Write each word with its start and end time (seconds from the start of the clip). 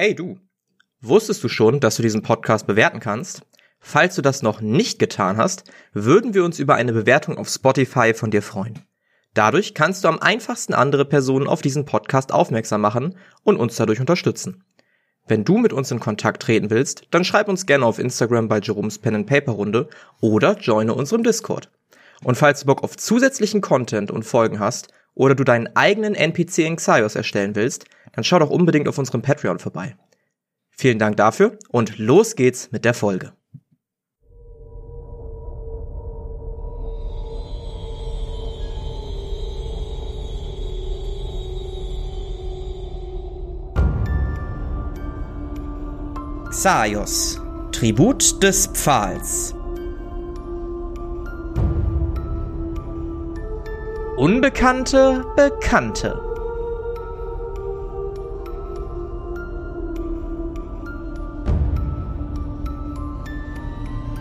Hey 0.00 0.14
du, 0.14 0.38
wusstest 1.00 1.42
du 1.42 1.48
schon, 1.48 1.80
dass 1.80 1.96
du 1.96 2.02
diesen 2.02 2.22
Podcast 2.22 2.68
bewerten 2.68 3.00
kannst? 3.00 3.42
Falls 3.80 4.14
du 4.14 4.22
das 4.22 4.42
noch 4.42 4.60
nicht 4.60 5.00
getan 5.00 5.38
hast, 5.38 5.64
würden 5.92 6.34
wir 6.34 6.44
uns 6.44 6.60
über 6.60 6.76
eine 6.76 6.92
Bewertung 6.92 7.36
auf 7.36 7.48
Spotify 7.48 8.14
von 8.14 8.30
dir 8.30 8.42
freuen. 8.42 8.78
Dadurch 9.34 9.74
kannst 9.74 10.04
du 10.04 10.08
am 10.08 10.20
einfachsten 10.20 10.72
andere 10.72 11.04
Personen 11.04 11.48
auf 11.48 11.62
diesen 11.62 11.84
Podcast 11.84 12.30
aufmerksam 12.30 12.80
machen 12.80 13.16
und 13.42 13.56
uns 13.56 13.74
dadurch 13.74 13.98
unterstützen. 13.98 14.62
Wenn 15.26 15.44
du 15.44 15.58
mit 15.58 15.72
uns 15.72 15.90
in 15.90 15.98
Kontakt 15.98 16.42
treten 16.42 16.70
willst, 16.70 17.08
dann 17.10 17.24
schreib 17.24 17.48
uns 17.48 17.66
gerne 17.66 17.84
auf 17.84 17.98
Instagram 17.98 18.46
bei 18.46 18.60
Jerome's 18.60 19.00
Pen 19.00 19.16
and 19.16 19.26
Paper 19.26 19.50
Runde 19.50 19.88
oder 20.20 20.56
joine 20.58 20.94
unserem 20.94 21.24
Discord. 21.24 21.72
Und 22.22 22.36
falls 22.36 22.60
du 22.60 22.66
Bock 22.66 22.84
auf 22.84 22.96
zusätzlichen 22.96 23.62
Content 23.62 24.12
und 24.12 24.22
Folgen 24.22 24.60
hast 24.60 24.92
oder 25.14 25.34
du 25.34 25.42
deinen 25.42 25.74
eigenen 25.74 26.14
NPC 26.14 26.58
in 26.58 26.76
Xaios 26.76 27.16
erstellen 27.16 27.56
willst, 27.56 27.86
dann 28.18 28.24
schau 28.24 28.40
doch 28.40 28.50
unbedingt 28.50 28.88
auf 28.88 28.98
unserem 28.98 29.22
Patreon 29.22 29.60
vorbei. 29.60 29.96
Vielen 30.70 30.98
Dank 30.98 31.16
dafür 31.18 31.56
und 31.68 31.98
los 31.98 32.34
geht's 32.34 32.72
mit 32.72 32.84
der 32.84 32.92
Folge. 32.92 33.32
Xaios, 46.50 47.40
Tribut 47.70 48.42
des 48.42 48.66
Pfahls. 48.66 49.54
Unbekannte 54.16 55.24
Bekannte. 55.36 56.27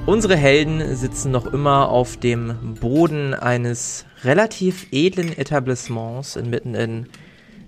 Unsere 0.08 0.38
Helden 0.38 0.96
sitzen 0.96 1.32
noch 1.32 1.48
immer 1.48 1.90
auf 1.90 2.16
dem 2.16 2.76
Boden 2.80 3.34
eines 3.34 4.06
relativ 4.24 4.88
edlen 4.94 5.38
Etablissements 5.38 6.38
inmitten 6.38 6.76
in 6.76 7.08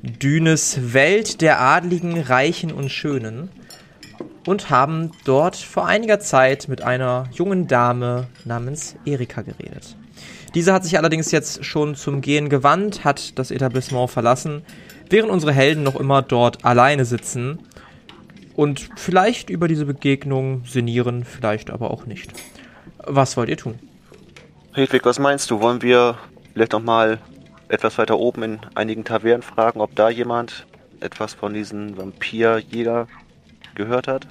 Dünes 0.03 0.93
Welt 0.93 1.41
der 1.41 1.59
Adligen, 1.59 2.17
Reichen 2.17 2.71
und 2.71 2.91
Schönen 2.93 3.49
und 4.47 4.69
haben 4.69 5.11
dort 5.25 5.57
vor 5.57 5.85
einiger 5.85 6.21
Zeit 6.21 6.69
mit 6.69 6.81
einer 6.81 7.25
jungen 7.33 7.67
Dame 7.67 8.27
namens 8.45 8.95
Erika 9.03 9.41
geredet. 9.41 9.97
Diese 10.55 10.71
hat 10.71 10.85
sich 10.85 10.97
allerdings 10.97 11.31
jetzt 11.31 11.65
schon 11.65 11.95
zum 11.95 12.21
Gehen 12.21 12.47
gewandt, 12.47 13.03
hat 13.03 13.37
das 13.37 13.51
Etablissement 13.51 14.09
verlassen, 14.09 14.61
während 15.09 15.29
unsere 15.29 15.51
Helden 15.51 15.83
noch 15.83 15.97
immer 15.97 16.21
dort 16.21 16.63
alleine 16.63 17.03
sitzen 17.03 17.59
und 18.59 18.89
vielleicht 18.97 19.49
über 19.49 19.69
diese 19.69 19.85
Begegnung 19.85 20.65
sinnieren, 20.65 21.23
vielleicht 21.23 21.69
aber 21.69 21.91
auch 21.91 22.05
nicht. 22.05 22.33
Was 22.97 23.37
wollt 23.37 23.47
ihr 23.47 23.55
tun? 23.55 23.79
Hedwig, 24.73 25.05
was 25.05 25.17
meinst 25.17 25.49
du? 25.49 25.61
Wollen 25.61 25.81
wir 25.81 26.17
vielleicht 26.51 26.73
noch 26.73 26.83
mal 26.83 27.19
etwas 27.69 27.97
weiter 27.97 28.19
oben 28.19 28.43
in 28.43 28.59
einigen 28.75 29.05
Tavernen 29.05 29.43
fragen, 29.43 29.79
ob 29.79 29.95
da 29.95 30.09
jemand 30.09 30.67
etwas 30.99 31.33
von 31.35 31.53
diesen 31.53 31.95
Vampirjäger 31.95 33.07
gehört 33.75 34.09
hat? 34.09 34.27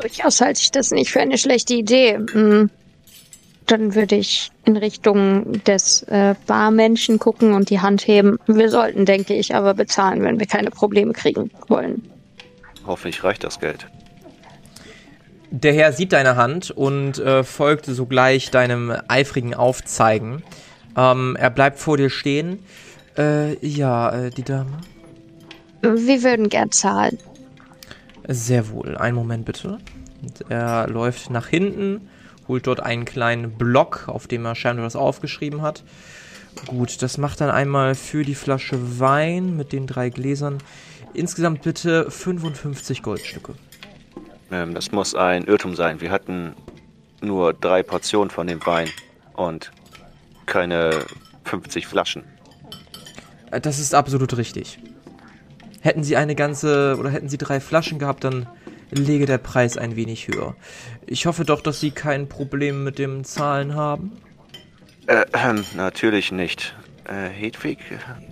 Durchaus 0.00 0.40
halte 0.40 0.62
ich 0.62 0.70
das 0.70 0.90
nicht 0.90 1.10
für 1.10 1.20
eine 1.20 1.36
schlechte 1.36 1.74
Idee. 1.74 2.16
Hm. 2.32 2.70
Dann 3.66 3.94
würde 3.94 4.16
ich 4.16 4.50
in 4.64 4.78
Richtung 4.78 5.62
des 5.64 6.02
äh, 6.04 6.34
Barmenschen 6.46 7.18
gucken 7.18 7.52
und 7.52 7.68
die 7.68 7.80
Hand 7.80 8.06
heben. 8.06 8.38
Wir 8.46 8.70
sollten, 8.70 9.04
denke 9.04 9.34
ich, 9.34 9.54
aber 9.54 9.74
bezahlen, 9.74 10.22
wenn 10.22 10.40
wir 10.40 10.46
keine 10.46 10.70
Probleme 10.70 11.12
kriegen 11.12 11.50
wollen. 11.68 12.08
Hoffentlich 12.86 13.22
reicht 13.24 13.44
das 13.44 13.60
Geld. 13.60 13.86
Der 15.50 15.74
Herr 15.74 15.92
sieht 15.92 16.12
deine 16.12 16.36
Hand 16.36 16.70
und 16.70 17.18
äh, 17.18 17.44
folgt 17.44 17.84
sogleich 17.84 18.50
deinem 18.50 18.96
eifrigen 19.08 19.54
Aufzeigen. 19.54 20.42
Ähm, 20.96 21.36
er 21.38 21.50
bleibt 21.50 21.78
vor 21.78 21.98
dir 21.98 22.08
stehen. 22.08 22.60
Äh, 23.18 23.64
ja, 23.64 24.10
äh, 24.10 24.30
die 24.30 24.44
Dame. 24.44 24.78
Wir 25.82 26.22
würden 26.22 26.48
gern 26.48 26.70
zahlen. 26.70 27.18
Sehr 28.26 28.70
wohl. 28.70 28.96
Einen 28.96 29.16
Moment 29.16 29.44
bitte. 29.44 29.78
Und 30.22 30.50
er 30.50 30.88
läuft 30.88 31.30
nach 31.30 31.48
hinten, 31.48 32.08
holt 32.48 32.66
dort 32.66 32.80
einen 32.80 33.04
kleinen 33.04 33.52
Block, 33.52 34.04
auf 34.06 34.26
dem 34.26 34.46
er 34.46 34.54
scheinbar 34.54 34.86
was 34.86 34.96
aufgeschrieben 34.96 35.60
hat. 35.60 35.82
Gut, 36.66 37.02
das 37.02 37.18
macht 37.18 37.40
dann 37.40 37.50
einmal 37.50 37.94
für 37.94 38.24
die 38.24 38.34
Flasche 38.34 39.00
Wein 39.00 39.56
mit 39.56 39.72
den 39.72 39.86
drei 39.86 40.10
Gläsern 40.10 40.58
Insgesamt 41.14 41.62
bitte 41.62 42.10
55 42.10 43.02
Goldstücke. 43.02 43.54
Ähm, 44.50 44.74
das 44.74 44.92
muss 44.92 45.14
ein 45.14 45.44
Irrtum 45.44 45.74
sein. 45.74 46.00
Wir 46.00 46.10
hatten 46.10 46.54
nur 47.20 47.52
drei 47.54 47.82
Portionen 47.82 48.30
von 48.30 48.46
dem 48.46 48.64
Wein 48.66 48.88
und 49.34 49.70
keine 50.46 51.04
50 51.44 51.86
Flaschen. 51.86 52.24
Äh, 53.50 53.60
das 53.60 53.78
ist 53.78 53.94
absolut 53.94 54.36
richtig. 54.36 54.78
Hätten 55.80 56.04
Sie 56.04 56.16
eine 56.16 56.34
ganze 56.34 56.96
oder 56.98 57.10
hätten 57.10 57.28
Sie 57.28 57.38
drei 57.38 57.60
Flaschen 57.60 57.98
gehabt, 57.98 58.24
dann 58.24 58.46
lege 58.90 59.26
der 59.26 59.38
Preis 59.38 59.76
ein 59.76 59.96
wenig 59.96 60.28
höher. 60.28 60.54
Ich 61.06 61.26
hoffe 61.26 61.44
doch, 61.44 61.60
dass 61.60 61.80
Sie 61.80 61.90
kein 61.90 62.28
Problem 62.28 62.84
mit 62.84 62.98
dem 62.98 63.24
Zahlen 63.24 63.74
haben. 63.74 64.12
Äh, 65.06 65.24
äh, 65.32 65.62
natürlich 65.74 66.30
nicht. 66.30 66.74
Äh, 67.04 67.28
Hedwig, 67.28 67.78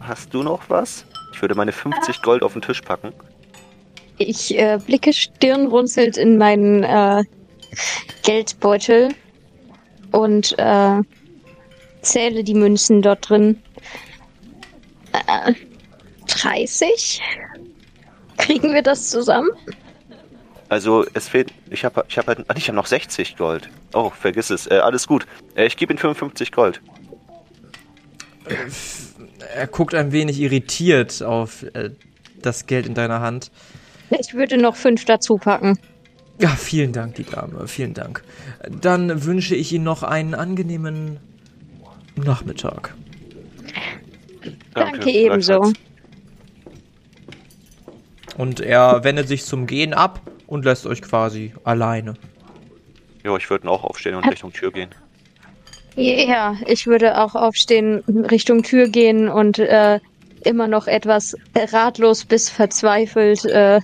hast 0.01 0.33
du 0.33 0.43
noch 0.43 0.69
was? 0.69 1.05
Ich 1.41 1.43
würde 1.43 1.55
meine 1.55 1.73
50 1.73 2.21
Gold 2.21 2.43
auf 2.43 2.53
den 2.53 2.61
Tisch 2.61 2.83
packen. 2.83 3.15
Ich 4.19 4.59
äh, 4.59 4.79
blicke 4.85 5.15
stirnrunzelnd 5.15 6.19
in 6.19 6.37
meinen 6.37 6.83
äh, 6.83 7.25
Geldbeutel 8.23 9.15
und 10.13 10.55
äh, 10.59 11.01
zähle 12.03 12.45
die 12.45 12.53
Münzen 12.53 13.01
dort 13.01 13.31
drin. 13.31 13.59
Äh, 15.13 15.55
30? 16.27 17.23
Kriegen 18.37 18.75
wir 18.75 18.83
das 18.83 19.09
zusammen? 19.09 19.49
Also 20.69 21.07
es 21.15 21.27
fehlt, 21.27 21.55
ich 21.71 21.87
habe 21.87 22.05
ich 22.07 22.19
hab 22.19 22.27
halt, 22.27 22.45
ich 22.55 22.69
habe 22.69 22.77
noch 22.77 22.85
60 22.85 23.39
Gold. 23.39 23.71
Oh, 23.95 24.11
vergiss 24.11 24.51
es. 24.51 24.67
Äh, 24.67 24.81
alles 24.81 25.07
gut. 25.07 25.27
Äh, 25.55 25.65
ich 25.65 25.79
gebe 25.79 25.95
ihm 25.95 25.99
55 25.99 26.53
Gold. 26.53 26.83
Er 29.55 29.67
guckt 29.67 29.95
ein 29.95 30.13
wenig 30.13 30.41
irritiert 30.41 31.23
auf 31.23 31.65
äh, 31.75 31.91
das 32.43 32.67
Geld 32.67 32.87
in 32.87 32.95
deiner 32.95 33.21
Hand. 33.21 33.51
Ich 34.11 34.35
würde 34.35 34.57
noch 34.57 34.77
fünf 34.77 35.05
dazu 35.05 35.37
packen. 35.37 35.79
Ja, 36.41 36.49
vielen 36.49 36.93
Dank, 36.93 37.17
die 37.17 37.25
Dame, 37.25 37.69
vielen 37.69 37.95
Dank. 37.95 38.25
Dann 38.69 39.25
wünsche 39.25 39.55
ich 39.55 39.73
Ihnen 39.73 39.85
noch 39.85 40.03
einen 40.03 40.35
angenehmen 40.35 41.19
Nachmittag. 42.17 42.95
Danke, 44.75 44.99
Danke 44.99 45.11
ebenso. 45.11 45.73
Und 48.39 48.61
er 48.61 49.05
wendet 49.05 49.29
sich 49.29 49.45
zum 49.45 49.67
Gehen 49.67 49.93
ab 49.93 50.21
und 50.47 50.65
lässt 50.65 50.87
euch 50.87 51.03
quasi 51.03 51.53
alleine. 51.65 52.15
Ja, 53.23 53.37
ich 53.37 53.51
würde 53.51 53.69
auch 53.69 53.85
aufstehen 53.85 54.15
und 54.15 54.27
Richtung 54.27 54.53
Tür 54.53 54.73
gehen. 54.73 54.91
Ja, 55.97 56.57
ich 56.67 56.87
würde 56.87 57.19
auch 57.19 57.35
aufstehen, 57.35 58.03
Richtung 58.31 58.63
Tür 58.63 58.89
gehen 58.89 59.29
und 59.29 59.59
äh, 59.59 60.01
immer 60.45 60.69
noch 60.69 60.87
etwas 60.87 61.37
ratlos 61.55 62.25
bis 62.25 62.49
verzweifelt 62.49 63.45
äh, 63.45 63.81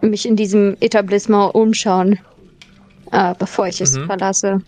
mich 0.00 0.26
in 0.26 0.36
diesem 0.36 0.76
Etablissement 0.80 1.54
umschauen, 1.54 2.18
äh, 3.12 3.34
bevor 3.38 3.66
ich 3.66 3.80
es 3.80 3.96
mhm. 3.96 4.06
verlasse. 4.06 4.60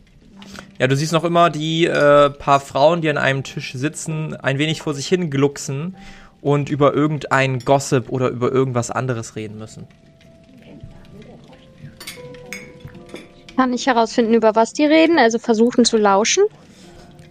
Ja, 0.79 0.87
du 0.87 0.97
siehst 0.97 1.13
noch 1.13 1.25
immer 1.25 1.51
die 1.51 1.87
äh, 1.87 2.31
paar 2.31 2.61
Frauen, 2.61 3.03
die 3.03 3.11
an 3.11 3.19
einem 3.19 3.45
Tisch 3.45 3.73
sitzen, 3.75 4.35
ein 4.35 4.59
wenig 4.59 4.81
vor 4.83 4.95
sich 4.95 5.07
hin 5.07 5.31
glucksen 5.31 5.97
und 6.41 6.71
über 6.71 6.95
irgendein 6.95 7.59
Gossip 7.61 8.09
oder 8.09 8.29
über 8.29 8.51
irgendwas 8.51 8.91
anderes 8.91 9.37
reden 9.37 9.59
müssen. 9.59 9.87
Kann 13.61 13.75
ich 13.75 13.87
herausfinden, 13.87 14.33
über 14.33 14.55
was 14.55 14.73
die 14.73 14.87
reden, 14.87 15.19
also 15.19 15.39
versuchen 15.39 15.85
zu 15.85 15.99
lauschen. 15.99 16.45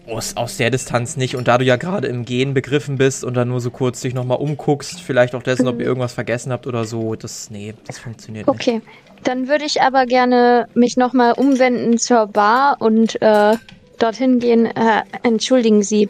Aus, 0.05 0.37
aus 0.37 0.57
der 0.57 0.69
Distanz 0.69 1.17
nicht. 1.17 1.35
Und 1.35 1.47
da 1.47 1.57
du 1.57 1.65
ja 1.65 1.75
gerade 1.75 2.07
im 2.07 2.23
Gehen 2.23 2.53
begriffen 2.53 2.99
bist 2.99 3.23
und 3.23 3.33
dann 3.33 3.47
nur 3.47 3.59
so 3.59 3.71
kurz 3.71 4.01
dich 4.01 4.13
nochmal 4.13 4.37
umguckst, 4.37 5.01
vielleicht 5.01 5.33
auch 5.33 5.41
dessen, 5.41 5.67
ob 5.67 5.77
ihr 5.77 5.85
mhm. 5.85 5.87
irgendwas 5.87 6.13
vergessen 6.13 6.51
habt 6.51 6.67
oder 6.67 6.85
so, 6.85 7.15
das, 7.15 7.49
nee, 7.49 7.73
das 7.87 7.97
funktioniert 7.97 8.47
okay. 8.47 8.73
nicht. 8.73 8.83
Okay. 8.85 8.99
Dann 9.23 9.47
würde 9.47 9.65
ich 9.65 9.81
aber 9.81 10.05
gerne 10.05 10.67
mich 10.75 10.97
nochmal 10.97 11.33
umwenden 11.33 11.97
zur 11.97 12.27
Bar 12.27 12.77
und 12.79 13.19
äh, 13.23 13.55
dorthin 13.97 14.37
gehen. 14.37 14.67
Äh, 14.67 15.01
entschuldigen 15.23 15.81
Sie, 15.81 16.09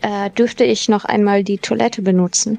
äh, 0.00 0.30
dürfte 0.30 0.64
ich 0.64 0.88
noch 0.88 1.04
einmal 1.04 1.44
die 1.44 1.58
Toilette 1.58 2.02
benutzen? 2.02 2.58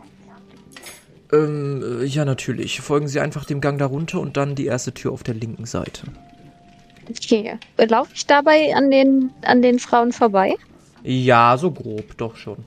Ähm, 1.33 1.83
äh, 1.99 2.05
ja, 2.05 2.23
natürlich. 2.23 2.79
Folgen 2.79 3.09
Sie 3.09 3.19
einfach 3.19 3.43
dem 3.43 3.59
Gang 3.59 3.77
darunter 3.79 4.21
und 4.21 4.37
dann 4.37 4.55
die 4.55 4.65
erste 4.65 4.93
Tür 4.93 5.11
auf 5.11 5.23
der 5.23 5.33
linken 5.33 5.65
Seite. 5.65 6.03
Okay. 7.09 7.57
Laufe 7.77 8.11
ich 8.13 8.25
dabei 8.25 8.73
an 8.75 8.91
den, 8.91 9.31
an 9.43 9.61
den 9.61 9.79
Frauen 9.79 10.11
vorbei? 10.11 10.55
Ja, 11.03 11.57
so 11.57 11.71
grob, 11.71 12.17
doch 12.17 12.35
schon. 12.35 12.57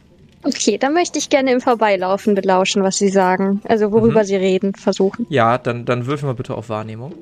Okay, 0.42 0.76
dann 0.76 0.92
möchte 0.92 1.19
ich 1.19 1.31
gerne 1.31 1.52
im 1.52 1.60
Vorbeilaufen 1.60 2.34
belauschen, 2.34 2.82
was 2.82 2.98
Sie 2.98 3.08
sagen. 3.08 3.62
Also 3.66 3.92
worüber 3.92 4.20
Mhm. 4.20 4.26
Sie 4.26 4.36
reden, 4.36 4.75
versuchen. 4.75 5.26
Ja, 5.31 5.56
dann, 5.56 5.84
dann 5.86 6.06
würfeln 6.06 6.28
wir 6.28 6.34
bitte 6.34 6.54
auf 6.54 6.69
Wahrnehmung. 6.69 7.14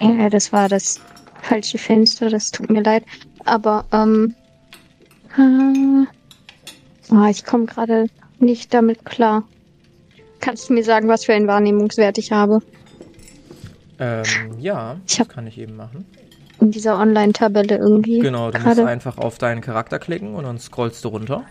Ja, 0.00 0.30
das 0.30 0.52
war 0.52 0.68
das 0.68 1.00
falsche 1.42 1.78
Fenster, 1.78 2.30
das 2.30 2.50
tut 2.50 2.70
mir 2.70 2.82
leid. 2.82 3.04
Aber, 3.44 3.84
ähm. 3.92 4.34
Äh, 5.36 7.12
ah, 7.14 7.28
ich 7.28 7.44
komme 7.44 7.66
gerade 7.66 8.06
nicht 8.38 8.72
damit 8.72 9.04
klar. 9.04 9.44
Kannst 10.40 10.68
du 10.68 10.74
mir 10.74 10.84
sagen, 10.84 11.08
was 11.08 11.24
für 11.24 11.34
einen 11.34 11.48
Wahrnehmungswert 11.48 12.18
ich 12.18 12.32
habe? 12.32 12.62
Ähm, 14.00 14.24
ja, 14.58 14.96
Ich 15.06 15.18
das 15.18 15.28
kann 15.28 15.46
ich 15.46 15.58
eben 15.58 15.76
machen. 15.76 16.06
In 16.60 16.70
dieser 16.70 16.98
Online-Tabelle 16.98 17.76
irgendwie. 17.76 18.18
Genau, 18.18 18.50
du 18.50 18.58
musst 18.58 18.76
gerade. 18.76 18.86
einfach 18.86 19.18
auf 19.18 19.38
deinen 19.38 19.60
Charakter 19.60 19.98
klicken 19.98 20.34
und 20.34 20.44
dann 20.44 20.58
scrollst 20.58 21.04
du 21.04 21.08
runter. 21.08 21.44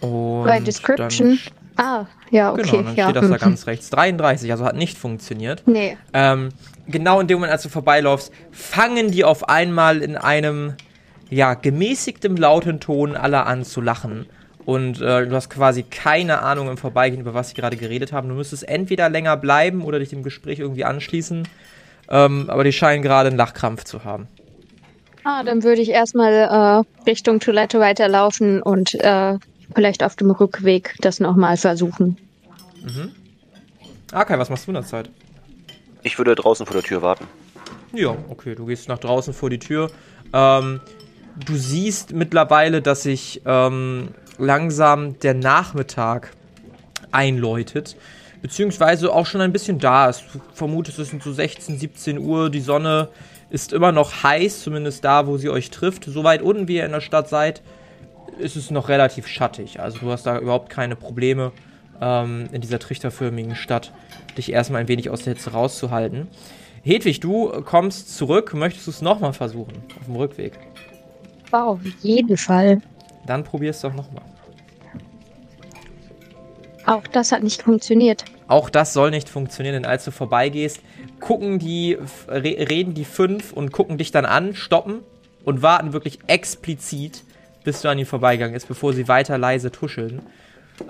Und 0.00 0.44
Bei 0.44 0.60
Description. 0.60 1.38
Ah, 1.76 2.06
ja, 2.30 2.50
Dann, 2.50 2.60
okay. 2.60 2.70
genau, 2.70 2.82
dann 2.82 2.96
ja. 2.96 3.04
steht 3.04 3.16
das 3.16 3.28
da 3.28 3.36
mhm. 3.36 3.40
ganz 3.40 3.66
rechts. 3.66 3.90
33, 3.90 4.50
also 4.50 4.64
hat 4.64 4.76
nicht 4.76 4.98
funktioniert. 4.98 5.62
Nee. 5.66 5.96
Ähm, 6.12 6.50
genau 6.86 7.20
in 7.20 7.26
dem 7.26 7.36
Moment, 7.36 7.52
als 7.52 7.62
du 7.62 7.68
vorbeilaufst, 7.68 8.32
fangen 8.50 9.10
die 9.10 9.24
auf 9.24 9.48
einmal 9.48 10.02
in 10.02 10.16
einem, 10.16 10.74
ja, 11.30 11.54
gemäßigtem, 11.54 12.36
lauten 12.36 12.80
Ton 12.80 13.16
alle 13.16 13.46
an 13.46 13.64
zu 13.64 13.80
lachen. 13.80 14.26
Und 14.66 15.00
äh, 15.00 15.26
du 15.26 15.34
hast 15.34 15.50
quasi 15.50 15.82
keine 15.82 16.42
Ahnung 16.42 16.68
im 16.68 16.76
Vorbeigehen, 16.76 17.22
über 17.22 17.34
was 17.34 17.48
sie 17.48 17.54
gerade 17.54 17.76
geredet 17.76 18.12
haben. 18.12 18.28
Du 18.28 18.34
müsstest 18.34 18.68
entweder 18.68 19.08
länger 19.08 19.36
bleiben 19.36 19.82
oder 19.82 19.98
dich 19.98 20.10
dem 20.10 20.22
Gespräch 20.22 20.58
irgendwie 20.58 20.84
anschließen. 20.84 21.48
Ähm, 22.08 22.50
aber 22.50 22.64
die 22.64 22.72
scheinen 22.72 23.02
gerade 23.02 23.28
einen 23.28 23.36
Lachkrampf 23.36 23.84
zu 23.84 24.04
haben. 24.04 24.28
Ah, 25.24 25.42
dann 25.42 25.62
würde 25.62 25.80
ich 25.80 25.90
erstmal 25.90 26.32
äh, 26.32 27.08
Richtung 27.08 27.40
Toilette 27.40 27.78
weiterlaufen 27.78 28.62
und 28.62 28.94
äh, 28.94 29.38
vielleicht 29.74 30.02
auf 30.02 30.16
dem 30.16 30.30
Rückweg 30.30 30.96
das 31.00 31.20
nochmal 31.20 31.56
versuchen. 31.56 32.16
Okay, 34.12 34.38
was 34.38 34.50
machst 34.50 34.66
du 34.66 34.70
in 34.70 34.74
der 34.74 34.84
Zeit? 34.84 35.10
Ich 36.02 36.18
würde 36.18 36.34
draußen 36.34 36.66
vor 36.66 36.74
der 36.74 36.82
Tür 36.82 37.02
warten. 37.02 37.26
Ja, 37.92 38.16
okay, 38.28 38.54
du 38.54 38.66
gehst 38.66 38.88
nach 38.88 38.98
draußen 38.98 39.34
vor 39.34 39.50
die 39.50 39.58
Tür. 39.58 39.90
Ähm, 40.32 40.80
du 41.44 41.54
siehst 41.54 42.12
mittlerweile, 42.12 42.82
dass 42.82 43.02
sich 43.02 43.42
ähm, 43.44 44.08
langsam 44.40 45.18
der 45.20 45.34
Nachmittag 45.34 46.32
einläutet, 47.12 47.96
beziehungsweise 48.42 49.12
auch 49.12 49.26
schon 49.26 49.40
ein 49.40 49.52
bisschen 49.52 49.78
da 49.78 50.08
ist. 50.08 50.24
Du 50.32 50.40
vermutest, 50.52 50.98
es 50.98 51.10
sind 51.10 51.22
so 51.22 51.32
16, 51.32 51.78
17 51.78 52.18
Uhr, 52.18 52.50
die 52.50 52.60
Sonne 52.60 53.08
ist 53.50 53.72
immer 53.72 53.92
noch 53.92 54.22
heiß, 54.22 54.62
zumindest 54.62 55.04
da, 55.04 55.26
wo 55.26 55.36
sie 55.36 55.50
euch 55.50 55.70
trifft. 55.70 56.04
So 56.04 56.24
weit 56.24 56.42
unten, 56.42 56.68
wie 56.68 56.76
ihr 56.76 56.86
in 56.86 56.92
der 56.92 57.00
Stadt 57.00 57.28
seid, 57.28 57.62
ist 58.38 58.56
es 58.56 58.70
noch 58.70 58.88
relativ 58.88 59.26
schattig. 59.26 59.80
Also 59.80 59.98
du 59.98 60.10
hast 60.10 60.24
da 60.24 60.38
überhaupt 60.38 60.70
keine 60.70 60.96
Probleme 60.96 61.52
ähm, 62.00 62.48
in 62.52 62.60
dieser 62.60 62.78
trichterförmigen 62.78 63.56
Stadt, 63.56 63.92
dich 64.38 64.52
erstmal 64.52 64.82
ein 64.82 64.88
wenig 64.88 65.10
aus 65.10 65.22
der 65.22 65.34
Hitze 65.34 65.50
rauszuhalten. 65.50 66.28
Hedwig, 66.82 67.20
du 67.20 67.50
kommst 67.62 68.16
zurück. 68.16 68.54
Möchtest 68.54 68.86
du 68.86 68.90
es 68.90 69.02
nochmal 69.02 69.34
versuchen? 69.34 69.74
Auf 69.98 70.06
dem 70.06 70.16
Rückweg. 70.16 70.58
Wow, 71.50 71.78
auf 71.78 71.80
jeden 72.02 72.36
Fall. 72.36 72.80
Dann 73.26 73.44
probier's 73.44 73.80
doch 73.80 73.94
nochmal. 73.94 74.24
Auch 76.86 77.06
das 77.06 77.32
hat 77.32 77.42
nicht 77.42 77.62
funktioniert. 77.62 78.24
Auch 78.48 78.68
das 78.68 78.92
soll 78.92 79.10
nicht 79.10 79.28
funktionieren, 79.28 79.74
denn 79.74 79.84
als 79.84 80.04
du 80.04 80.10
vorbeigehst, 80.10 80.80
gucken 81.20 81.58
die, 81.58 81.96
re 82.26 82.42
reden 82.42 82.94
die 82.94 83.04
fünf 83.04 83.52
und 83.52 83.70
gucken 83.70 83.98
dich 83.98 84.10
dann 84.10 84.24
an, 84.24 84.54
stoppen 84.54 85.00
und 85.44 85.62
warten 85.62 85.92
wirklich 85.92 86.18
explizit, 86.26 87.22
bis 87.62 87.82
du 87.82 87.88
an 87.88 87.98
ihnen 87.98 88.06
vorbeigegangen 88.06 88.56
ist, 88.56 88.66
bevor 88.66 88.92
sie 88.92 89.06
weiter 89.06 89.38
leise 89.38 89.70
tuscheln. 89.70 90.22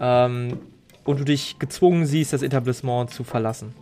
Ähm, 0.00 0.58
und 1.04 1.20
du 1.20 1.24
dich 1.24 1.58
gezwungen 1.58 2.06
siehst, 2.06 2.32
das 2.32 2.42
Etablissement 2.42 3.10
zu 3.10 3.24
verlassen. 3.24 3.74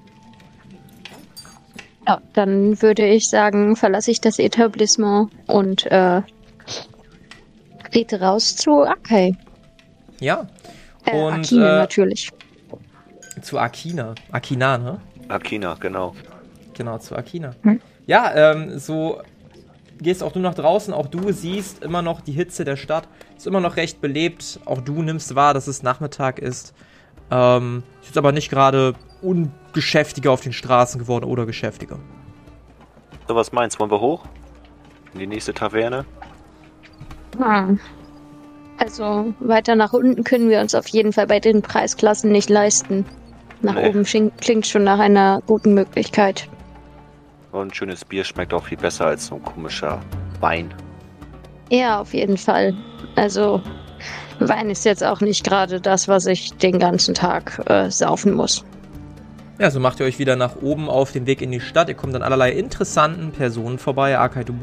Ja, 2.07 2.23
dann 2.33 2.81
würde 2.81 3.07
ich 3.07 3.29
sagen, 3.29 3.77
verlasse 3.77 4.11
ich 4.11 4.21
das 4.21 4.39
Etablissement 4.39 5.31
und 5.47 5.87
äh, 5.87 6.23
trete 7.91 8.21
raus 8.21 8.57
zu 8.57 8.83
Akai. 8.83 9.37
Ja. 10.21 10.47
Äh, 11.05 11.17
Und, 11.17 11.33
Akine 11.35 11.69
äh, 11.69 11.79
natürlich. 11.79 12.31
Zu 13.43 13.59
Akina. 13.59 14.15
Akina, 14.33 14.79
ne? 14.79 15.01
Akina, 15.29 15.75
genau. 15.75 16.15
Genau, 16.75 16.99
zu 16.99 17.17
Akina. 17.17 17.55
Hm? 17.63 17.81
Ja, 18.07 18.53
ähm, 18.53 18.79
so 18.79 19.21
gehst 20.01 20.23
auch 20.23 20.33
du 20.33 20.39
nach 20.39 20.55
draußen, 20.55 20.95
auch 20.95 21.07
du 21.07 21.33
siehst 21.33 21.83
immer 21.83 22.03
noch 22.03 22.21
die 22.21 22.33
Hitze 22.33 22.65
der 22.65 22.77
Stadt. 22.77 23.09
Ist 23.37 23.47
immer 23.47 23.61
noch 23.61 23.77
recht 23.77 24.01
belebt. 24.01 24.61
Auch 24.65 24.81
du 24.81 25.03
nimmst 25.03 25.35
wahr, 25.35 25.55
dass 25.55 25.67
es 25.67 25.83
Nachmittag 25.83 26.39
ist. 26.39 26.75
Ähm, 27.31 27.83
ist 28.01 28.09
jetzt 28.09 28.19
aber 28.19 28.33
nicht 28.33 28.51
gerade 28.51 28.95
ungeschäftiger 29.23 30.33
auf 30.33 30.41
den 30.41 30.53
Straßen 30.53 30.99
geworden 30.99 31.25
oder 31.25 31.47
geschäftiger. 31.47 31.99
So, 33.27 33.35
was 33.35 33.53
meinst 33.53 33.77
du? 33.77 33.81
Wollen 33.81 33.91
wir 33.91 34.01
hoch? 34.01 34.25
In 35.13 35.21
die 35.21 35.27
nächste 35.27 35.53
Taverne? 35.53 36.05
Ah. 37.41 37.69
Also 38.79 39.35
weiter 39.41 39.75
nach 39.75 39.93
unten 39.93 40.23
können 40.25 40.51
wir 40.51 40.61
uns 40.61 40.75
auf 40.75 40.87
jeden 40.89 41.13
Fall 41.13 41.27
bei 41.27 41.41
den 41.41 41.63
Preisklassen 41.63 42.31
nicht 42.31 42.49
leisten. 42.49 43.05
Nach 43.61 43.75
Nee. 43.75 43.89
oben 43.89 44.05
klingt 44.05 44.67
schon 44.67 44.85
nach 44.85 45.01
einer 45.01 45.43
guten 45.47 45.75
Möglichkeit. 45.75 46.49
Und 47.51 47.69
ein 47.69 47.75
schönes 47.75 48.05
Bier 48.05 48.23
schmeckt 48.25 48.55
auch 48.55 48.65
viel 48.65 48.79
besser 48.79 49.07
als 49.07 49.27
so 49.27 49.35
ein 49.37 49.43
komischer 49.43 50.01
Wein. 50.41 50.73
Ja, 51.71 52.01
auf 52.01 52.15
jeden 52.15 52.37
Fall. 52.37 52.75
Also 53.17 53.61
Wein 54.39 54.71
ist 54.71 54.85
jetzt 54.85 55.03
auch 55.03 55.21
nicht 55.21 55.45
gerade 55.45 55.81
das, 55.81 56.07
was 56.07 56.27
ich 56.27 56.53
den 56.55 56.79
ganzen 56.79 57.15
Tag 57.15 57.61
äh, 57.67 57.91
saufen 57.91 58.35
muss. 58.35 58.65
Ja, 59.59 59.73
so 59.73 59.81
macht 59.81 59.99
ihr 59.99 60.07
euch 60.07 60.21
wieder 60.21 60.37
nach 60.37 60.55
oben 60.63 60.89
auf 60.89 61.11
den 61.11 61.27
Weg 61.27 61.43
in 61.43 61.51
die 61.51 61.61
Stadt. 61.61 61.89
Ihr 61.89 61.97
kommt 61.97 62.15
an 62.15 62.23
allerlei 62.23 62.53
interessanten 62.53 63.33
Personen 63.33 63.79
vorbei. 63.79 64.17
Akai, 64.17 64.45
du 64.45 64.55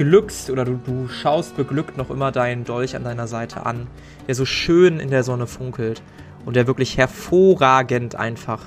beglückst 0.00 0.48
oder 0.48 0.64
du, 0.64 0.80
du 0.82 1.08
schaust 1.08 1.58
beglückt 1.58 1.98
noch 1.98 2.08
immer 2.08 2.32
deinen 2.32 2.64
Dolch 2.64 2.96
an 2.96 3.04
deiner 3.04 3.26
Seite 3.26 3.66
an, 3.66 3.86
der 4.26 4.34
so 4.34 4.46
schön 4.46 4.98
in 4.98 5.10
der 5.10 5.24
Sonne 5.24 5.46
funkelt 5.46 6.02
und 6.46 6.56
der 6.56 6.66
wirklich 6.66 6.96
hervorragend 6.96 8.14
einfach 8.14 8.62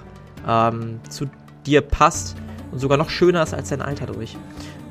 ähm, 0.47 0.99
zu 1.09 1.25
dir 1.65 1.81
passt 1.81 2.35
und 2.71 2.77
sogar 2.77 2.99
noch 2.99 3.09
schöner 3.09 3.41
ist 3.41 3.55
als 3.55 3.69
dein 3.69 3.81
Alter 3.81 4.05
durch. 4.05 4.37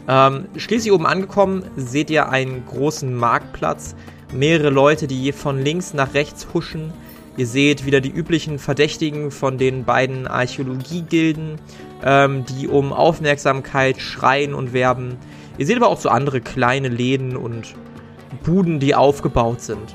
Ähm, 0.09 0.47
schließlich 0.57 0.93
oben 0.93 1.07
angekommen, 1.07 1.63
seht 1.77 2.11
ihr 2.11 2.29
einen 2.29 2.67
großen 2.67 3.15
Marktplatz, 3.15 3.95
mehrere 4.33 4.71
Leute, 4.71 5.07
die 5.07 5.31
von 5.31 5.63
links 5.63 5.95
nach 5.95 6.13
rechts 6.13 6.49
huschen. 6.53 6.93
Ihr 7.37 7.47
seht 7.47 7.87
wieder 7.87 8.01
die 8.01 8.11
üblichen 8.11 8.59
Verdächtigen 8.59 9.31
von 9.31 9.59
den 9.59 9.85
beiden 9.85 10.27
Archäologiegilden, 10.27 11.61
ähm, 12.03 12.45
die 12.47 12.67
um 12.67 12.93
Aufmerksamkeit 12.93 14.01
schreien 14.01 14.55
und 14.55 14.73
werben. 14.73 15.19
Ihr 15.59 15.67
seht 15.67 15.77
aber 15.77 15.89
auch 15.89 16.01
so 16.01 16.09
andere 16.09 16.41
kleine 16.41 16.89
Läden 16.89 17.37
und 17.37 17.75
Buden, 18.43 18.81
die 18.81 18.95
aufgebaut 18.95 19.61
sind. 19.61 19.95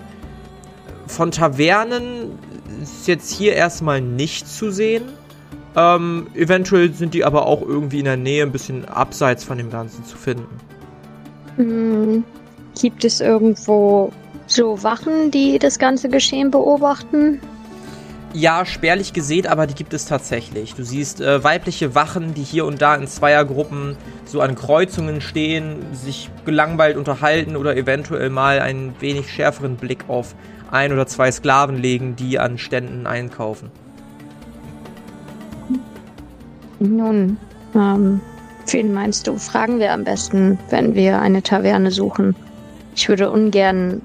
Von 1.08 1.32
Tavernen 1.32 2.38
ist 2.82 3.08
jetzt 3.08 3.32
hier 3.32 3.54
erstmal 3.54 4.02
nicht 4.02 4.48
zu 4.48 4.72
sehen. 4.72 5.04
Ähm, 5.76 6.28
eventuell 6.36 6.94
sind 6.94 7.14
die 7.14 7.24
aber 7.24 7.46
auch 7.46 7.62
irgendwie 7.62 8.00
in 8.00 8.06
der 8.06 8.18
Nähe 8.18 8.44
ein 8.44 8.52
bisschen 8.52 8.86
abseits 8.86 9.44
von 9.44 9.58
dem 9.58 9.70
Ganzen 9.70 10.04
zu 10.06 10.18
finden. 10.18 10.48
Hm, 11.56 12.24
gibt 12.80 13.04
es 13.06 13.22
irgendwo 13.22 14.12
so 14.48 14.82
Wachen, 14.84 15.32
die 15.32 15.60
das 15.60 15.78
ganze 15.80 16.10
Geschehen 16.10 16.52
beobachten? 16.52 17.40
Ja, 18.34 18.66
spärlich 18.66 19.14
gesät, 19.14 19.48
aber 19.48 19.68
die 19.68 19.74
gibt 19.74 19.94
es 19.94 20.06
tatsächlich. 20.06 20.76
Du 20.76 20.84
siehst 20.84 21.22
äh, 21.22 21.44
weibliche 21.44 21.96
Wachen, 21.96 22.34
die 22.34 22.44
hier 22.44 22.66
und 22.66 22.82
da 22.82 22.94
in 22.96 23.08
Zweiergruppen 23.08 23.96
so 24.26 24.42
an 24.42 24.56
Kreuzungen 24.56 25.22
stehen, 25.22 25.78
sich 25.94 26.30
gelangweilt 26.46 26.98
unterhalten 26.98 27.56
oder 27.56 27.76
eventuell 27.76 28.30
mal 28.30 28.60
einen 28.60 28.94
wenig 29.00 29.32
schärferen 29.32 29.78
Blick 29.78 30.06
auf 30.10 30.36
ein 30.70 30.92
oder 30.92 31.08
zwei 31.08 31.32
Sklaven 31.32 31.78
legen, 31.78 32.16
die 32.16 32.38
an 32.38 32.58
Ständen 32.58 33.08
einkaufen. 33.08 33.72
Nun, 36.80 37.38
ähm, 37.74 38.22
wen 38.70 38.94
meinst 38.94 39.26
du? 39.26 39.38
Fragen 39.38 39.80
wir 39.80 39.94
am 39.94 40.04
besten, 40.04 40.60
wenn 40.70 40.94
wir 40.94 41.20
eine 41.22 41.42
Taverne 41.42 41.92
suchen. 41.92 42.36
Ich 42.96 43.10
würde 43.10 43.32
ungern 43.32 44.02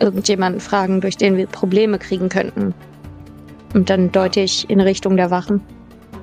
irgendjemanden 0.00 0.60
fragen, 0.60 1.00
durch 1.00 1.16
den 1.16 1.36
wir 1.36 1.46
Probleme 1.46 1.98
kriegen 1.98 2.28
könnten. 2.28 2.74
Und 3.74 3.90
dann 3.90 4.12
deute 4.12 4.40
ich 4.40 4.70
in 4.70 4.80
Richtung 4.80 5.16
der 5.16 5.30
Wachen. 5.30 5.60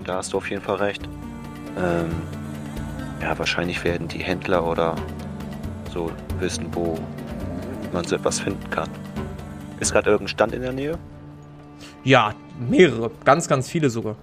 Da 0.05 0.15
hast 0.15 0.34
du 0.34 0.38
auf 0.38 0.50
jeden 0.50 0.62
Fall 0.62 0.77
recht. 0.77 1.03
Ähm, 1.77 2.10
ja, 3.22 3.38
wahrscheinlich 3.38 3.84
werden 3.84 4.08
die 4.08 4.20
Händler 4.20 4.65
oder 4.65 4.96
so 5.93 6.10
wissen, 6.39 6.65
wo 6.72 6.98
man 7.91 8.05
so 8.05 8.15
etwas 8.15 8.39
finden 8.39 8.67
kann. 8.70 8.89
Ist 9.79 9.91
gerade 9.91 10.10
irgendein 10.10 10.29
Stand 10.29 10.53
in 10.53 10.62
der 10.62 10.72
Nähe? 10.72 10.98
Ja, 12.03 12.34
mehrere, 12.70 13.12
ganz, 13.25 13.48
ganz 13.48 13.70
viele 13.70 13.89
sogar. 13.89 14.15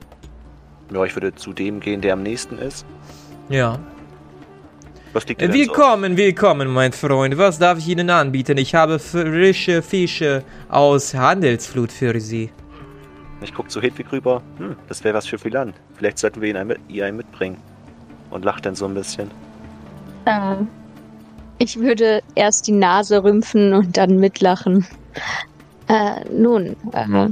Ja, 0.92 1.04
ich 1.04 1.14
würde 1.14 1.34
zu 1.34 1.52
dem 1.52 1.80
gehen, 1.80 2.00
der 2.00 2.14
am 2.14 2.22
nächsten 2.22 2.56
ist. 2.58 2.86
Ja. 3.50 3.78
Was 5.12 5.26
liegt 5.26 5.42
denn 5.42 5.52
so? 5.52 5.58
Willkommen, 5.58 6.16
willkommen, 6.16 6.68
mein 6.68 6.92
Freund. 6.92 7.36
Was 7.36 7.58
darf 7.58 7.78
ich 7.78 7.88
Ihnen 7.88 8.08
anbieten? 8.08 8.56
Ich 8.56 8.74
habe 8.74 8.98
frische 8.98 9.82
Fische 9.82 10.44
aus 10.68 11.12
Handelsflut 11.12 11.92
für 11.92 12.18
Sie. 12.20 12.50
Ich 13.40 13.54
guck 13.54 13.70
zu 13.70 13.80
Hedwig 13.80 14.10
rüber. 14.12 14.42
Hm, 14.58 14.76
das 14.88 15.04
wäre 15.04 15.14
was 15.14 15.26
für 15.26 15.38
Philan. 15.38 15.72
Vielleicht 15.96 16.18
sollten 16.18 16.40
wir 16.40 16.48
ihn 16.48 16.56
ein, 16.56 16.74
ihr 16.88 17.06
einen 17.06 17.16
mitbringen. 17.16 17.58
Und 18.30 18.44
lacht 18.44 18.66
dann 18.66 18.74
so 18.74 18.86
ein 18.86 18.94
bisschen. 18.94 19.30
Äh, 20.26 20.56
ich 21.58 21.78
würde 21.78 22.22
erst 22.34 22.66
die 22.66 22.72
Nase 22.72 23.22
rümpfen 23.22 23.72
und 23.72 23.96
dann 23.96 24.18
mitlachen. 24.18 24.86
Äh, 25.88 26.24
nun, 26.30 26.76
äh, 26.92 27.28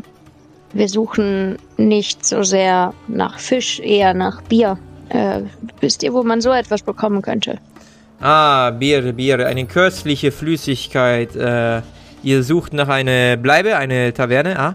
wir 0.73 0.89
suchen 0.89 1.59
nicht 1.77 2.25
so 2.25 2.43
sehr 2.43 2.95
nach 3.09 3.39
Fisch, 3.39 3.81
eher 3.81 4.15
nach 4.15 4.43
Bier. 4.43 4.79
Äh, 5.11 5.43
wisst 5.81 6.03
ihr, 6.03 6.13
wo 6.13 6.23
man 6.23 6.41
so 6.41 6.51
etwas 6.51 6.83
bekommen 6.83 7.23
könnte? 7.23 7.59
Ah, 8.21 8.71
Bier, 8.71 9.13
Bier, 9.13 9.47
eine 9.47 9.67
köstliche 9.67 10.33
Flüssigkeit. 10.33 11.37
Äh, 11.37 11.83
ihr 12.23 12.43
sucht 12.43 12.73
nach 12.73 12.89
einer 12.89 13.37
Bleibe, 13.37 13.77
eine 13.77 14.15
Taverne, 14.15 14.59
ah? 14.59 14.75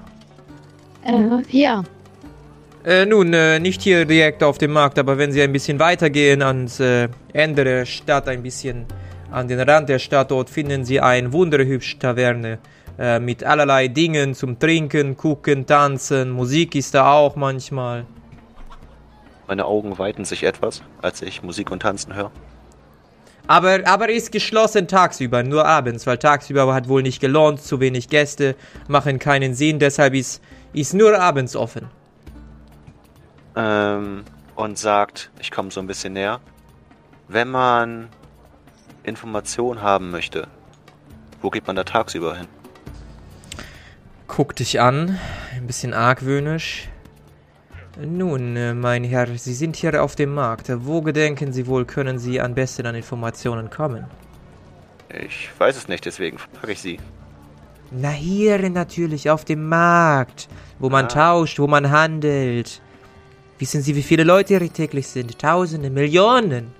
Äh, 1.04 1.42
ja. 1.50 1.84
Äh, 2.84 3.06
nun, 3.06 3.34
äh, 3.34 3.60
nicht 3.60 3.82
hier 3.82 4.06
direkt 4.06 4.44
auf 4.44 4.58
dem 4.58 4.72
Markt, 4.72 4.98
aber 4.98 5.18
wenn 5.18 5.32
Sie 5.32 5.42
ein 5.42 5.52
bisschen 5.52 5.80
weitergehen 5.80 6.42
ans 6.42 6.80
äh, 6.80 7.10
Ende 7.32 7.64
der 7.64 7.86
Stadt, 7.86 8.28
ein 8.28 8.42
bisschen 8.42 8.86
an 9.30 9.48
den 9.48 9.60
Rand 9.60 9.88
der 9.88 10.00
Stadt, 10.00 10.32
dort 10.32 10.50
finden 10.50 10.84
Sie 10.84 11.00
eine 11.00 11.32
wunderhübsche 11.32 12.00
Taverne 12.00 12.58
äh, 12.98 13.20
mit 13.20 13.44
allerlei 13.44 13.88
Dingen 13.88 14.34
zum 14.34 14.58
Trinken, 14.58 15.16
Gucken, 15.16 15.66
Tanzen. 15.66 16.32
Musik 16.32 16.76
ist 16.76 16.94
da 16.96 17.14
auch 17.14 17.36
manchmal. 17.36 18.06
Meine 19.48 19.66
Augen 19.66 19.98
weiten 20.00 20.26
sich 20.26 20.44
etwas, 20.44 20.82
als 21.02 21.22
ich 21.22 21.44
Musik 21.44 21.72
und 21.72 21.82
Tanzen 21.82 22.16
höre. 22.16 22.32
Aber, 23.48 23.80
aber 23.86 24.10
ist 24.10 24.32
geschlossen 24.32 24.88
tagsüber, 24.88 25.44
nur 25.44 25.66
abends, 25.66 26.08
weil 26.08 26.18
tagsüber 26.18 26.74
hat 26.74 26.88
wohl 26.88 27.02
nicht 27.02 27.20
gelohnt, 27.20 27.62
zu 27.62 27.80
wenig 27.80 28.08
Gäste, 28.08 28.56
machen 28.88 29.20
keinen 29.20 29.54
Sinn, 29.54 29.80
deshalb 29.80 30.14
ist, 30.14 30.42
ist 30.74 30.94
nur 30.94 31.20
abends 31.20 31.56
offen. 31.56 31.90
Ähm, 33.56 34.24
und 34.56 34.78
sagt, 34.78 35.32
ich 35.40 35.52
komme 35.52 35.72
so 35.72 35.80
ein 35.80 35.88
bisschen 35.88 36.14
näher. 36.14 36.40
Wenn 37.28 37.50
man 37.50 38.10
Informationen 39.04 39.82
haben 39.82 40.12
möchte, 40.12 40.48
wo 41.42 41.50
geht 41.50 41.68
man 41.68 41.76
da 41.76 41.84
tagsüber 41.84 42.38
hin? 42.38 42.48
Guck 44.28 44.56
dich 44.56 44.80
an, 44.80 45.20
ein 45.54 45.68
bisschen 45.68 45.94
argwöhnisch. 45.94 46.88
Nun, 48.00 48.56
äh, 48.56 48.74
mein 48.74 49.04
Herr, 49.04 49.28
Sie 49.38 49.54
sind 49.54 49.76
hier 49.76 50.02
auf 50.02 50.16
dem 50.16 50.34
Markt. 50.34 50.72
Wo 50.86 51.02
gedenken 51.02 51.52
Sie 51.52 51.68
wohl, 51.68 51.86
können 51.86 52.20
Sie 52.20 52.40
am 52.40 52.56
besten 52.56 52.86
an 52.86 52.96
Informationen 52.96 53.70
kommen? 53.70 54.06
Ich 55.10 55.50
weiß 55.58 55.76
es 55.76 55.90
nicht, 55.90 56.06
deswegen 56.06 56.38
frage 56.38 56.72
ich 56.72 56.80
Sie. 56.80 57.00
Na, 57.92 58.10
hier 58.10 58.70
natürlich, 58.70 59.30
auf 59.30 59.44
dem 59.44 59.68
Markt, 59.68 60.48
wo 60.80 60.90
man 60.90 61.06
Ah. 61.06 61.10
tauscht, 61.10 61.60
wo 61.60 61.68
man 61.68 61.92
handelt. 61.92 62.82
Wissen 63.60 63.82
Sie, 63.82 63.96
wie 63.96 64.02
viele 64.02 64.24
Leute 64.24 64.58
hier 64.58 64.72
täglich 64.74 65.08
sind? 65.08 65.38
Tausende, 65.38 65.90
Millionen. 65.90 66.74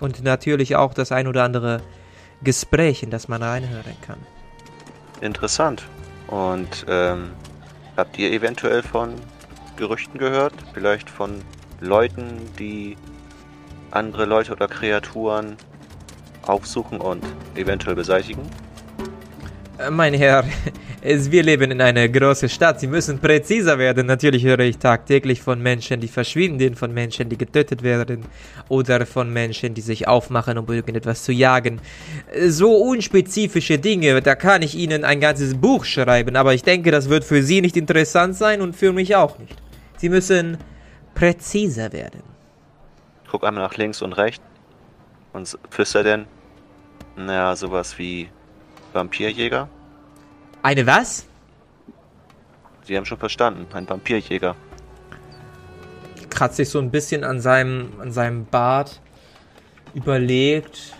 Und 0.00 0.22
natürlich 0.22 0.76
auch 0.76 0.92
das 0.92 1.10
ein 1.10 1.26
oder 1.26 1.42
andere 1.42 1.80
Gespräch, 2.42 3.02
in 3.02 3.10
das 3.10 3.28
man 3.28 3.42
reinhören 3.42 3.96
kann. 4.06 4.18
Interessant. 5.22 5.84
Und 6.28 6.84
ähm, 6.88 7.30
habt 7.96 8.18
ihr 8.18 8.30
eventuell 8.30 8.82
von 8.82 9.14
Gerüchten 9.76 10.18
gehört? 10.18 10.52
Vielleicht 10.74 11.08
von 11.08 11.40
Leuten, 11.80 12.40
die 12.58 12.96
andere 13.90 14.26
Leute 14.26 14.52
oder 14.52 14.68
Kreaturen 14.68 15.56
aufsuchen 16.42 17.00
und 17.00 17.24
eventuell 17.54 17.94
beseitigen? 17.96 18.42
Äh, 19.78 19.90
Mein 19.90 20.14
Herr, 20.14 20.44
es, 21.02 21.30
wir 21.30 21.42
leben 21.42 21.70
in 21.70 21.80
einer 21.80 22.08
großen 22.08 22.48
Stadt. 22.48 22.80
Sie 22.80 22.86
müssen 22.86 23.18
präziser 23.18 23.78
werden. 23.78 24.06
Natürlich 24.06 24.44
höre 24.44 24.60
ich 24.60 24.78
tagtäglich 24.78 25.42
von 25.42 25.60
Menschen, 25.62 26.00
die 26.00 26.08
verschwinden, 26.08 26.74
von 26.74 26.92
Menschen, 26.92 27.28
die 27.28 27.36
getötet 27.38 27.82
werden 27.82 28.24
oder 28.68 29.06
von 29.06 29.32
Menschen, 29.32 29.74
die 29.74 29.80
sich 29.80 30.08
aufmachen, 30.08 30.58
um 30.58 30.66
irgendetwas 30.68 31.24
zu 31.24 31.32
jagen. 31.32 31.80
Äh, 32.32 32.48
So 32.48 32.74
unspezifische 32.76 33.78
Dinge, 33.78 34.20
da 34.22 34.34
kann 34.34 34.62
ich 34.62 34.74
Ihnen 34.74 35.04
ein 35.04 35.20
ganzes 35.20 35.54
Buch 35.54 35.84
schreiben, 35.84 36.36
aber 36.36 36.54
ich 36.54 36.62
denke, 36.62 36.90
das 36.90 37.08
wird 37.08 37.24
für 37.24 37.42
Sie 37.42 37.60
nicht 37.60 37.76
interessant 37.76 38.36
sein 38.36 38.60
und 38.60 38.74
für 38.76 38.92
mich 38.92 39.14
auch 39.16 39.38
nicht. 39.38 39.56
Sie 39.98 40.08
müssen 40.08 40.58
präziser 41.14 41.92
werden. 41.92 42.22
Guck 43.30 43.44
einmal 43.44 43.64
nach 43.64 43.76
links 43.76 44.02
und 44.02 44.12
rechts 44.12 44.44
und 45.32 45.42
s- 45.42 45.58
flüster 45.70 46.02
denn, 46.02 46.26
naja, 47.16 47.56
sowas 47.56 47.98
wie 47.98 48.28
Vampirjäger? 48.96 49.68
Eine 50.62 50.86
was? 50.86 51.26
Sie 52.82 52.96
haben 52.96 53.04
schon 53.04 53.18
verstanden, 53.18 53.66
ein 53.72 53.88
Vampirjäger. 53.88 54.56
kratzt 56.30 56.56
sich 56.56 56.68
so 56.68 56.78
ein 56.78 56.90
bisschen 56.90 57.24
an 57.24 57.40
seinem, 57.40 57.92
an 58.00 58.12
seinem 58.12 58.46
Bart, 58.46 59.00
überlegt. 59.94 60.94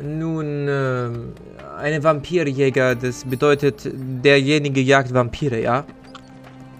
Nun, 0.00 0.66
ähm, 0.68 1.32
eine 1.78 2.02
Vampirjäger, 2.02 2.94
das 2.94 3.24
bedeutet, 3.24 3.88
derjenige 3.92 4.80
jagt 4.80 5.12
Vampire, 5.12 5.60
ja? 5.60 5.84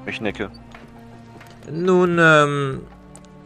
Ich 0.06 0.20
nicke. 0.20 0.50
Nun, 1.70 2.18
ähm, 2.20 2.80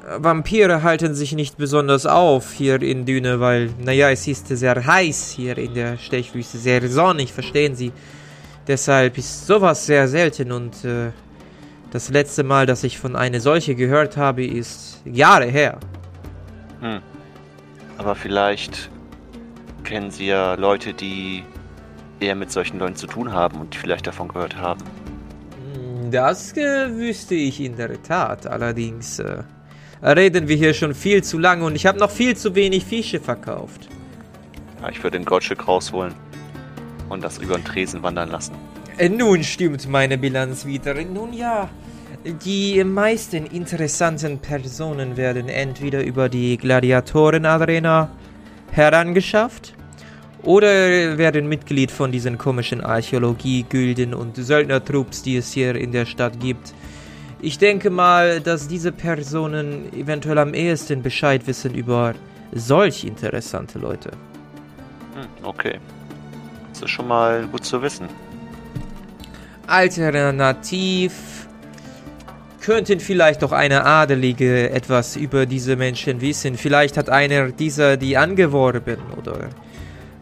Vampire 0.08 0.84
halten 0.84 1.14
sich 1.14 1.32
nicht 1.32 1.56
besonders 1.56 2.06
auf 2.06 2.52
hier 2.52 2.80
in 2.80 3.04
Düne, 3.06 3.40
weil, 3.40 3.70
naja, 3.80 4.08
es 4.10 4.28
ist 4.28 4.46
sehr 4.46 4.86
heiß 4.86 5.32
hier 5.32 5.58
in 5.58 5.75
der 5.75 5.98
Stechwüste, 5.98 6.58
sehr 6.58 6.88
sonnig, 6.88 7.32
verstehen 7.32 7.75
Sie. 7.75 7.90
Deshalb 8.68 9.18
ist 9.18 9.46
sowas 9.46 9.84
sehr 9.84 10.06
selten 10.06 10.52
und 10.52 10.84
äh, 10.84 11.10
das 11.90 12.08
letzte 12.08 12.44
Mal, 12.44 12.66
dass 12.66 12.84
ich 12.84 12.98
von 12.98 13.16
einer 13.16 13.40
solche 13.40 13.75
gehört 13.75 14.16
habe, 14.16 14.46
ist 14.46 15.02
Jahre 15.04 15.46
her. 15.46 15.78
Hm. 16.80 17.00
Aber 17.98 18.14
vielleicht 18.14 18.90
kennen 19.82 20.12
Sie 20.12 20.26
ja 20.26 20.54
Leute, 20.54 20.94
die 20.94 21.42
eher 22.20 22.36
mit 22.36 22.52
solchen 22.52 22.78
Leuten 22.78 22.96
zu 22.96 23.08
tun 23.08 23.32
haben 23.32 23.60
und 23.60 23.75
vielleicht 23.75 24.06
davon 24.06 24.28
gehört 24.28 24.56
haben. 24.56 24.82
Hm, 25.75 26.10
Das 26.12 26.56
äh, 26.56 26.94
wüsste 26.94 27.34
ich 27.34 27.60
in 27.60 27.76
der 27.76 28.00
Tat. 28.02 28.46
Allerdings 28.46 29.18
äh, 29.18 29.42
reden 30.02 30.48
wir 30.48 30.56
hier 30.56 30.74
schon 30.74 30.94
viel 30.94 31.22
zu 31.22 31.38
lange 31.38 31.64
und 31.64 31.74
ich 31.74 31.86
habe 31.86 31.98
noch 31.98 32.10
viel 32.10 32.36
zu 32.36 32.54
wenig 32.54 32.84
Fische 32.84 33.20
verkauft. 33.20 33.88
Ja, 34.82 34.90
ich 34.90 35.02
würde 35.02 35.16
ein 35.16 35.24
Goldstück 35.24 35.66
rausholen 35.66 36.14
und 37.08 37.22
das 37.22 37.38
über 37.38 37.56
den 37.56 37.64
Tresen 37.64 38.02
wandern 38.02 38.30
lassen. 38.30 38.54
Äh, 38.98 39.08
Nun 39.08 39.42
stimmt 39.44 39.88
meine 39.88 40.18
Bilanz 40.18 40.66
wieder. 40.66 40.94
Nun 41.04 41.32
ja, 41.32 41.68
die 42.44 42.82
meisten 42.82 43.46
interessanten 43.46 44.38
Personen 44.38 45.16
werden 45.16 45.48
entweder 45.48 46.04
über 46.04 46.28
die 46.28 46.56
Gladiatorenarena 46.56 48.10
herangeschafft 48.72 49.74
oder 50.42 51.18
werden 51.18 51.48
Mitglied 51.48 51.90
von 51.90 52.12
diesen 52.12 52.38
komischen 52.38 52.80
Archäologie-Gilden 52.80 54.14
und 54.14 54.36
Söldnertrupps, 54.36 55.22
die 55.22 55.36
es 55.36 55.52
hier 55.52 55.74
in 55.74 55.92
der 55.92 56.06
Stadt 56.06 56.38
gibt. 56.40 56.72
Ich 57.46 57.58
denke 57.58 57.90
mal, 57.90 58.40
dass 58.40 58.66
diese 58.66 58.90
Personen 58.90 59.92
eventuell 59.92 60.36
am 60.38 60.52
ehesten 60.52 61.00
Bescheid 61.00 61.46
wissen 61.46 61.76
über 61.76 62.12
solch 62.50 63.04
interessante 63.04 63.78
Leute. 63.78 64.10
Hm, 65.14 65.28
okay. 65.44 65.78
Das 66.70 66.82
ist 66.82 66.90
schon 66.90 67.06
mal 67.06 67.46
gut 67.46 67.64
zu 67.64 67.80
wissen. 67.80 68.08
Alternativ 69.68 71.46
könnten 72.62 72.98
vielleicht 72.98 73.44
auch 73.44 73.52
eine 73.52 73.84
Adelige 73.84 74.68
etwas 74.70 75.14
über 75.14 75.46
diese 75.46 75.76
Menschen 75.76 76.20
wissen. 76.20 76.56
Vielleicht 76.56 76.96
hat 76.96 77.10
einer 77.10 77.52
dieser 77.52 77.96
die 77.96 78.16
angeworben 78.16 78.98
oder 79.16 79.50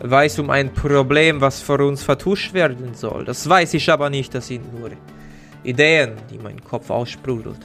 weiß 0.01 0.41
um 0.41 0.51
ein 0.51 0.75
Problem, 0.75 1.41
was 1.41 1.63
vor 1.63 1.81
uns 1.81 2.03
vertuscht 2.03 2.53
werden 2.53 2.93
soll. 2.93 3.25
Das 3.25 3.49
weiß 3.49 3.73
ich 3.73 3.91
aber 3.91 4.11
nicht. 4.11 4.35
Das 4.35 4.49
sind 4.49 4.79
nur 4.79 4.91
Ideen, 5.65 6.13
die 6.31 6.39
mein 6.39 6.63
Kopf 6.63 6.91
aussprudelt. 6.91 7.59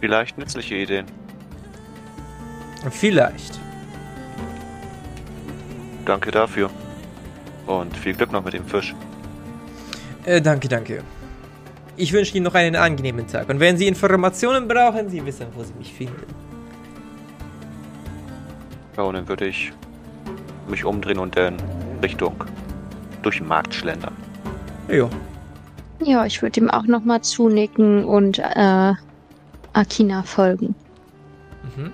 Vielleicht 0.00 0.38
nützliche 0.38 0.76
Ideen. 0.76 1.06
Vielleicht. 2.90 3.58
Danke 6.04 6.30
dafür. 6.30 6.70
Und 7.66 7.96
viel 7.96 8.14
Glück 8.14 8.32
noch 8.32 8.44
mit 8.44 8.54
dem 8.54 8.64
Fisch. 8.64 8.94
Äh, 10.24 10.40
danke, 10.40 10.68
danke. 10.68 11.02
Ich 11.96 12.12
wünsche 12.12 12.34
Ihnen 12.36 12.44
noch 12.44 12.54
einen 12.54 12.76
angenehmen 12.76 13.26
Tag. 13.26 13.48
Und 13.48 13.60
wenn 13.60 13.76
Sie 13.76 13.86
Informationen 13.86 14.66
brauchen, 14.68 15.10
Sie 15.10 15.24
wissen, 15.24 15.46
wo 15.54 15.62
Sie 15.62 15.74
mich 15.74 15.92
finden. 15.92 16.26
Ja, 18.96 19.02
und 19.02 19.14
dann 19.14 19.28
würde 19.28 19.46
ich 19.46 19.72
mich 20.68 20.84
umdrehen 20.84 21.18
und 21.18 21.36
dann 21.36 21.56
Richtung 22.02 22.44
durch 23.22 23.38
den 23.38 23.48
Markt 23.48 23.74
schlendern. 23.74 24.16
Ja. 24.88 25.08
Ja, 26.02 26.24
ich 26.24 26.40
würde 26.40 26.60
ihm 26.60 26.70
auch 26.70 26.84
nochmal 26.84 27.20
zunicken 27.20 28.04
und 28.04 28.38
äh, 28.38 28.92
Akina 29.72 30.22
folgen. 30.22 30.74
Mhm. 31.76 31.92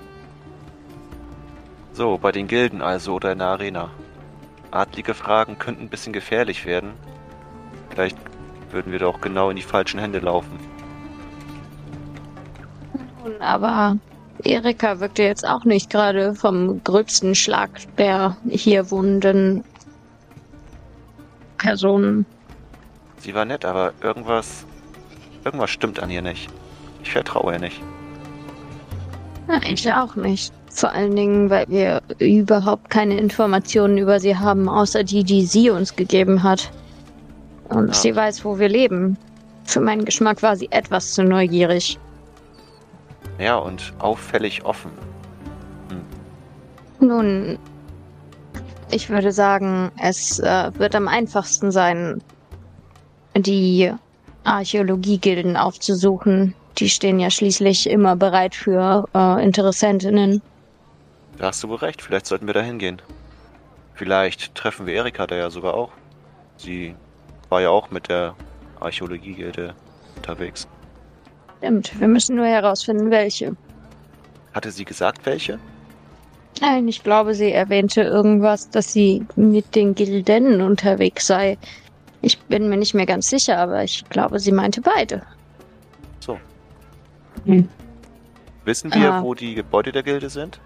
So, 1.92 2.18
bei 2.18 2.30
den 2.30 2.46
Gilden 2.46 2.82
also 2.82 3.14
oder 3.14 3.32
in 3.32 3.38
der 3.38 3.48
Arena. 3.48 3.90
Adlige 4.70 5.14
Fragen 5.14 5.58
könnten 5.58 5.84
ein 5.84 5.88
bisschen 5.88 6.12
gefährlich 6.12 6.66
werden. 6.66 6.92
Vielleicht 7.90 8.16
würden 8.70 8.92
wir 8.92 8.98
doch 8.98 9.20
genau 9.20 9.50
in 9.50 9.56
die 9.56 9.62
falschen 9.62 9.98
Hände 9.98 10.18
laufen. 10.18 10.58
Nun, 13.25 13.40
Aber 13.40 13.96
Erika 14.44 15.00
wirkte 15.00 15.22
jetzt 15.22 15.46
auch 15.46 15.64
nicht 15.64 15.90
gerade 15.90 16.34
vom 16.34 16.82
gröbsten 16.84 17.34
Schlag 17.34 17.70
der 17.96 18.36
hier 18.48 18.90
wohnenden 18.90 19.64
Personen. 21.56 22.26
Sie 23.18 23.35
war 23.35 23.44
nett, 23.44 23.64
aber 23.64 23.92
irgendwas. 24.02 24.66
Irgendwas 25.44 25.70
stimmt 25.70 26.00
an 26.00 26.11
ihr 26.11 26.23
nicht. 26.23 26.49
Ich 27.02 27.12
vertraue 27.12 27.54
ihr 27.54 27.58
nicht. 27.61 27.80
Ja, 29.49 29.61
ich 29.68 29.92
auch 29.92 30.16
nicht. 30.16 30.52
Vor 30.70 30.90
allen 30.92 31.14
Dingen, 31.16 31.49
weil 31.50 31.66
wir 31.68 32.02
überhaupt 32.18 32.90
keine 32.90 33.16
Informationen 33.18 33.96
über 33.96 34.18
sie 34.20 34.37
haben, 34.37 34.68
außer 34.68 35.04
die, 35.04 35.25
die 35.25 35.46
sie 35.46 35.70
uns 35.70 35.94
gegeben 35.96 36.42
hat. 36.42 36.70
Und 37.68 37.88
Ja. 37.88 37.94
sie 37.94 38.14
weiß, 38.16 38.44
wo 38.44 38.58
wir 38.58 38.68
leben. 38.68 39.16
Für 39.64 39.80
meinen 39.80 40.04
Geschmack 40.04 40.42
war 40.42 40.56
sie 40.56 40.70
etwas 40.70 41.12
zu 41.14 41.25
neugierig. 41.25 41.99
Ja, 43.38 43.56
und 43.56 43.92
auffällig 43.99 44.64
offen. 44.64 44.90
Nun, 47.00 47.58
ich 48.90 49.11
würde 49.11 49.32
sagen, 49.32 49.90
es 50.02 50.38
äh, 50.38 50.70
wird 50.78 50.94
am 50.94 51.08
einfachsten 51.08 51.70
sein, 51.70 52.23
die 53.38 53.93
Archäologiegilden 54.45 55.57
aufzusuchen. 55.57 56.55
Die 56.78 56.88
stehen 56.88 57.19
ja 57.19 57.31
schließlich 57.31 57.88
immer 57.88 58.16
bereit 58.16 58.55
für 58.55 59.09
äh, 59.14 59.45
Interessentinnen. 59.45 60.43
Da 61.38 61.49
hast 61.49 61.62
du 61.62 61.69
wohl 61.69 61.76
recht, 61.76 62.02
vielleicht 62.02 62.26
sollten 62.26 62.47
wir 62.47 62.55
da 62.55 62.62
hingehen. 62.62 63.00
Vielleicht 63.95 64.55
treffen 64.55 64.87
wir 64.87 64.95
Erika 64.95 65.26
da 65.26 65.37
ja 65.37 65.50
sogar 65.50 65.75
auch. 65.75 65.93
Sie 66.57 66.95
war 67.49 67.61
ja 67.61 67.71
auch 67.71 67.90
mit 67.90 68.09
der 68.09 68.35
Archäologiegilde 68.81 69.75
unterwegs. 70.16 70.69
Stimmt, 71.59 71.99
wir 71.99 72.09
müssen 72.09 72.37
nur 72.37 72.47
herausfinden, 72.47 73.11
welche. 73.11 73.57
Hatte 74.52 74.71
sie 74.71 74.85
gesagt, 74.85 75.25
welche? 75.25 75.59
Nein, 76.61 76.88
ich 76.88 77.02
glaube, 77.02 77.35
sie 77.35 77.52
erwähnte 77.52 78.02
irgendwas, 78.02 78.71
dass 78.71 78.93
sie 78.93 79.26
mit 79.37 79.75
den 79.75 79.95
Gilden 79.95 80.62
unterwegs 80.62 81.26
sei. 81.26 81.59
Ich 82.26 82.40
bin 82.40 82.68
mir 82.68 82.76
nicht 82.76 82.92
mehr 82.92 83.06
ganz 83.06 83.30
sicher, 83.30 83.56
aber 83.56 83.85
ich 83.85 84.04
glaube, 84.09 84.40
sie 84.40 84.50
meinte 84.50 84.80
beide. 84.80 85.23
So. 86.18 86.37
Hm. 87.45 87.68
Wissen 88.64 88.92
wir, 88.92 89.12
Ah. 89.12 89.23
wo 89.23 89.33
die 89.35 89.54
Gebäude 89.54 89.92
der 89.92 90.02
Gilde 90.02 90.28
sind? 90.28 90.59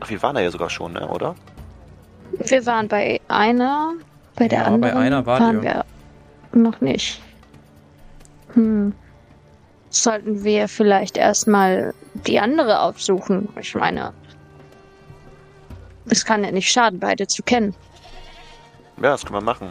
Ach, 0.00 0.10
wir 0.10 0.20
waren 0.20 0.34
da 0.34 0.40
ja 0.40 0.50
sogar 0.50 0.68
schon, 0.70 0.94
ne, 0.94 1.06
oder? 1.06 1.36
Wir 2.32 2.66
waren 2.66 2.88
bei 2.88 3.20
einer, 3.28 3.92
bei 4.34 4.48
der 4.48 4.58
Ja, 4.58 4.64
bei 4.64 4.72
anderen 4.72 4.96
einer 4.96 5.26
wart 5.26 5.40
waren 5.42 5.62
wir 5.62 5.84
noch 6.52 6.80
nicht. 6.80 7.22
Hm. 8.54 8.92
Sollten 9.90 10.42
wir 10.42 10.66
vielleicht 10.66 11.16
erstmal 11.16 11.94
die 12.26 12.40
andere 12.40 12.80
aufsuchen? 12.80 13.48
Ich 13.60 13.76
meine, 13.76 14.12
es 16.06 16.24
kann 16.24 16.42
ja 16.42 16.50
nicht 16.50 16.68
schaden, 16.68 16.98
beide 16.98 17.28
zu 17.28 17.44
kennen. 17.44 17.76
Ja, 18.96 19.10
das 19.12 19.24
können 19.24 19.36
wir 19.38 19.40
machen. 19.44 19.70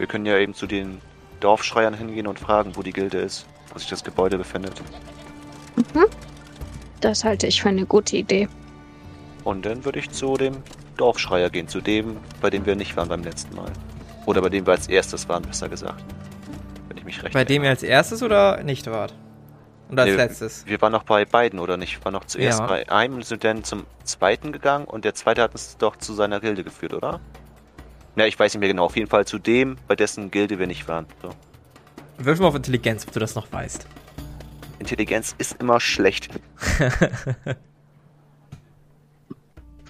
Wir 0.00 0.06
können 0.06 0.24
ja 0.24 0.38
eben 0.38 0.54
zu 0.54 0.66
den 0.66 0.98
Dorfschreiern 1.40 1.92
hingehen 1.92 2.26
und 2.26 2.38
fragen, 2.38 2.74
wo 2.74 2.82
die 2.82 2.92
Gilde 2.94 3.18
ist, 3.18 3.44
wo 3.70 3.78
sich 3.78 3.90
das 3.90 4.02
Gebäude 4.02 4.38
befindet. 4.38 4.80
Das 7.02 7.22
halte 7.22 7.46
ich 7.46 7.60
für 7.60 7.68
eine 7.68 7.84
gute 7.84 8.16
Idee. 8.16 8.48
Und 9.44 9.66
dann 9.66 9.84
würde 9.84 9.98
ich 9.98 10.10
zu 10.10 10.38
dem 10.38 10.56
Dorfschreier 10.96 11.50
gehen, 11.50 11.68
zu 11.68 11.82
dem, 11.82 12.16
bei 12.40 12.48
dem 12.48 12.64
wir 12.64 12.76
nicht 12.76 12.96
waren 12.96 13.10
beim 13.10 13.22
letzten 13.22 13.54
Mal. 13.54 13.70
Oder 14.24 14.40
bei 14.40 14.48
dem 14.48 14.64
wir 14.64 14.72
als 14.72 14.88
erstes 14.88 15.28
waren, 15.28 15.42
besser 15.42 15.68
gesagt. 15.68 16.02
Wenn 16.88 16.96
ich 16.96 17.04
mich 17.04 17.22
recht 17.22 17.34
Bei 17.34 17.44
dem 17.44 17.62
ihr 17.62 17.68
als 17.68 17.82
erstes 17.82 18.22
oder 18.22 18.62
nicht 18.62 18.86
wart? 18.90 19.12
Und 19.90 20.00
als 20.00 20.08
Nee, 20.08 20.16
letztes? 20.16 20.64
Wir 20.64 20.80
waren 20.80 20.92
noch 20.92 21.02
bei 21.02 21.26
beiden, 21.26 21.58
oder 21.58 21.76
nicht? 21.76 21.98
Wir 21.98 22.06
waren 22.06 22.14
noch 22.14 22.24
zuerst 22.24 22.60
Ja. 22.60 22.66
bei 22.66 22.88
einem 22.90 23.16
und 23.16 23.26
sind 23.26 23.44
dann 23.44 23.64
zum 23.64 23.84
zweiten 24.04 24.50
gegangen 24.50 24.86
und 24.86 25.04
der 25.04 25.12
zweite 25.12 25.42
hat 25.42 25.52
uns 25.52 25.76
doch 25.76 25.96
zu 25.96 26.14
seiner 26.14 26.40
Gilde 26.40 26.64
geführt, 26.64 26.94
oder? 26.94 27.20
Ja, 28.16 28.26
ich 28.26 28.38
weiß 28.38 28.54
nicht 28.54 28.60
mehr 28.60 28.68
genau. 28.68 28.84
Auf 28.84 28.96
jeden 28.96 29.08
Fall 29.08 29.26
zu 29.26 29.38
dem, 29.38 29.76
bei 29.86 29.96
dessen 29.96 30.30
Gilde 30.30 30.58
wir 30.58 30.66
nicht 30.66 30.88
waren. 30.88 31.06
So. 31.22 31.30
Wirf 32.18 32.38
mal 32.40 32.48
auf 32.48 32.54
Intelligenz, 32.54 33.06
ob 33.06 33.12
du 33.12 33.20
das 33.20 33.34
noch 33.34 33.50
weißt. 33.52 33.86
Intelligenz 34.78 35.34
ist 35.38 35.60
immer 35.60 35.80
schlecht. 35.80 36.28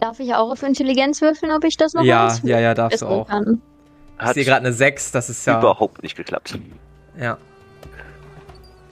Darf 0.00 0.18
ich 0.18 0.34
auch 0.34 0.50
auf 0.50 0.62
Intelligenz 0.62 1.20
würfeln, 1.20 1.52
ob 1.52 1.64
ich 1.64 1.76
das 1.76 1.92
noch 1.92 2.02
ja, 2.04 2.26
weiß? 2.26 2.42
ja, 2.44 2.58
ja, 2.58 2.74
darfst 2.74 3.02
du 3.02 3.06
auch. 3.06 3.28
Kann. 3.28 3.60
Ich 4.18 4.24
Hat 4.24 4.34
sehe 4.34 4.44
gerade 4.44 4.64
eine 4.66 4.72
6, 4.72 5.12
das 5.12 5.28
ist 5.30 5.46
ja. 5.46 5.58
überhaupt 5.58 6.02
nicht 6.02 6.16
geklappt. 6.16 6.58
Ja. 7.18 7.38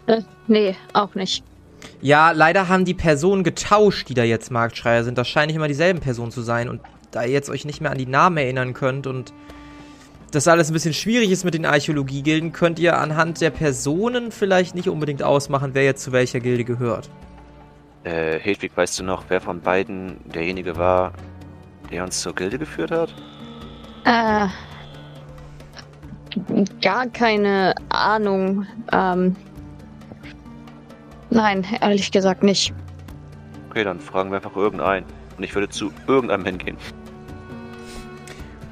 Äh, 0.06 0.22
nee, 0.46 0.76
auch 0.92 1.14
nicht. 1.14 1.44
Ja, 2.00 2.32
leider 2.32 2.68
haben 2.68 2.84
die 2.84 2.94
Personen 2.94 3.44
getauscht, 3.44 4.08
die 4.08 4.14
da 4.14 4.24
jetzt 4.24 4.50
Marktschreier 4.50 5.04
sind. 5.04 5.18
Das 5.18 5.28
scheinen 5.28 5.48
nicht 5.48 5.56
immer 5.56 5.68
dieselben 5.68 6.00
Personen 6.00 6.30
zu 6.30 6.42
sein. 6.42 6.68
Und 6.68 6.80
da 7.10 7.22
ihr 7.22 7.30
jetzt 7.30 7.50
euch 7.50 7.64
nicht 7.64 7.80
mehr 7.80 7.90
an 7.90 7.98
die 7.98 8.06
Namen 8.06 8.36
erinnern 8.36 8.74
könnt 8.74 9.06
und 9.06 9.32
das 10.30 10.46
alles 10.46 10.70
ein 10.70 10.74
bisschen 10.74 10.94
schwierig 10.94 11.30
ist 11.30 11.44
mit 11.44 11.54
den 11.54 11.64
Archäologiegilden, 11.64 12.52
könnt 12.52 12.78
ihr 12.78 12.98
anhand 12.98 13.40
der 13.40 13.50
Personen 13.50 14.30
vielleicht 14.30 14.74
nicht 14.74 14.88
unbedingt 14.88 15.22
ausmachen, 15.22 15.70
wer 15.72 15.84
jetzt 15.84 16.02
zu 16.02 16.12
welcher 16.12 16.40
Gilde 16.40 16.64
gehört. 16.64 17.08
Äh, 18.04 18.38
Hedwig, 18.38 18.72
weißt 18.74 18.98
du 18.98 19.04
noch, 19.04 19.24
wer 19.28 19.40
von 19.40 19.60
beiden 19.60 20.18
derjenige 20.32 20.76
war, 20.76 21.12
der 21.90 22.04
uns 22.04 22.20
zur 22.20 22.34
Gilde 22.34 22.58
geführt 22.58 22.90
hat? 22.90 23.14
Äh, 24.04 24.48
gar 26.82 27.06
keine 27.06 27.74
Ahnung. 27.88 28.66
Ähm, 28.92 29.34
nein, 31.30 31.66
ehrlich 31.80 32.10
gesagt 32.10 32.42
nicht. 32.42 32.72
Okay, 33.70 33.84
dann 33.84 34.00
fragen 34.00 34.30
wir 34.30 34.36
einfach 34.36 34.56
irgendeinen. 34.56 35.06
Und 35.36 35.44
ich 35.44 35.54
würde 35.54 35.68
zu 35.68 35.92
irgendeinem 36.06 36.44
hingehen. 36.44 36.76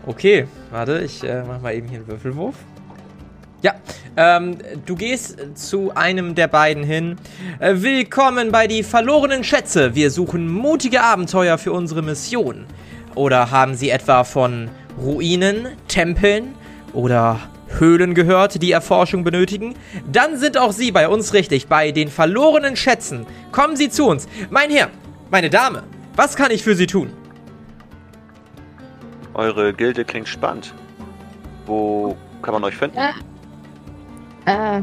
Okay, 0.08 0.46
warte, 0.70 1.00
ich 1.04 1.24
äh, 1.24 1.42
mach 1.44 1.60
mal 1.60 1.74
eben 1.74 1.88
hier 1.88 1.98
einen 1.98 2.06
Würfelwurf. 2.06 2.54
Ja, 3.60 3.74
ähm, 4.16 4.58
du 4.84 4.94
gehst 4.94 5.36
zu 5.56 5.96
einem 5.96 6.36
der 6.36 6.46
beiden 6.46 6.84
hin. 6.84 7.16
Äh, 7.58 7.74
willkommen 7.78 8.52
bei 8.52 8.68
die 8.68 8.84
verlorenen 8.84 9.42
Schätze. 9.42 9.96
Wir 9.96 10.12
suchen 10.12 10.48
mutige 10.48 11.02
Abenteuer 11.02 11.58
für 11.58 11.72
unsere 11.72 12.02
Mission. 12.02 12.66
Oder 13.16 13.50
haben 13.50 13.74
Sie 13.74 13.90
etwa 13.90 14.22
von 14.22 14.70
Ruinen, 14.96 15.66
Tempeln 15.88 16.54
oder 16.92 17.40
Höhlen 17.76 18.14
gehört, 18.14 18.62
die 18.62 18.70
Erforschung 18.70 19.24
benötigen? 19.24 19.74
Dann 20.06 20.38
sind 20.38 20.56
auch 20.56 20.70
Sie 20.70 20.92
bei 20.92 21.08
uns 21.08 21.34
richtig, 21.34 21.66
bei 21.66 21.90
den 21.90 22.10
verlorenen 22.10 22.76
Schätzen. 22.76 23.26
Kommen 23.50 23.74
Sie 23.74 23.90
zu 23.90 24.06
uns. 24.06 24.28
Mein 24.50 24.70
Herr, 24.70 24.90
meine 25.32 25.50
Dame, 25.50 25.82
was 26.14 26.36
kann 26.36 26.52
ich 26.52 26.62
für 26.62 26.76
Sie 26.76 26.86
tun? 26.86 27.10
Eure 29.36 29.72
Gilde 29.74 30.04
klingt 30.04 30.28
spannend. 30.28 30.72
Wo 31.66 32.16
kann 32.42 32.54
man 32.54 32.64
euch 32.64 32.74
finden? 32.76 32.96
Äh, 34.46 34.80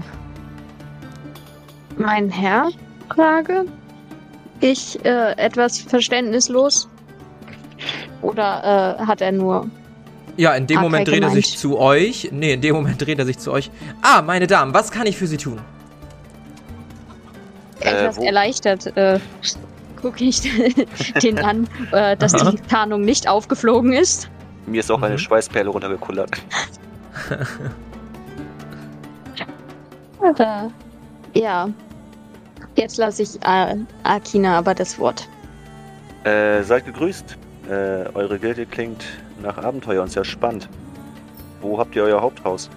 mein 1.98 2.30
Herr? 2.30 2.70
Frage? 3.14 3.66
Ich, 4.60 5.04
äh, 5.06 5.32
etwas 5.38 5.80
verständnislos? 5.80 6.88
Oder, 8.22 8.98
äh, 9.02 9.06
hat 9.06 9.22
er 9.22 9.32
nur... 9.32 9.68
Ja, 10.38 10.54
in 10.56 10.66
dem 10.68 10.78
Hat 10.78 10.84
Moment 10.84 11.08
dreht 11.08 11.22
er 11.24 11.30
sich 11.30 11.46
gemeint. 11.46 11.60
zu 11.60 11.80
euch. 11.80 12.30
Nee, 12.32 12.54
in 12.54 12.62
dem 12.62 12.76
Moment 12.76 13.00
dreht 13.06 13.20
er 13.20 13.26
sich 13.26 13.38
zu 13.40 13.52
euch. 13.52 13.70
Ah, 14.02 14.22
meine 14.22 14.48
Damen, 14.48 14.74
was 14.74 14.90
kann 14.92 15.06
ich 15.06 15.18
für 15.18 15.28
Sie 15.28 15.38
tun? 15.38 15.60
Äh, 17.82 17.90
etwas 17.90 18.18
wo- 18.18 18.24
erleichtert, 18.24 18.96
äh, 18.98 19.20
gucke 20.02 20.24
ich 20.24 20.42
den 21.22 21.40
an, 21.40 21.68
äh, 21.92 22.16
dass 22.18 22.34
Aha. 22.36 22.52
die 22.52 22.58
Tarnung 22.68 23.02
nicht 23.02 23.28
aufgeflogen 23.28 23.94
ist. 23.94 24.30
Mir 24.66 24.80
ist 24.80 24.92
auch 24.92 25.02
eine 25.02 25.16
Mhm. 25.16 25.20
Schweißperle 25.20 25.70
runtergekullert. 25.70 26.32
Ja. 31.34 31.70
Jetzt 32.76 32.98
lasse 32.98 33.24
ich 33.24 33.36
äh, 33.44 33.76
Akina 34.04 34.58
aber 34.58 34.74
das 34.74 34.98
Wort. 34.98 35.28
Äh, 36.24 36.64
seid 36.64 36.86
gegrüßt. 36.86 37.38
Äh, 37.70 37.74
eure 38.14 38.40
Gilde 38.40 38.66
klingt 38.66 39.04
nach 39.42 39.58
Abenteuer 39.58 40.02
und 40.02 40.12
sehr 40.12 40.24
spannend. 40.24 40.70
Wo 41.62 41.78
habt 41.78 41.96
ihr 41.96 42.04
euer 42.04 42.22
Haupthaus? 42.22 42.70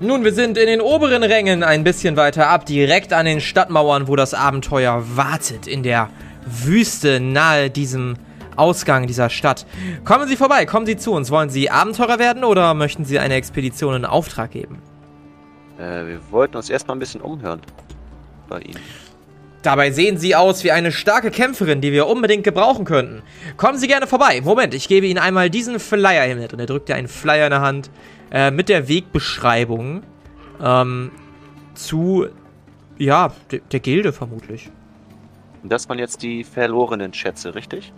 Nun, 0.00 0.24
wir 0.24 0.32
sind 0.32 0.58
in 0.58 0.66
den 0.66 0.80
oberen 0.80 1.22
Rängen 1.22 1.62
ein 1.62 1.84
bisschen 1.84 2.16
weiter 2.16 2.48
ab, 2.48 2.66
direkt 2.66 3.12
an 3.12 3.26
den 3.26 3.40
Stadtmauern, 3.40 4.08
wo 4.08 4.16
das 4.16 4.34
Abenteuer 4.34 5.02
wartet, 5.16 5.66
in 5.66 5.82
der 5.82 6.08
Wüste 6.46 7.20
nahe 7.20 7.70
diesem 7.70 8.16
Ausgang 8.56 9.06
dieser 9.06 9.30
Stadt. 9.30 9.66
Kommen 10.04 10.28
Sie 10.28 10.36
vorbei, 10.36 10.66
kommen 10.66 10.86
Sie 10.86 10.96
zu 10.96 11.12
uns. 11.12 11.30
Wollen 11.30 11.50
Sie 11.50 11.70
Abenteurer 11.70 12.18
werden 12.18 12.44
oder 12.44 12.74
möchten 12.74 13.04
Sie 13.04 13.18
eine 13.18 13.34
Expedition 13.34 13.94
in 13.94 14.04
Auftrag 14.04 14.50
geben? 14.50 14.82
Äh, 15.78 16.06
wir 16.06 16.20
wollten 16.30 16.56
uns 16.56 16.70
erstmal 16.70 16.96
ein 16.96 17.00
bisschen 17.00 17.20
umhören. 17.20 17.60
Bei 18.48 18.60
Ihnen. 18.60 18.80
Dabei 19.62 19.92
sehen 19.92 20.18
Sie 20.18 20.34
aus 20.34 20.64
wie 20.64 20.72
eine 20.72 20.90
starke 20.90 21.30
Kämpferin, 21.30 21.80
die 21.80 21.92
wir 21.92 22.08
unbedingt 22.08 22.42
gebrauchen 22.42 22.84
könnten. 22.84 23.22
Kommen 23.56 23.78
Sie 23.78 23.86
gerne 23.86 24.08
vorbei. 24.08 24.40
Moment, 24.42 24.74
ich 24.74 24.88
gebe 24.88 25.06
Ihnen 25.06 25.20
einmal 25.20 25.50
diesen 25.50 25.78
Flyer 25.78 26.24
hin. 26.24 26.38
Und 26.38 26.58
er 26.58 26.66
drückt 26.66 26.88
dir 26.88 26.96
einen 26.96 27.08
Flyer 27.08 27.46
in 27.46 27.50
der 27.50 27.60
Hand 27.60 27.90
äh, 28.32 28.50
mit 28.50 28.68
der 28.68 28.88
Wegbeschreibung 28.88 30.02
ähm, 30.60 31.12
zu, 31.74 32.26
ja, 32.98 33.32
de 33.52 33.62
der 33.70 33.80
Gilde 33.80 34.12
vermutlich. 34.12 34.70
Das 35.62 35.88
waren 35.88 35.98
jetzt 35.98 36.22
die 36.22 36.42
verlorenen 36.42 37.14
Schätze, 37.14 37.54
richtig? 37.54 37.92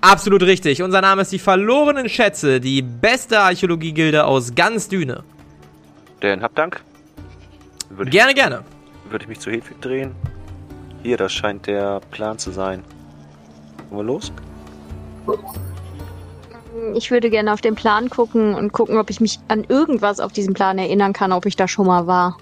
Absolut 0.00 0.42
richtig. 0.42 0.82
Unser 0.82 1.00
Name 1.00 1.22
ist 1.22 1.32
die 1.32 1.38
verlorenen 1.38 2.08
Schätze, 2.08 2.60
die 2.60 2.82
beste 2.82 3.40
Archäologiegilde 3.40 4.24
aus 4.24 4.54
ganz 4.54 4.88
Düne. 4.88 5.24
Dann 6.20 6.42
hab 6.42 6.54
Dank. 6.54 6.82
Würde 7.90 8.10
Gerne, 8.10 8.34
gerne. 8.34 8.62
Ich, 9.04 9.12
würde 9.12 9.24
ich 9.24 9.28
mich 9.28 9.40
zu 9.40 9.50
Hedwig 9.50 9.80
drehen. 9.80 10.14
Hier, 11.02 11.16
das 11.16 11.32
scheint 11.32 11.66
der 11.66 12.00
Plan 12.10 12.38
zu 12.38 12.50
sein. 12.50 12.82
Wollen 13.90 14.06
wir 14.06 14.12
los? 14.12 14.32
Ich 16.94 17.10
würde 17.10 17.30
gerne 17.30 17.52
auf 17.52 17.60
den 17.60 17.74
Plan 17.74 18.10
gucken 18.10 18.54
und 18.54 18.72
gucken, 18.72 18.98
ob 18.98 19.10
ich 19.10 19.20
mich 19.20 19.38
an 19.48 19.64
irgendwas 19.68 20.20
auf 20.20 20.32
diesem 20.32 20.54
Plan 20.54 20.78
erinnern 20.78 21.12
kann, 21.12 21.32
ob 21.32 21.46
ich 21.46 21.56
da 21.56 21.68
schon 21.68 21.86
mal 21.86 22.06
war. 22.06 22.36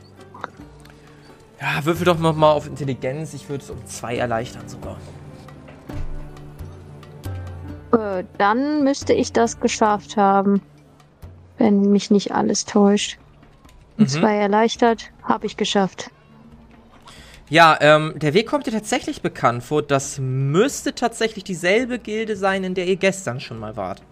Ja, 1.60 1.84
würfel 1.84 2.04
doch 2.04 2.18
noch 2.18 2.34
mal 2.34 2.52
auf 2.52 2.66
Intelligenz. 2.66 3.32
Ich 3.34 3.48
würde 3.48 3.64
es 3.64 3.70
um 3.70 3.84
zwei 3.86 4.16
erleichtern 4.16 4.68
sogar. 4.68 4.98
Äh, 7.94 8.24
dann 8.38 8.84
müsste 8.84 9.12
ich 9.12 9.32
das 9.32 9.60
geschafft 9.60 10.16
haben. 10.16 10.62
Wenn 11.58 11.92
mich 11.92 12.10
nicht 12.10 12.32
alles 12.32 12.64
täuscht. 12.64 13.18
Mhm. 13.96 14.08
Zwei 14.08 14.36
erleichtert, 14.36 15.10
habe 15.22 15.46
ich 15.46 15.56
geschafft. 15.56 16.10
Ja, 17.48 17.76
ähm, 17.80 18.14
der 18.16 18.34
Weg 18.34 18.48
kommt 18.48 18.66
dir 18.66 18.72
tatsächlich 18.72 19.22
bekannt 19.22 19.62
vor. 19.62 19.82
Das 19.82 20.18
müsste 20.18 20.94
tatsächlich 20.94 21.44
dieselbe 21.44 21.98
Gilde 21.98 22.36
sein, 22.36 22.64
in 22.64 22.74
der 22.74 22.86
ihr 22.86 22.96
gestern 22.96 23.38
schon 23.38 23.58
mal 23.58 23.76
wart. 23.76 24.02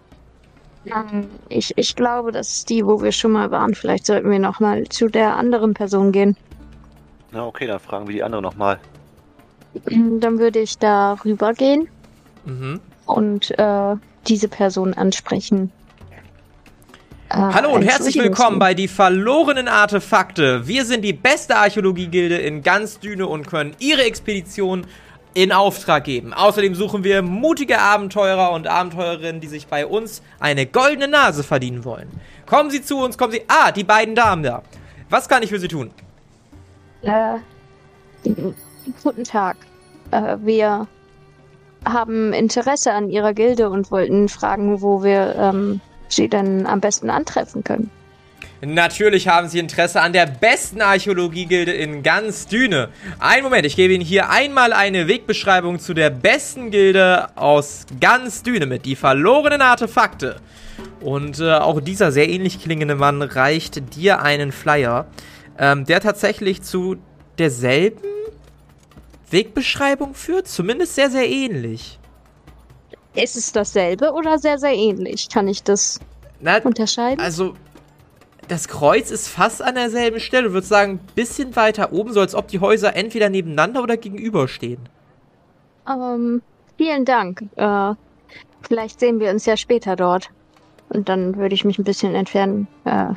Ähm, 0.85 1.27
Ich, 1.49 1.73
ich 1.77 1.95
glaube, 1.95 2.31
das 2.31 2.49
ist 2.49 2.69
die, 2.69 2.85
wo 2.85 3.01
wir 3.01 3.11
schon 3.11 3.31
mal 3.31 3.51
waren. 3.51 3.73
Vielleicht 3.73 4.05
sollten 4.05 4.29
wir 4.29 4.39
noch 4.39 4.59
mal 4.59 4.87
zu 4.87 5.07
der 5.07 5.35
anderen 5.35 5.73
Person 5.73 6.11
gehen. 6.11 6.37
Na 7.31 7.45
okay, 7.45 7.65
dann 7.67 7.79
fragen 7.79 8.07
wir 8.07 8.13
die 8.13 8.23
andere 8.23 8.41
nochmal. 8.41 8.79
Dann 9.85 10.37
würde 10.39 10.59
ich 10.59 10.77
da 10.77 11.13
rübergehen 11.25 11.89
Mhm. 12.45 12.79
Und 13.05 13.57
äh, 13.57 13.95
diese 14.27 14.47
Person 14.47 14.93
ansprechen. 14.93 15.71
Äh, 17.29 17.35
Hallo 17.35 17.73
und 17.73 17.81
herzlich 17.81 18.15
willkommen 18.15 18.59
bei 18.59 18.73
die 18.73 18.87
verlorenen 18.87 19.67
Artefakte. 19.67 20.67
Wir 20.67 20.85
sind 20.85 21.01
die 21.01 21.13
beste 21.13 21.55
Archäologiegilde 21.55 22.37
in 22.37 22.61
ganz 22.61 22.99
Düne 22.99 23.27
und 23.27 23.47
können 23.47 23.75
ihre 23.79 24.03
Expedition 24.03 24.85
in 25.33 25.51
Auftrag 25.51 26.03
geben. 26.03 26.33
Außerdem 26.33 26.75
suchen 26.75 27.03
wir 27.03 27.21
mutige 27.21 27.79
Abenteurer 27.79 28.51
und 28.51 28.67
Abenteurerinnen, 28.67 29.41
die 29.41 29.47
sich 29.47 29.67
bei 29.67 29.85
uns 29.85 30.21
eine 30.39 30.65
goldene 30.65 31.07
Nase 31.07 31.43
verdienen 31.43 31.83
wollen. 31.85 32.09
Kommen 32.45 32.69
Sie 32.69 32.83
zu 32.83 32.99
uns, 32.99 33.17
kommen 33.17 33.33
Sie. 33.33 33.41
Ah, 33.47 33.71
die 33.71 33.83
beiden 33.83 34.15
Damen 34.15 34.43
da. 34.43 34.61
Was 35.09 35.27
kann 35.27 35.43
ich 35.43 35.49
für 35.49 35.59
Sie 35.59 35.67
tun? 35.67 35.91
Äh, 37.01 37.37
guten 39.03 39.23
Tag. 39.23 39.57
Äh, 40.11 40.37
wir 40.41 40.87
haben 41.85 42.33
Interesse 42.33 42.91
an 42.91 43.09
Ihrer 43.09 43.33
Gilde 43.33 43.69
und 43.69 43.91
wollten 43.91 44.29
fragen, 44.29 44.81
wo 44.81 45.03
wir 45.03 45.35
ähm, 45.37 45.81
Sie 46.09 46.27
denn 46.27 46.65
am 46.65 46.79
besten 46.79 47.09
antreffen 47.09 47.63
können. 47.63 47.89
Natürlich 48.65 49.27
haben 49.27 49.49
Sie 49.49 49.59
Interesse 49.59 49.99
an 49.99 50.13
der 50.13 50.25
besten 50.25 50.81
Archäologiegilde 50.81 51.73
in 51.73 52.01
ganz 52.01 52.47
Düne. 52.47 52.89
Einen 53.19 53.43
Moment, 53.43 53.65
ich 53.65 53.75
gebe 53.75 53.93
Ihnen 53.93 54.03
hier 54.03 54.29
einmal 54.29 54.71
eine 54.71 55.09
Wegbeschreibung 55.09 55.79
zu 55.79 55.93
der 55.93 56.09
besten 56.09 56.71
Gilde 56.71 57.27
aus 57.35 57.85
ganz 57.99 58.41
Düne 58.41 58.65
mit, 58.65 58.85
die 58.85 58.95
verlorenen 58.95 59.61
Artefakte. 59.61 60.37
Und 61.01 61.41
äh, 61.41 61.55
auch 61.55 61.81
dieser 61.81 62.13
sehr 62.13 62.29
ähnlich 62.29 62.61
klingende 62.61 62.95
Mann 62.95 63.21
reicht 63.21 63.95
dir 63.97 64.21
einen 64.21 64.53
Flyer, 64.53 65.07
ähm, 65.59 65.83
der 65.83 65.99
tatsächlich 65.99 66.61
zu 66.61 66.95
derselben 67.37 68.01
Wegbeschreibung 69.33 70.13
führt, 70.13 70.47
zumindest 70.47 70.95
sehr, 70.95 71.09
sehr 71.09 71.29
ähnlich. 71.29 71.99
Ist 73.15 73.35
es 73.35 73.51
dasselbe 73.51 74.13
oder 74.13 74.39
sehr, 74.39 74.57
sehr 74.57 74.73
ähnlich? 74.73 75.29
Kann 75.29 75.47
ich 75.47 75.63
das 75.63 75.99
Na, 76.39 76.57
unterscheiden? 76.59 77.19
Also, 77.19 77.53
das 78.47 78.67
Kreuz 78.67 79.11
ist 79.11 79.27
fast 79.27 79.61
an 79.61 79.75
derselben 79.75 80.19
Stelle. 80.19 80.47
Ich 80.47 80.53
würde 80.53 80.67
sagen, 80.67 80.93
ein 80.93 81.15
bisschen 81.15 81.55
weiter 81.55 81.93
oben, 81.93 82.13
so 82.13 82.21
als 82.21 82.33
ob 82.33 82.47
die 82.47 82.59
Häuser 82.59 82.95
entweder 82.95 83.29
nebeneinander 83.29 83.83
oder 83.83 83.97
gegenüberstehen. 83.97 84.79
Ähm, 85.87 86.41
vielen 86.77 87.05
Dank. 87.05 87.43
Äh, 87.55 87.93
vielleicht 88.61 88.99
sehen 88.99 89.19
wir 89.19 89.29
uns 89.29 89.45
ja 89.45 89.57
später 89.57 89.95
dort. 89.95 90.29
Und 90.89 91.09
dann 91.09 91.37
würde 91.37 91.55
ich 91.55 91.65
mich 91.65 91.77
ein 91.77 91.83
bisschen 91.83 92.15
entfernen. 92.15 92.67
Äh, 92.85 93.13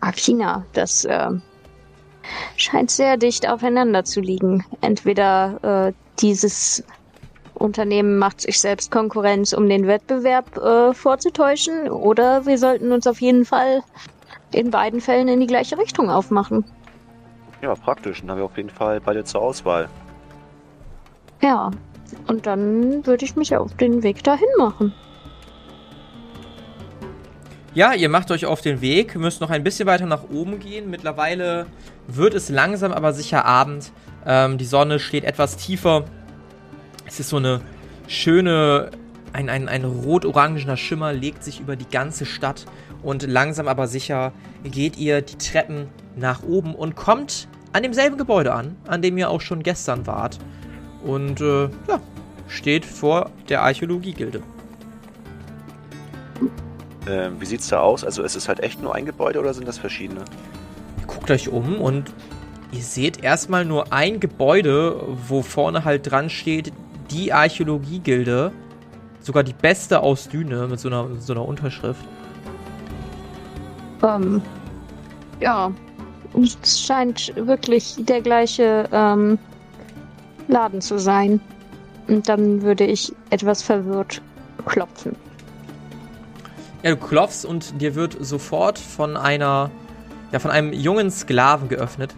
Akina, 0.00 0.64
das 0.72 1.04
äh, 1.04 1.30
scheint 2.56 2.90
sehr 2.90 3.16
dicht 3.16 3.48
aufeinander 3.48 4.04
zu 4.04 4.20
liegen. 4.20 4.64
Entweder 4.80 5.88
äh, 5.88 5.92
dieses 6.20 6.84
Unternehmen 7.54 8.18
macht 8.18 8.40
sich 8.40 8.60
selbst 8.60 8.90
Konkurrenz, 8.90 9.52
um 9.52 9.68
den 9.68 9.86
Wettbewerb 9.86 10.56
äh, 10.56 10.94
vorzutäuschen, 10.94 11.90
oder 11.90 12.46
wir 12.46 12.58
sollten 12.58 12.92
uns 12.92 13.06
auf 13.06 13.20
jeden 13.20 13.44
Fall 13.44 13.82
in 14.52 14.70
beiden 14.70 15.00
Fällen 15.00 15.28
in 15.28 15.40
die 15.40 15.46
gleiche 15.46 15.78
Richtung 15.78 16.10
aufmachen. 16.10 16.64
Ja, 17.62 17.74
praktisch. 17.74 18.20
Dann 18.20 18.30
haben 18.30 18.38
wir 18.38 18.44
auf 18.44 18.56
jeden 18.56 18.70
Fall 18.70 19.00
beide 19.00 19.24
zur 19.24 19.40
Auswahl. 19.40 19.88
Ja, 21.40 21.70
und 22.26 22.46
dann 22.46 23.06
würde 23.06 23.24
ich 23.24 23.36
mich 23.36 23.56
auf 23.56 23.74
den 23.76 24.02
Weg 24.02 24.22
dahin 24.24 24.48
machen. 24.58 24.92
Ja, 27.74 27.94
ihr 27.94 28.10
macht 28.10 28.30
euch 28.30 28.44
auf 28.44 28.60
den 28.60 28.82
Weg, 28.82 29.16
müsst 29.16 29.40
noch 29.40 29.48
ein 29.48 29.64
bisschen 29.64 29.86
weiter 29.86 30.04
nach 30.04 30.24
oben 30.24 30.58
gehen. 30.58 30.90
Mittlerweile 30.90 31.66
wird 32.06 32.34
es 32.34 32.50
langsam 32.50 32.92
aber 32.92 33.14
sicher 33.14 33.46
Abend. 33.46 33.92
Ähm, 34.26 34.58
die 34.58 34.66
Sonne 34.66 34.98
steht 34.98 35.24
etwas 35.24 35.56
tiefer. 35.56 36.04
Es 37.06 37.18
ist 37.18 37.30
so 37.30 37.38
eine 37.38 37.62
schöne, 38.08 38.90
ein, 39.32 39.48
ein, 39.48 39.70
ein 39.70 39.84
rot-orangener 39.84 40.76
Schimmer 40.76 41.14
legt 41.14 41.42
sich 41.42 41.60
über 41.60 41.74
die 41.74 41.88
ganze 41.88 42.26
Stadt. 42.26 42.66
Und 43.02 43.22
langsam 43.22 43.68
aber 43.68 43.86
sicher 43.86 44.32
geht 44.64 44.98
ihr 44.98 45.22
die 45.22 45.38
Treppen 45.38 45.88
nach 46.14 46.42
oben 46.42 46.74
und 46.74 46.94
kommt 46.94 47.48
an 47.72 47.82
demselben 47.82 48.18
Gebäude 48.18 48.52
an, 48.52 48.76
an 48.86 49.00
dem 49.00 49.16
ihr 49.16 49.30
auch 49.30 49.40
schon 49.40 49.62
gestern 49.62 50.06
wart. 50.06 50.38
Und 51.04 51.40
äh, 51.40 51.70
ja, 51.88 52.00
steht 52.48 52.84
vor 52.84 53.30
der 53.48 53.62
Archäologiegilde. 53.62 54.42
Ähm, 57.08 57.40
wie 57.40 57.46
sieht's 57.46 57.68
da 57.68 57.80
aus? 57.80 58.04
Also 58.04 58.22
ist 58.22 58.36
es 58.36 58.48
halt 58.48 58.60
echt 58.60 58.80
nur 58.80 58.94
ein 58.94 59.06
Gebäude 59.06 59.40
oder 59.40 59.54
sind 59.54 59.66
das 59.66 59.78
verschiedene? 59.78 60.24
Ihr 61.00 61.06
guckt 61.06 61.30
euch 61.30 61.48
um 61.48 61.80
und 61.80 62.12
ihr 62.70 62.82
seht 62.82 63.22
erstmal 63.22 63.64
nur 63.64 63.92
ein 63.92 64.20
Gebäude, 64.20 65.00
wo 65.28 65.42
vorne 65.42 65.84
halt 65.84 66.10
dran 66.10 66.30
steht, 66.30 66.72
die 67.10 67.32
Archäologiegilde. 67.32 68.52
Sogar 69.20 69.42
die 69.42 69.52
beste 69.52 70.00
aus 70.00 70.28
Düne 70.28 70.66
mit 70.68 70.80
so 70.80 70.88
einer, 70.88 71.08
so 71.18 71.32
einer 71.32 71.46
Unterschrift. 71.46 72.04
Ähm, 74.02 74.42
ja, 75.40 75.70
es 76.40 76.80
scheint 76.80 77.32
wirklich 77.36 77.96
der 77.98 78.20
gleiche 78.20 78.88
ähm, 78.92 79.38
Laden 80.48 80.80
zu 80.80 80.98
sein. 80.98 81.40
Und 82.08 82.28
dann 82.28 82.62
würde 82.62 82.84
ich 82.84 83.12
etwas 83.30 83.62
verwirrt 83.62 84.20
klopfen. 84.66 85.14
Ja, 86.82 86.90
du 86.90 86.96
klopfst 86.96 87.44
und 87.44 87.80
dir 87.80 87.94
wird 87.94 88.16
sofort 88.20 88.78
von 88.78 89.16
einer, 89.16 89.70
ja, 90.32 90.38
von 90.38 90.50
einem 90.50 90.72
jungen 90.72 91.10
Sklaven 91.10 91.68
geöffnet. 91.68 92.14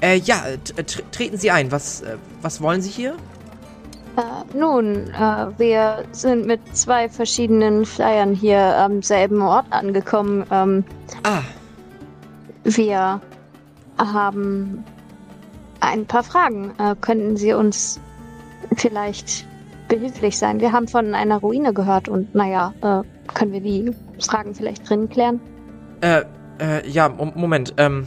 Äh, 0.00 0.16
ja, 0.18 0.42
tr 0.64 1.10
treten 1.10 1.36
Sie 1.38 1.50
ein. 1.50 1.70
Was, 1.72 2.02
äh, 2.02 2.16
was 2.42 2.60
wollen 2.60 2.80
Sie 2.82 2.90
hier? 2.90 3.16
Äh, 4.16 4.56
nun, 4.56 5.08
äh, 5.10 5.46
wir 5.58 6.04
sind 6.12 6.46
mit 6.46 6.60
zwei 6.74 7.08
verschiedenen 7.08 7.84
Flyern 7.84 8.34
hier 8.34 8.58
am 8.58 9.02
selben 9.02 9.42
Ort 9.42 9.66
angekommen. 9.70 10.44
Ähm, 10.50 10.84
Ah, 11.22 11.42
wir 12.64 13.20
haben 13.98 14.84
ein 15.80 16.06
paar 16.06 16.22
Fragen. 16.22 16.72
Äh, 16.78 16.94
könnten 17.00 17.36
Sie 17.36 17.52
uns 17.52 18.00
vielleicht 18.76 19.46
behilflich 19.88 20.38
sein? 20.38 20.60
Wir 20.60 20.72
haben 20.72 20.88
von 20.88 21.14
einer 21.14 21.36
Ruine 21.38 21.72
gehört 21.72 22.08
und 22.08 22.34
naja, 22.34 22.72
äh, 22.80 23.02
können 23.34 23.52
wir 23.52 23.60
die 23.60 23.92
Fragen 24.20 24.54
vielleicht 24.54 24.88
drin 24.88 25.08
klären? 25.08 25.40
Äh, 26.00 26.22
äh, 26.60 26.88
ja, 26.88 27.08
Mo- 27.08 27.32
Moment, 27.34 27.74
ähm, 27.76 28.06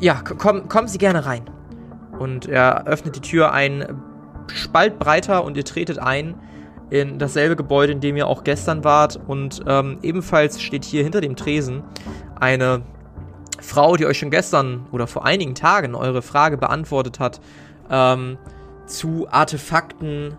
ja, 0.00 0.20
komm, 0.22 0.68
kommen 0.68 0.88
Sie 0.88 0.98
gerne 0.98 1.24
rein. 1.26 1.48
Und 2.18 2.46
er 2.46 2.86
öffnet 2.86 3.16
die 3.16 3.20
Tür 3.20 3.52
ein 3.52 3.84
Spalt 4.52 4.98
breiter 4.98 5.44
und 5.44 5.56
ihr 5.56 5.64
tretet 5.64 5.98
ein 5.98 6.34
in 6.90 7.18
dasselbe 7.18 7.56
Gebäude, 7.56 7.92
in 7.92 8.00
dem 8.00 8.16
ihr 8.16 8.26
auch 8.26 8.44
gestern 8.44 8.84
wart. 8.84 9.18
Und 9.26 9.62
ähm, 9.66 9.98
ebenfalls 10.02 10.60
steht 10.60 10.84
hier 10.84 11.02
hinter 11.02 11.20
dem 11.20 11.36
Tresen 11.36 11.82
eine 12.38 12.82
Frau, 13.60 13.96
die 13.96 14.06
euch 14.06 14.18
schon 14.18 14.30
gestern 14.30 14.86
oder 14.92 15.06
vor 15.06 15.24
einigen 15.24 15.54
Tagen 15.54 15.94
eure 15.94 16.20
Frage 16.20 16.58
beantwortet 16.58 17.18
hat, 17.20 17.40
ähm, 17.90 18.36
zu 18.86 19.26
Artefakten, 19.30 20.34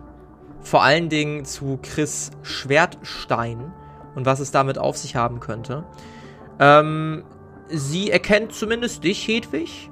vor 0.60 0.82
allen 0.82 1.08
Dingen 1.08 1.44
zu 1.44 1.78
Chris 1.82 2.30
Schwertstein 2.42 3.72
und 4.14 4.26
was 4.26 4.40
es 4.40 4.50
damit 4.50 4.78
auf 4.78 4.96
sich 4.96 5.16
haben 5.16 5.40
könnte. 5.40 5.84
Ähm, 6.58 7.24
sie 7.68 8.10
erkennt 8.10 8.52
zumindest 8.52 9.04
dich, 9.04 9.26
Hedwig. 9.26 9.90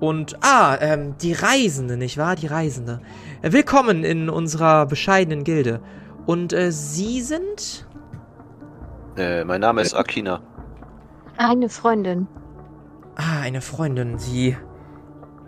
Und, 0.00 0.36
ah, 0.42 0.76
ähm, 0.80 1.14
die 1.22 1.32
Reisende, 1.32 1.96
nicht 1.96 2.18
wahr? 2.18 2.34
Die 2.34 2.48
Reisende. 2.48 3.00
Willkommen 3.42 4.02
in 4.02 4.28
unserer 4.28 4.86
bescheidenen 4.86 5.44
Gilde. 5.44 5.80
Und 6.26 6.52
äh, 6.52 6.72
Sie 6.72 7.20
sind? 7.20 7.86
Äh, 9.16 9.44
mein 9.44 9.60
Name 9.60 9.80
ist 9.80 9.94
Akina. 9.94 10.40
Eine 11.36 11.68
Freundin. 11.68 12.26
Ah, 13.14 13.40
eine 13.42 13.60
Freundin. 13.60 14.18
Sie 14.18 14.56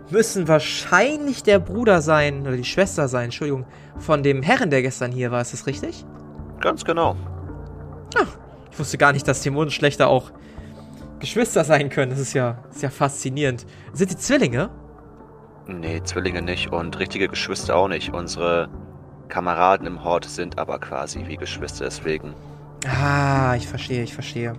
müssen 0.09 0.47
wahrscheinlich 0.47 1.43
der 1.43 1.59
Bruder 1.59 2.01
sein, 2.01 2.41
oder 2.43 2.55
die 2.55 2.63
Schwester 2.63 3.07
sein, 3.07 3.25
Entschuldigung, 3.25 3.65
von 3.97 4.23
dem 4.23 4.41
Herren, 4.41 4.69
der 4.69 4.81
gestern 4.81 5.11
hier 5.11 5.31
war. 5.31 5.41
Ist 5.41 5.53
das 5.53 5.67
richtig? 5.67 6.05
Ganz 6.61 6.85
genau. 6.85 7.15
Ach, 8.15 8.37
ich 8.71 8.79
wusste 8.79 8.97
gar 8.97 9.13
nicht, 9.13 9.27
dass 9.27 9.41
die 9.41 9.49
Mondschlechter 9.49 10.07
auch 10.07 10.31
Geschwister 11.19 11.63
sein 11.63 11.89
können. 11.89 12.11
Das 12.11 12.19
ist 12.19 12.33
ja, 12.33 12.57
ist 12.71 12.81
ja 12.81 12.89
faszinierend. 12.89 13.65
Sind 13.93 14.11
die 14.11 14.17
Zwillinge? 14.17 14.69
Nee, 15.67 16.01
Zwillinge 16.03 16.41
nicht 16.41 16.71
und 16.71 16.99
richtige 16.99 17.27
Geschwister 17.27 17.75
auch 17.75 17.87
nicht. 17.87 18.13
Unsere 18.13 18.69
Kameraden 19.27 19.87
im 19.87 20.03
Hort 20.03 20.25
sind 20.25 20.59
aber 20.59 20.79
quasi 20.79 21.25
wie 21.27 21.37
Geschwister, 21.37 21.85
deswegen. 21.85 22.33
Ah, 22.87 23.55
ich 23.55 23.67
verstehe, 23.67 24.03
ich 24.03 24.13
verstehe. 24.13 24.53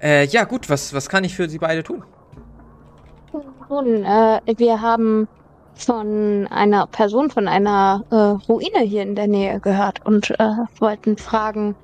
Äh, 0.00 0.26
ja, 0.26 0.44
gut, 0.44 0.70
was, 0.70 0.94
was 0.94 1.08
kann 1.08 1.24
ich 1.24 1.34
für 1.34 1.48
Sie 1.48 1.58
beide 1.58 1.82
tun? 1.82 2.04
Nun, 3.68 4.04
äh, 4.04 4.40
wir 4.56 4.80
haben 4.80 5.28
von 5.76 6.46
einer 6.48 6.86
Person 6.86 7.30
von 7.30 7.48
einer 7.48 8.02
äh, 8.10 8.50
Ruine 8.50 8.80
hier 8.80 9.02
in 9.02 9.14
der 9.14 9.28
Nähe 9.28 9.60
gehört 9.60 10.04
und 10.04 10.30
äh, 10.40 10.50
wollten 10.80 11.16
fragen, 11.16 11.74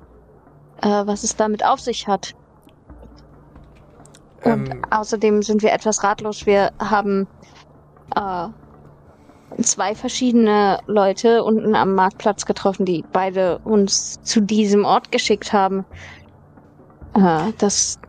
äh, 0.81 0.87
was 0.87 1.23
es 1.23 1.35
damit 1.35 1.63
auf 1.63 1.79
sich 1.79 2.07
hat. 2.07 2.33
Und 4.43 4.69
Ähm. 4.71 4.81
außerdem 4.89 5.41
sind 5.41 5.61
wir 5.61 5.71
etwas 5.71 6.03
ratlos. 6.03 6.45
Wir 6.45 6.71
haben 6.79 7.27
äh, 8.15 8.47
zwei 9.61 9.95
verschiedene 9.95 10.79
Leute 10.87 11.43
unten 11.43 11.75
am 11.75 11.93
Marktplatz 11.95 12.45
getroffen, 12.45 12.85
die 12.85 13.05
beide 13.13 13.59
uns 13.59 14.21
zu 14.23 14.41
diesem 14.41 14.85
Ort 14.85 15.11
geschickt 15.11 15.53
haben. 15.53 15.85
Äh, 17.15 17.53
das 17.59 17.99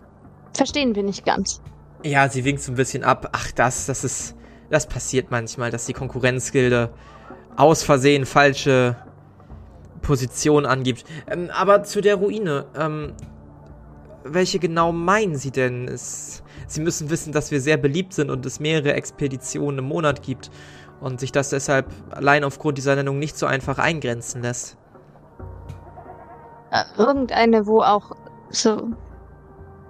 verstehen 0.54 0.94
wir 0.94 1.02
nicht 1.02 1.24
ganz. 1.26 1.60
Ja, 2.02 2.28
sie 2.28 2.44
winkt 2.44 2.62
so 2.62 2.72
ein 2.72 2.76
bisschen 2.76 3.04
ab. 3.04 3.28
Ach, 3.32 3.52
das, 3.52 3.86
das 3.86 4.02
ist, 4.04 4.34
das 4.70 4.86
passiert 4.86 5.30
manchmal, 5.30 5.70
dass 5.70 5.86
die 5.86 5.92
Konkurrenzgilde 5.92 6.90
aus 7.56 7.82
Versehen 7.82 8.26
falsche 8.26 8.96
Position 10.02 10.66
angibt. 10.66 11.04
Ähm, 11.30 11.50
aber 11.52 11.82
zu 11.82 12.00
der 12.00 12.16
Ruine, 12.16 12.66
ähm, 12.76 13.12
welche 14.24 14.58
genau 14.58 14.92
meinen 14.92 15.36
Sie 15.36 15.50
denn? 15.50 15.88
Es, 15.88 16.42
Sie 16.66 16.80
müssen 16.80 17.10
wissen, 17.10 17.32
dass 17.32 17.50
wir 17.50 17.60
sehr 17.60 17.76
beliebt 17.76 18.14
sind 18.14 18.30
und 18.30 18.46
es 18.46 18.60
mehrere 18.60 18.94
Expeditionen 18.94 19.80
im 19.80 19.84
Monat 19.86 20.22
gibt 20.22 20.50
und 21.00 21.20
sich 21.20 21.32
das 21.32 21.50
deshalb 21.50 21.86
allein 22.10 22.44
aufgrund 22.44 22.78
dieser 22.78 22.96
Nennung 22.96 23.18
nicht 23.18 23.36
so 23.36 23.46
einfach 23.46 23.78
eingrenzen 23.78 24.42
lässt. 24.42 24.78
Äh, 26.70 26.84
irgendeine, 26.96 27.66
wo 27.66 27.82
auch 27.82 28.12
so 28.50 28.88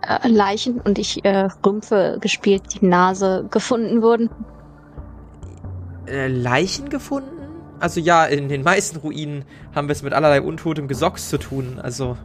äh, 0.02 0.28
Leichen 0.28 0.80
und 0.80 0.98
ich 0.98 1.24
äh, 1.24 1.48
Rümpfe 1.64 2.18
gespielt, 2.20 2.62
die 2.74 2.86
Nase 2.86 3.46
gefunden 3.50 4.02
wurden. 4.02 4.30
Äh, 6.06 6.28
Leichen 6.28 6.88
gefunden? 6.88 7.30
Also 7.80 8.00
ja, 8.00 8.24
in 8.24 8.48
den 8.48 8.62
meisten 8.62 8.98
Ruinen 8.98 9.44
haben 9.74 9.88
wir 9.88 9.92
es 9.92 10.02
mit 10.02 10.12
allerlei 10.12 10.40
untotem 10.40 10.88
Gesocks 10.88 11.28
zu 11.28 11.38
tun. 11.38 11.78
Also 11.82 12.16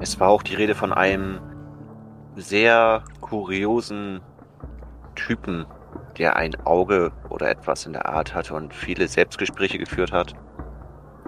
Es 0.00 0.20
war 0.20 0.28
auch 0.28 0.42
die 0.42 0.54
Rede 0.54 0.74
von 0.74 0.92
einem 0.92 1.40
sehr 2.36 3.02
kuriosen 3.20 4.20
Typen, 5.16 5.66
der 6.18 6.36
ein 6.36 6.54
Auge 6.64 7.10
oder 7.30 7.50
etwas 7.50 7.84
in 7.84 7.92
der 7.92 8.06
Art 8.06 8.34
hatte 8.34 8.54
und 8.54 8.72
viele 8.72 9.08
Selbstgespräche 9.08 9.78
geführt 9.78 10.12
hat. 10.12 10.34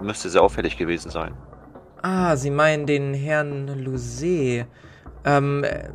Müsste 0.01 0.29
sehr 0.29 0.41
auffällig 0.41 0.77
gewesen 0.77 1.11
sein. 1.11 1.35
Ah, 2.01 2.35
Sie 2.35 2.49
meinen 2.49 2.85
den 2.85 3.13
Herrn 3.13 3.67
Lousset. 3.83 4.65
Ähm, 5.25 5.63
äh, 5.63 5.89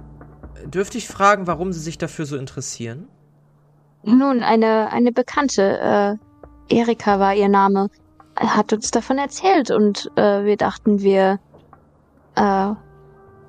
dürfte 0.67 0.99
ich 0.99 1.09
fragen, 1.09 1.47
warum 1.47 1.73
Sie 1.73 1.81
sich 1.81 1.99
dafür 1.99 2.27
so 2.27 2.37
interessieren? 2.37 3.09
Nun, 4.07 4.43
eine, 4.43 4.93
eine 4.93 5.11
Bekannte, 5.11 6.19
äh, 6.71 6.75
Erika 6.79 7.19
war 7.19 7.35
ihr 7.35 7.49
Name, 7.49 7.89
hat 8.37 8.73
uns 8.73 8.93
davon 8.93 9.19
erzählt 9.19 9.73
und 9.73 10.11
äh, 10.15 10.45
wir 10.45 10.57
dachten, 10.57 11.01
wir 11.01 11.41
äh, 12.37 12.69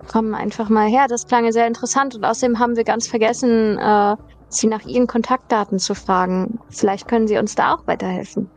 kommen 0.08 0.34
einfach 0.34 0.70
mal 0.70 0.88
her. 0.88 1.06
Das 1.08 1.28
klang 1.28 1.46
ja 1.46 1.52
sehr 1.52 1.67
interessant 1.67 2.15
und 2.15 2.26
außerdem 2.26 2.58
haben 2.58 2.76
wir 2.76 2.84
ganz 2.84 3.08
vergessen, 3.08 3.78
äh, 3.78 4.15
sie 4.50 4.65
nach 4.65 4.84
ihren 4.86 5.06
Kontaktdaten 5.06 5.78
zu 5.78 5.93
fragen. 5.93 6.60
Vielleicht 6.70 7.08
können 7.08 7.28
sie 7.28 7.38
uns 7.38 7.54
da 7.54 7.76
auch 7.76 7.86
weiterhelfen. 7.86 8.50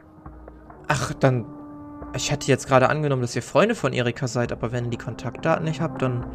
Ach, 0.88 1.12
dann. 1.14 1.44
Ich 2.16 2.32
hatte 2.32 2.48
jetzt 2.48 2.66
gerade 2.66 2.88
angenommen, 2.88 3.22
dass 3.22 3.36
ihr 3.36 3.42
Freunde 3.42 3.76
von 3.76 3.92
Erika 3.92 4.26
seid, 4.26 4.50
aber 4.52 4.72
wenn 4.72 4.84
ihr 4.86 4.90
die 4.90 4.96
Kontaktdaten 4.96 5.64
nicht 5.64 5.80
habt, 5.80 6.00
dann. 6.02 6.26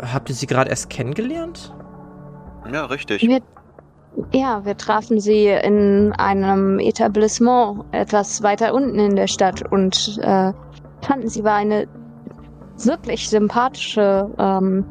Habt 0.00 0.30
ihr 0.30 0.34
sie 0.34 0.46
gerade 0.46 0.70
erst 0.70 0.90
kennengelernt? 0.90 1.72
Ja, 2.72 2.86
richtig. 2.86 3.22
Wir, 3.22 3.40
ja, 4.32 4.64
wir 4.64 4.76
trafen 4.76 5.20
sie 5.20 5.46
in 5.46 6.12
einem 6.12 6.78
Etablissement 6.78 7.84
etwas 7.92 8.42
weiter 8.42 8.74
unten 8.74 8.98
in 8.98 9.16
der 9.16 9.26
Stadt 9.26 9.70
und 9.72 10.18
äh, 10.22 10.52
fanden 11.00 11.28
sie 11.28 11.44
war 11.44 11.54
eine 11.54 11.86
wirklich 12.76 13.28
sympathische 13.28 14.30
ähm, 14.38 14.84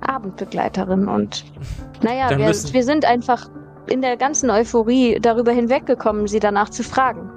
Abendbegleiterin 0.00 1.08
und 1.08 1.44
naja, 2.02 2.30
wir, 2.36 2.46
wir 2.46 2.84
sind 2.84 3.04
einfach 3.04 3.48
in 3.88 4.02
der 4.02 4.16
ganzen 4.16 4.50
Euphorie 4.50 5.18
darüber 5.20 5.52
hinweggekommen, 5.52 6.26
sie 6.26 6.40
danach 6.40 6.68
zu 6.68 6.82
fragen. 6.82 7.30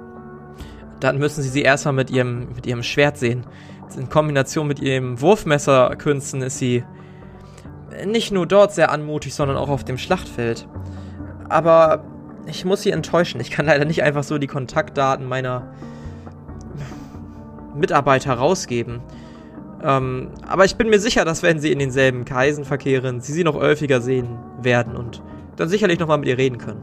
Dann 1.00 1.18
müssen 1.18 1.42
Sie 1.42 1.48
sie 1.48 1.62
erstmal 1.62 1.94
mit 1.94 2.10
ihrem, 2.10 2.48
mit 2.54 2.66
ihrem 2.66 2.82
Schwert 2.82 3.18
sehen. 3.18 3.46
In 3.96 4.08
Kombination 4.08 4.66
mit 4.66 4.80
ihrem 4.80 5.20
Wurfmesserkünsten 5.20 6.42
ist 6.42 6.58
sie 6.58 6.84
nicht 8.04 8.32
nur 8.32 8.46
dort 8.46 8.72
sehr 8.72 8.90
anmutig, 8.90 9.34
sondern 9.34 9.56
auch 9.56 9.68
auf 9.68 9.84
dem 9.84 9.96
Schlachtfeld. 9.96 10.68
Aber 11.48 12.04
ich 12.46 12.64
muss 12.64 12.82
Sie 12.82 12.90
enttäuschen. 12.90 13.40
Ich 13.40 13.50
kann 13.50 13.66
leider 13.66 13.84
nicht 13.84 14.02
einfach 14.02 14.22
so 14.22 14.38
die 14.38 14.46
Kontaktdaten 14.46 15.26
meiner 15.26 15.72
Mitarbeiter 17.74 18.34
rausgeben. 18.34 19.00
Ähm, 19.82 20.30
aber 20.46 20.64
ich 20.64 20.76
bin 20.76 20.90
mir 20.90 20.98
sicher, 20.98 21.24
dass 21.24 21.42
wenn 21.42 21.60
Sie 21.60 21.70
in 21.70 21.78
denselben 21.78 22.24
Kreisen 22.24 22.64
verkehren, 22.64 23.20
Sie 23.20 23.32
sie 23.32 23.44
noch 23.44 23.54
häufiger 23.54 24.00
sehen 24.00 24.38
werden 24.60 24.96
und 24.96 25.22
dann 25.56 25.68
sicherlich 25.68 25.98
nochmal 25.98 26.18
mit 26.18 26.28
ihr 26.28 26.38
reden 26.38 26.58
können. 26.58 26.82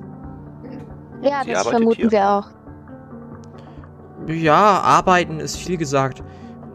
Ja, 1.21 1.43
Sie 1.43 1.51
das 1.51 1.67
vermuten 1.67 2.01
hier. 2.01 2.11
wir 2.11 2.29
auch. 2.29 2.47
Ja, 4.27 4.79
arbeiten 4.81 5.39
ist 5.39 5.57
viel 5.57 5.77
gesagt. 5.77 6.23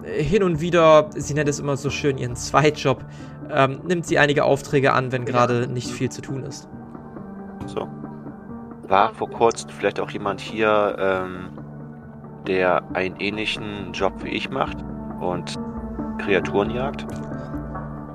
Hin 0.05 0.43
und 0.43 0.61
wieder, 0.61 1.11
sie 1.17 1.35
nennt 1.35 1.49
es 1.49 1.59
immer 1.59 1.77
so 1.77 1.91
schön 1.91 2.17
ihren 2.19 2.37
Zweitjob, 2.37 3.05
ähm, 3.51 3.81
nimmt 3.87 4.07
sie 4.07 4.19
einige 4.19 4.45
Aufträge 4.45 4.93
an, 4.93 5.13
wenn 5.13 5.25
gerade 5.25 5.67
nicht 5.67 5.91
viel 5.91 6.11
zu 6.11 6.21
tun 6.21 6.45
ist. 6.45 6.69
So. 7.71 7.89
War 8.89 9.15
vor 9.15 9.31
kurzem 9.31 9.71
vielleicht 9.71 10.01
auch 10.01 10.11
jemand 10.11 10.41
hier, 10.41 10.97
ähm, 10.99 11.51
der 12.47 12.83
einen 12.95 13.17
ähnlichen 13.17 13.93
Job 13.93 14.13
wie 14.25 14.31
ich 14.31 14.51
macht 14.51 14.79
und 15.21 15.55
Kreaturen 16.19 16.71
jagt? 16.71 17.07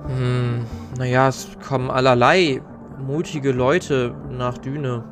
Hm, 0.07 0.65
naja, 0.97 1.29
es 1.29 1.57
kommen 1.65 1.89
allerlei 1.89 2.61
mutige 2.99 3.51
Leute 3.51 4.13
nach 4.29 4.57
Düne, 4.57 5.03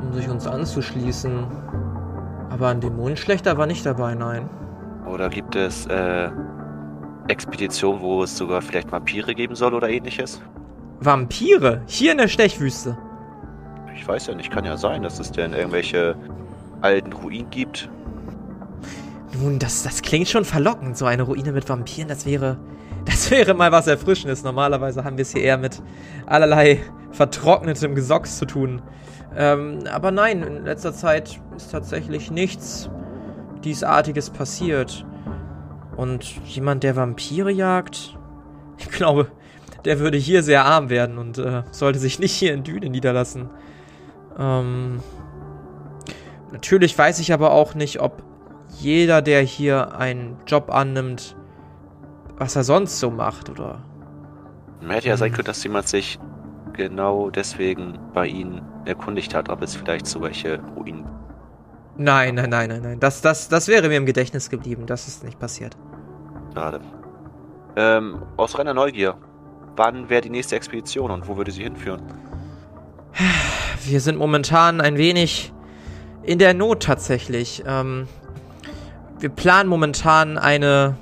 um 0.00 0.12
sich 0.14 0.28
uns 0.28 0.46
anzuschließen. 0.46 1.46
Aber 2.50 2.68
ein 2.68 2.80
Dämonenschlechter 2.80 3.58
war 3.58 3.66
nicht 3.66 3.84
dabei, 3.84 4.14
nein. 4.14 4.48
Oder 5.06 5.28
gibt 5.28 5.56
es 5.56 5.86
äh, 5.86 6.30
Expeditionen, 7.28 8.00
wo 8.00 8.22
es 8.22 8.36
sogar 8.36 8.62
vielleicht 8.62 8.90
Vampire 8.90 9.34
geben 9.34 9.54
soll 9.54 9.74
oder 9.74 9.90
ähnliches? 9.90 10.40
Vampire? 11.00 11.82
Hier 11.86 12.12
in 12.12 12.18
der 12.18 12.28
Stechwüste. 12.28 12.96
Ich 13.94 14.06
weiß 14.06 14.26
ja 14.26 14.34
nicht, 14.34 14.50
kann 14.50 14.64
ja 14.64 14.76
sein, 14.76 15.02
dass 15.02 15.18
es 15.18 15.30
denn 15.30 15.52
irgendwelche 15.52 16.16
alten 16.80 17.12
Ruinen 17.12 17.50
gibt. 17.50 17.88
Nun, 19.40 19.58
das, 19.58 19.82
das 19.82 20.02
klingt 20.02 20.28
schon 20.28 20.44
verlockend, 20.44 20.96
so 20.96 21.06
eine 21.06 21.22
Ruine 21.22 21.52
mit 21.52 21.68
Vampiren, 21.68 22.08
das 22.08 22.26
wäre. 22.26 22.58
Das 23.04 23.30
wäre 23.30 23.54
mal 23.54 23.72
was 23.72 23.86
Erfrischendes. 23.86 24.44
Normalerweise 24.44 25.02
haben 25.04 25.16
wir 25.16 25.22
es 25.22 25.32
hier 25.32 25.42
eher 25.42 25.58
mit 25.58 25.82
allerlei 26.26 26.80
vertrocknetem 27.10 27.94
Gesocks 27.94 28.38
zu 28.38 28.46
tun. 28.46 28.82
Ähm, 29.34 29.80
aber 29.90 30.10
nein, 30.10 30.42
in 30.42 30.64
letzter 30.64 30.92
Zeit 30.92 31.40
ist 31.56 31.72
tatsächlich 31.72 32.30
nichts 32.30 32.90
diesartiges 33.64 34.30
passiert. 34.30 35.04
Und 35.96 36.24
jemand, 36.46 36.84
der 36.84 36.96
Vampire 36.96 37.50
jagt? 37.50 38.16
Ich 38.78 38.88
glaube, 38.88 39.28
der 39.84 39.98
würde 39.98 40.18
hier 40.18 40.42
sehr 40.42 40.64
arm 40.64 40.90
werden 40.90 41.18
und 41.18 41.38
äh, 41.38 41.62
sollte 41.70 41.98
sich 41.98 42.18
nicht 42.18 42.32
hier 42.32 42.54
in 42.54 42.62
Düne 42.62 42.88
niederlassen. 42.88 43.50
Ähm, 44.38 45.00
natürlich 46.50 46.96
weiß 46.96 47.18
ich 47.20 47.32
aber 47.32 47.52
auch 47.52 47.74
nicht, 47.74 48.00
ob 48.00 48.22
jeder, 48.78 49.22
der 49.22 49.42
hier 49.42 49.96
einen 49.96 50.36
Job 50.46 50.70
annimmt, 50.70 51.36
was 52.38 52.56
er 52.56 52.64
sonst 52.64 52.98
so 52.98 53.10
macht, 53.10 53.50
oder? 53.50 53.80
Hätte 54.86 55.08
ja 55.08 55.16
sein 55.16 55.28
Hm. 55.30 55.36
können, 55.36 55.46
dass 55.46 55.62
jemand 55.62 55.88
sich 55.88 56.18
genau 56.72 57.30
deswegen 57.30 57.98
bei 58.14 58.26
ihnen 58.26 58.62
erkundigt 58.84 59.34
hat, 59.34 59.48
ob 59.48 59.62
es 59.62 59.76
vielleicht 59.76 60.06
so 60.06 60.22
welche 60.22 60.60
Ruinen. 60.76 61.06
Nein, 61.96 62.34
nein, 62.34 62.50
nein, 62.50 62.68
nein, 62.70 62.82
nein. 62.82 63.00
Das, 63.00 63.20
das, 63.20 63.48
das 63.48 63.68
wäre 63.68 63.88
mir 63.88 63.98
im 63.98 64.06
Gedächtnis 64.06 64.48
geblieben. 64.48 64.86
Das 64.86 65.06
ist 65.06 65.22
nicht 65.24 65.38
passiert. 65.38 65.76
Schade. 66.54 66.80
Ähm, 67.76 68.22
aus 68.36 68.58
reiner 68.58 68.74
Neugier. 68.74 69.14
Wann 69.76 70.08
wäre 70.08 70.22
die 70.22 70.30
nächste 70.30 70.56
Expedition 70.56 71.10
und 71.10 71.28
wo 71.28 71.36
würde 71.36 71.50
sie 71.50 71.62
hinführen? 71.62 72.02
Wir 73.84 74.00
sind 74.00 74.18
momentan 74.18 74.80
ein 74.80 74.96
wenig 74.96 75.52
in 76.22 76.38
der 76.38 76.54
Not 76.54 76.82
tatsächlich. 76.82 77.62
Ähm, 77.66 78.06
wir 79.18 79.28
planen 79.28 79.68
momentan 79.68 80.38
eine 80.38 80.96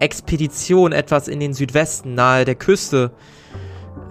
Expedition 0.00 0.92
etwas 0.92 1.28
in 1.28 1.38
den 1.38 1.54
Südwesten, 1.54 2.14
nahe 2.14 2.44
der 2.44 2.56
Küste 2.56 3.12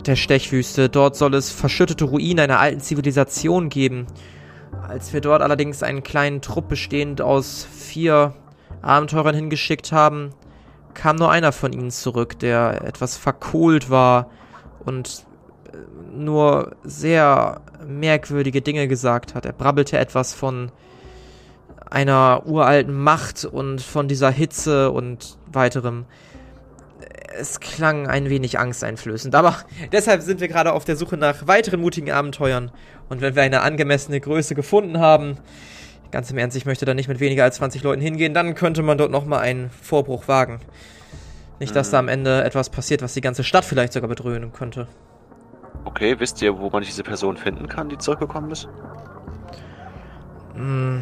der 0.06 0.15
Stechwüste. 0.15 0.89
Dort 0.89 1.15
soll 1.15 1.34
es 1.36 1.51
verschüttete 1.51 2.06
Ruinen 2.06 2.39
einer 2.39 2.60
alten 2.60 2.80
Zivilisation 2.80 3.69
geben. 3.69 4.08
Als 4.88 5.13
wir 5.13 5.21
dort 5.21 5.41
allerdings 5.41 5.84
einen 5.84 6.04
kleinen 6.04 6.41
Trupp 6.41 6.69
bestehend 6.69 7.21
aus 7.21 7.67
vier 7.71 8.34
Abenteurern 8.82 9.36
hingeschickt 9.36 9.91
haben, 9.91 10.32
kam 10.93 11.17
nur 11.17 11.32
einer 11.32 11.51
von 11.51 11.73
ihnen 11.73 11.91
zurück, 11.91 12.39
der 12.39 12.84
etwas 12.86 13.17
verkohlt 13.17 13.89
war 13.89 14.30
und 14.86 15.25
nur 16.13 16.75
sehr 16.84 17.62
merkwürdige 17.86 18.62
Dinge 18.62 18.88
gesagt 18.88 19.36
hat. 19.36 19.45
Er 19.45 19.53
brabbelte 19.53 19.97
etwas 19.97 20.34
von 20.34 20.71
einer 21.89 22.43
uralten 22.45 22.93
Macht 22.93 23.45
und 23.45 23.81
von 23.81 24.07
dieser 24.07 24.31
Hitze 24.31 24.91
und 24.91 25.38
weiterem. 25.51 26.05
Es 27.38 27.60
klang 27.60 28.07
ein 28.07 28.29
wenig 28.29 28.60
angsteinflößend, 28.60 29.36
aber 29.36 29.57
deshalb 29.91 30.21
sind 30.21 30.39
wir 30.39 30.47
gerade 30.47 30.73
auf 30.73 30.86
der 30.86 30.95
Suche 30.95 31.17
nach 31.17 31.47
weiteren 31.47 31.81
mutigen 31.81 32.12
Abenteuern. 32.12 32.71
Und 33.10 33.21
wenn 33.21 33.36
wir 33.36 33.43
eine 33.43 33.62
angemessene 33.62 34.19
Größe 34.19 34.55
gefunden 34.55 34.99
haben, 34.99 35.38
ganz 36.12 36.31
im 36.31 36.38
Ernst, 36.38 36.57
ich 36.57 36.65
möchte 36.65 36.86
da 36.86 36.93
nicht 36.93 37.10
mit 37.10 37.19
weniger 37.19 37.43
als 37.43 37.57
20 37.57 37.84
Leuten 37.84 38.01
hingehen, 38.01 38.34
dann 38.34 38.55
könnte 38.55 38.84
man 38.84 38.97
dort 38.97 39.12
nochmal 39.12 39.39
einen 39.39 39.69
Vorbruch 39.69 40.27
wagen. 40.27 40.60
Nicht, 41.60 41.75
dass 41.75 41.91
da 41.91 41.99
am 41.99 42.07
Ende 42.07 42.43
etwas 42.43 42.69
passiert, 42.69 43.01
was 43.01 43.13
die 43.13 43.21
ganze 43.21 43.43
Stadt 43.43 43.65
vielleicht 43.65 43.93
sogar 43.93 44.10
bedrohen 44.10 44.51
könnte. 44.51 44.88
Okay, 45.86 46.20
wisst 46.20 46.41
ihr, 46.41 46.58
wo 46.60 46.70
man 46.70 46.84
diese 46.84 47.04
Person 47.04 47.38
finden 47.38 47.67
kann, 47.67 47.89
die 47.89 47.98
zurückgekommen 47.98 48.52
ist? 48.52 48.67
Hm. 50.56 51.02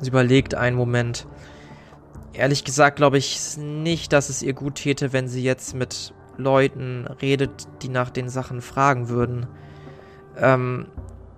Sie 0.00 0.08
überlegt 0.08 0.54
einen 0.54 0.76
Moment. 0.76 1.26
Ehrlich 2.32 2.64
gesagt 2.64 2.96
glaube 2.96 3.18
ich 3.18 3.56
nicht, 3.56 4.12
dass 4.12 4.28
es 4.28 4.42
ihr 4.42 4.52
gut 4.52 4.76
täte, 4.76 5.12
wenn 5.12 5.28
sie 5.28 5.42
jetzt 5.42 5.74
mit 5.74 6.14
Leuten 6.36 7.06
redet, 7.20 7.66
die 7.82 7.88
nach 7.88 8.10
den 8.10 8.28
Sachen 8.28 8.60
fragen 8.60 9.08
würden. 9.08 9.46
Ähm, 10.36 10.86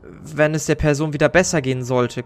wenn 0.03 0.55
es 0.55 0.67
der 0.67 0.75
Person 0.75 1.13
wieder 1.13 1.29
besser 1.29 1.63
gehen 1.63 1.83
sollte, 1.83 2.25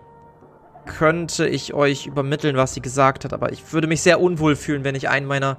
könnte 0.87 1.47
ich 1.47 1.73
euch 1.73 2.07
übermitteln, 2.07 2.57
was 2.57 2.75
sie 2.75 2.83
gesagt 2.83 3.25
hat, 3.25 3.33
aber 3.33 3.53
ich 3.53 3.73
würde 3.73 3.87
mich 3.87 4.03
sehr 4.03 4.21
unwohl 4.21 4.57
fühlen, 4.57 4.85
wenn 4.85 4.95
ich 4.95 5.09
einen 5.09 5.27
meiner 5.27 5.59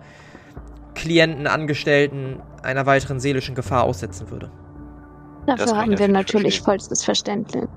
Klienten, 0.95 1.47
Angestellten 1.47 2.41
einer 2.63 2.86
weiteren 2.86 3.19
seelischen 3.19 3.53
Gefahr 3.55 3.84
aussetzen 3.84 4.29
würde. 4.31 4.51
Dafür 5.45 5.77
haben 5.77 5.97
wir 5.97 6.08
natürlich 6.08 6.13
natürlich 6.13 6.43
verstehen. 6.55 6.65
vollstes 6.65 7.03
Verständnis. 7.03 7.67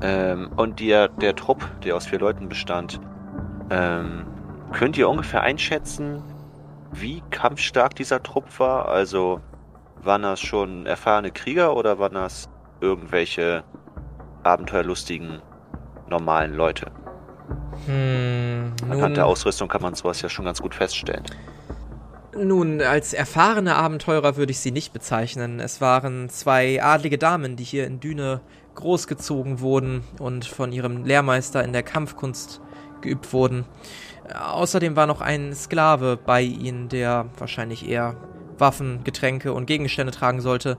Ähm, 0.00 0.50
und 0.56 0.80
der, 0.80 1.08
der 1.08 1.36
Trupp, 1.36 1.68
der 1.84 1.96
aus 1.96 2.06
vier 2.06 2.18
Leuten 2.18 2.48
bestand, 2.48 3.00
ähm, 3.70 4.26
könnt 4.72 4.96
ihr 4.96 5.08
ungefähr 5.08 5.42
einschätzen, 5.42 6.22
wie 6.92 7.22
kampfstark 7.30 7.94
dieser 7.94 8.22
Trupp 8.22 8.58
war? 8.58 8.88
Also, 8.88 9.40
waren 10.02 10.22
das 10.22 10.40
schon 10.40 10.86
erfahrene 10.86 11.30
Krieger 11.30 11.76
oder 11.76 11.98
waren 11.98 12.14
das 12.14 12.48
irgendwelche 12.80 13.62
abenteuerlustigen, 14.42 15.40
normalen 16.08 16.54
Leute? 16.54 16.90
Hm, 17.86 18.72
Anhand 18.88 19.16
der 19.16 19.26
Ausrüstung 19.26 19.68
kann 19.68 19.82
man 19.82 19.94
sowas 19.94 20.22
ja 20.22 20.28
schon 20.28 20.44
ganz 20.44 20.60
gut 20.60 20.74
feststellen. 20.74 21.24
Nun, 22.34 22.80
als 22.80 23.12
erfahrene 23.12 23.76
Abenteurer 23.76 24.36
würde 24.36 24.52
ich 24.52 24.60
sie 24.60 24.70
nicht 24.70 24.92
bezeichnen. 24.92 25.60
Es 25.60 25.80
waren 25.80 26.30
zwei 26.30 26.82
adlige 26.82 27.18
Damen, 27.18 27.56
die 27.56 27.64
hier 27.64 27.86
in 27.86 28.00
Düne 28.00 28.40
großgezogen 28.74 29.60
wurden 29.60 30.02
und 30.18 30.46
von 30.46 30.72
ihrem 30.72 31.04
Lehrmeister 31.04 31.62
in 31.62 31.74
der 31.74 31.82
Kampfkunst 31.82 32.62
geübt 33.02 33.32
wurden. 33.34 33.66
Außerdem 34.34 34.96
war 34.96 35.06
noch 35.06 35.20
ein 35.20 35.54
Sklave 35.54 36.16
bei 36.16 36.40
ihnen, 36.40 36.88
der 36.88 37.26
wahrscheinlich 37.36 37.86
eher 37.86 38.16
Waffen, 38.56 39.04
Getränke 39.04 39.52
und 39.52 39.66
Gegenstände 39.66 40.12
tragen 40.12 40.40
sollte. 40.40 40.78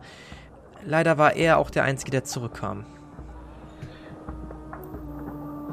Leider 0.86 1.18
war 1.20 1.36
er 1.36 1.60
auch 1.60 1.70
der 1.70 1.84
Einzige, 1.84 2.12
der 2.12 2.24
zurückkam. 2.24 2.86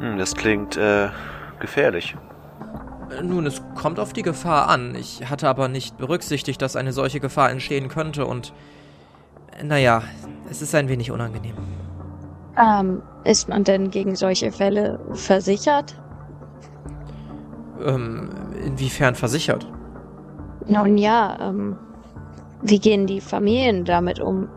Hm, 0.00 0.16
das 0.16 0.34
klingt 0.34 0.76
äh, 0.76 1.08
gefährlich. 1.60 2.16
Äh, 3.10 3.22
Nun, 3.22 3.46
es 3.46 3.62
kommt 3.74 4.00
auf 4.00 4.12
die 4.12 4.22
Gefahr 4.22 4.68
an. 4.68 4.94
Ich 4.94 5.28
hatte 5.28 5.48
aber 5.48 5.68
nicht 5.68 5.98
berücksichtigt, 5.98 6.60
dass 6.62 6.74
eine 6.74 6.92
solche 6.92 7.20
Gefahr 7.20 7.50
entstehen 7.50 7.88
könnte 7.88 8.24
und 8.24 8.52
äh, 9.58 9.64
naja, 9.64 10.02
es 10.50 10.62
ist 10.62 10.74
ein 10.74 10.88
wenig 10.88 11.10
unangenehm. 11.10 11.54
Ähm, 12.58 13.02
ist 13.24 13.48
man 13.48 13.62
denn 13.62 13.90
gegen 13.90 14.16
solche 14.16 14.50
Fälle 14.50 14.98
versichert? 15.12 15.94
Ähm, 17.84 18.30
inwiefern 18.64 19.14
versichert? 19.14 19.66
Nun 20.66 20.96
ja, 20.96 21.38
ähm, 21.40 21.76
wie 22.62 22.78
gehen 22.78 23.06
die 23.06 23.20
Familien 23.20 23.84
damit 23.84 24.20
um, 24.20 24.48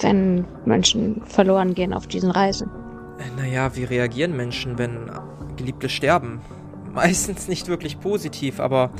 wenn 0.00 0.44
Menschen 0.64 1.22
verloren 1.26 1.74
gehen 1.74 1.94
auf 1.94 2.06
diesen 2.06 2.30
Reisen? 2.30 2.81
Äh, 3.22 3.40
Naja, 3.40 3.74
wie 3.76 3.84
reagieren 3.84 4.36
Menschen, 4.36 4.78
wenn 4.78 5.10
Geliebte 5.56 5.88
sterben? 5.88 6.40
Meistens 6.92 7.48
nicht 7.48 7.68
wirklich 7.68 8.00
positiv, 8.00 8.60
aber 8.60 8.90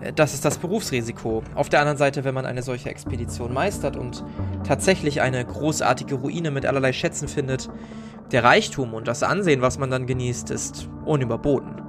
äh, 0.00 0.12
das 0.12 0.34
ist 0.34 0.44
das 0.44 0.58
Berufsrisiko. 0.58 1.42
Auf 1.54 1.68
der 1.68 1.80
anderen 1.80 1.98
Seite, 1.98 2.24
wenn 2.24 2.34
man 2.34 2.46
eine 2.46 2.62
solche 2.62 2.88
Expedition 2.88 3.52
meistert 3.52 3.96
und 3.96 4.24
tatsächlich 4.64 5.20
eine 5.20 5.44
großartige 5.44 6.14
Ruine 6.14 6.50
mit 6.50 6.66
allerlei 6.66 6.92
Schätzen 6.92 7.28
findet, 7.28 7.68
der 8.30 8.44
Reichtum 8.44 8.94
und 8.94 9.08
das 9.08 9.22
Ansehen, 9.22 9.60
was 9.60 9.78
man 9.78 9.90
dann 9.90 10.06
genießt, 10.06 10.50
ist 10.50 10.88
unüberboten. 11.04 11.82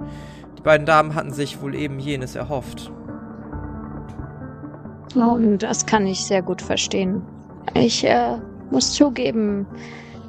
Die 0.57 0.61
beiden 0.61 0.85
Damen 0.85 1.15
hatten 1.15 1.31
sich 1.31 1.61
wohl 1.61 1.75
eben 1.75 1.99
jenes 1.99 2.35
erhofft. 2.35 2.91
Und 5.15 5.59
das 5.59 5.85
kann 5.85 6.07
ich 6.07 6.25
sehr 6.25 6.41
gut 6.41 6.61
verstehen. 6.61 7.21
Ich 7.75 8.03
äh, 8.03 8.37
muss 8.71 8.93
zugeben, 8.93 9.65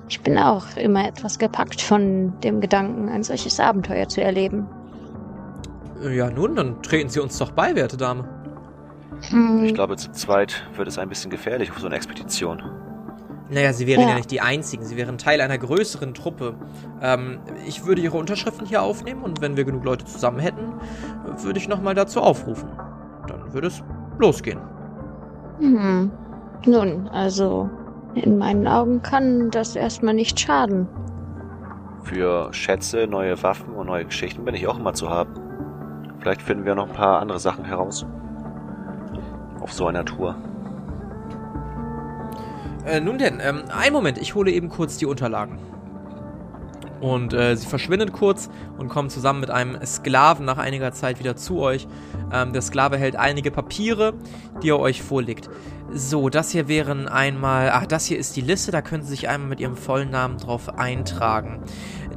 ich 0.08 0.20
bin 0.22 0.38
auch 0.38 0.76
immer 0.76 1.06
etwas 1.06 1.38
gepackt 1.38 1.80
von 1.80 2.32
dem 2.40 2.60
Gedanken, 2.60 3.08
ein 3.08 3.22
solches 3.22 3.58
Abenteuer 3.60 4.08
zu 4.08 4.22
erleben. 4.22 4.66
Äh, 6.02 6.16
Ja, 6.16 6.30
nun, 6.30 6.56
dann 6.56 6.82
treten 6.82 7.08
Sie 7.08 7.20
uns 7.20 7.38
doch 7.38 7.50
bei, 7.52 7.74
werte 7.74 7.96
Dame. 7.96 8.28
Hm, 9.30 9.64
Ich 9.64 9.74
glaube, 9.74 9.96
zu 9.96 10.10
zweit 10.12 10.64
wird 10.76 10.88
es 10.88 10.98
ein 10.98 11.08
bisschen 11.08 11.30
gefährlich 11.30 11.70
auf 11.70 11.78
so 11.78 11.86
einer 11.86 11.96
Expedition. 11.96 12.62
Naja, 13.50 13.72
sie 13.74 13.86
wären 13.86 14.02
ja. 14.02 14.08
Ja. 14.08 14.14
nicht 14.16 14.30
die 14.30 14.40
Einzigen. 14.40 14.84
Sie 14.84 14.96
wären 14.96 15.18
Teil 15.18 15.40
einer 15.40 15.58
größeren 15.58 16.14
Truppe. 16.14 16.54
Ähm, 17.02 17.38
ich 17.66 17.84
würde 17.84 18.00
ihre 18.00 18.16
Unterschriften 18.16 18.66
hier 18.66 18.82
aufnehmen 18.82 19.22
und 19.22 19.40
wenn 19.42 19.56
wir 19.56 19.64
genug 19.64 19.84
Leute 19.84 20.04
zusammen 20.06 20.38
hätten, 20.38 20.72
würde 21.42 21.58
ich 21.58 21.68
nochmal 21.68 21.94
dazu 21.94 22.20
aufrufen. 22.20 22.68
Dann 23.28 23.52
würde 23.52 23.66
es 23.68 23.82
losgehen. 24.18 24.58
hm. 25.60 26.10
Nun, 26.66 27.08
also 27.08 27.68
in 28.14 28.38
meinen 28.38 28.66
Augen 28.66 29.02
kann 29.02 29.50
das 29.50 29.76
erstmal 29.76 30.14
nicht 30.14 30.38
schaden. 30.38 30.88
Für 32.02 32.52
Schätze, 32.52 33.06
neue 33.06 33.42
Waffen 33.42 33.74
und 33.74 33.86
neue 33.86 34.04
Geschichten 34.04 34.44
bin 34.44 34.54
ich 34.54 34.66
auch 34.66 34.78
immer 34.78 34.92
zu 34.92 35.08
haben. 35.10 35.34
Vielleicht 36.20 36.42
finden 36.42 36.64
wir 36.64 36.74
noch 36.74 36.88
ein 36.88 36.94
paar 36.94 37.20
andere 37.20 37.38
Sachen 37.38 37.64
heraus. 37.64 38.06
Auf 39.60 39.72
so 39.72 39.86
einer 39.86 40.04
Tour. 40.04 40.36
Äh, 42.86 43.00
nun 43.00 43.18
denn, 43.18 43.40
ähm, 43.40 43.64
einen 43.74 43.94
Moment, 43.94 44.18
ich 44.18 44.34
hole 44.34 44.50
eben 44.50 44.68
kurz 44.68 44.98
die 44.98 45.06
Unterlagen. 45.06 45.58
Und 47.00 47.34
äh, 47.34 47.56
sie 47.56 47.66
verschwindet 47.66 48.12
kurz 48.12 48.48
und 48.78 48.88
kommt 48.88 49.10
zusammen 49.10 49.40
mit 49.40 49.50
einem 49.50 49.84
Sklaven 49.84 50.46
nach 50.46 50.58
einiger 50.58 50.92
Zeit 50.92 51.18
wieder 51.18 51.36
zu 51.36 51.58
euch. 51.58 51.86
Ähm, 52.32 52.52
der 52.52 52.62
Sklave 52.62 52.96
hält 52.96 53.16
einige 53.16 53.50
Papiere, 53.50 54.14
die 54.62 54.70
er 54.70 54.78
euch 54.78 55.02
vorlegt. 55.02 55.50
So, 55.96 56.28
das 56.28 56.50
hier 56.50 56.66
wären 56.66 57.06
einmal. 57.06 57.70
Ach, 57.72 57.86
das 57.86 58.06
hier 58.06 58.18
ist 58.18 58.34
die 58.34 58.40
Liste, 58.40 58.72
da 58.72 58.82
können 58.82 59.04
Sie 59.04 59.10
sich 59.10 59.28
einmal 59.28 59.50
mit 59.50 59.60
Ihrem 59.60 59.76
vollen 59.76 60.10
Namen 60.10 60.38
drauf 60.38 60.76
eintragen. 60.76 61.62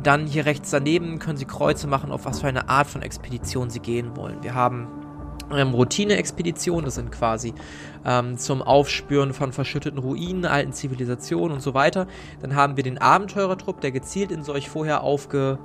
Dann 0.01 0.25
hier 0.25 0.47
rechts 0.47 0.71
daneben 0.71 1.19
können 1.19 1.37
Sie 1.37 1.45
Kreuze 1.45 1.85
machen, 1.85 2.11
auf 2.11 2.25
was 2.25 2.41
für 2.41 2.47
eine 2.47 2.69
Art 2.69 2.87
von 2.87 3.03
Expedition 3.03 3.69
Sie 3.69 3.79
gehen 3.79 4.17
wollen. 4.17 4.41
Wir 4.41 4.55
haben 4.55 4.87
ähm, 5.53 5.75
Routine-Expeditionen. 5.75 6.85
Das 6.85 6.95
sind 6.95 7.11
quasi 7.11 7.53
ähm, 8.03 8.39
zum 8.39 8.63
Aufspüren 8.63 9.31
von 9.31 9.53
verschütteten 9.53 9.99
Ruinen, 9.99 10.45
alten 10.45 10.73
Zivilisationen 10.73 11.53
und 11.53 11.61
so 11.61 11.75
weiter. 11.75 12.07
Dann 12.41 12.55
haben 12.55 12.77
wir 12.77 12.83
den 12.83 12.97
Abenteurertrupp, 12.97 13.79
der 13.81 13.91
gezielt 13.91 14.31
in 14.31 14.41
solch 14.41 14.69
vorher 14.69 15.03
aufgespürte 15.03 15.59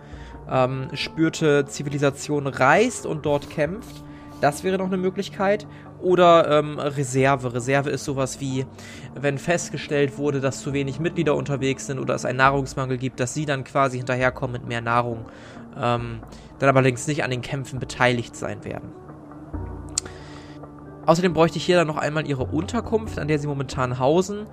ähm, 0.50 1.66
Zivilisationen 1.66 2.52
reist 2.52 3.06
und 3.06 3.24
dort 3.24 3.48
kämpft. 3.48 4.04
Das 4.42 4.64
wäre 4.64 4.76
noch 4.76 4.88
eine 4.88 4.96
Möglichkeit. 4.98 5.68
Oder 6.03 6.59
ähm, 6.59 6.78
Reserve. 6.78 7.55
Reserve 7.55 7.90
ist 7.90 8.05
sowas 8.05 8.40
wie, 8.40 8.66
wenn 9.14 9.38
festgestellt 9.38 10.18
wurde, 10.18 10.40
dass 10.40 10.61
zu 10.61 10.72
wenig 10.72 10.98
Mitglieder 10.98 11.36
unterwegs 11.36 11.86
sind 11.86 11.98
oder 11.98 12.14
es 12.14 12.24
einen 12.24 12.38
Nahrungsmangel 12.38 12.98
gibt, 12.98 13.20
dass 13.20 13.34
sie 13.34 13.46
dann 13.46 13.64
quasi 13.64 13.98
hinterherkommen 13.98 14.53
mit 14.53 14.68
mehr 14.68 14.80
Nahrung. 14.80 15.26
Ähm, 15.76 16.20
dann 16.59 16.76
allerdings 16.76 17.07
nicht 17.07 17.24
an 17.24 17.30
den 17.30 17.40
Kämpfen 17.40 17.78
beteiligt 17.78 18.36
sein 18.36 18.64
werden. 18.64 18.90
Außerdem 21.05 21.32
bräuchte 21.32 21.59
ich 21.59 21.64
hier 21.64 21.76
dann 21.76 21.88
noch 21.88 21.96
einmal 21.96 22.28
ihre 22.28 22.44
Unterkunft, 22.44 23.18
an 23.18 23.26
der 23.26 23.38
sie 23.38 23.48
momentan 23.48 23.98
hausen. 23.98 24.46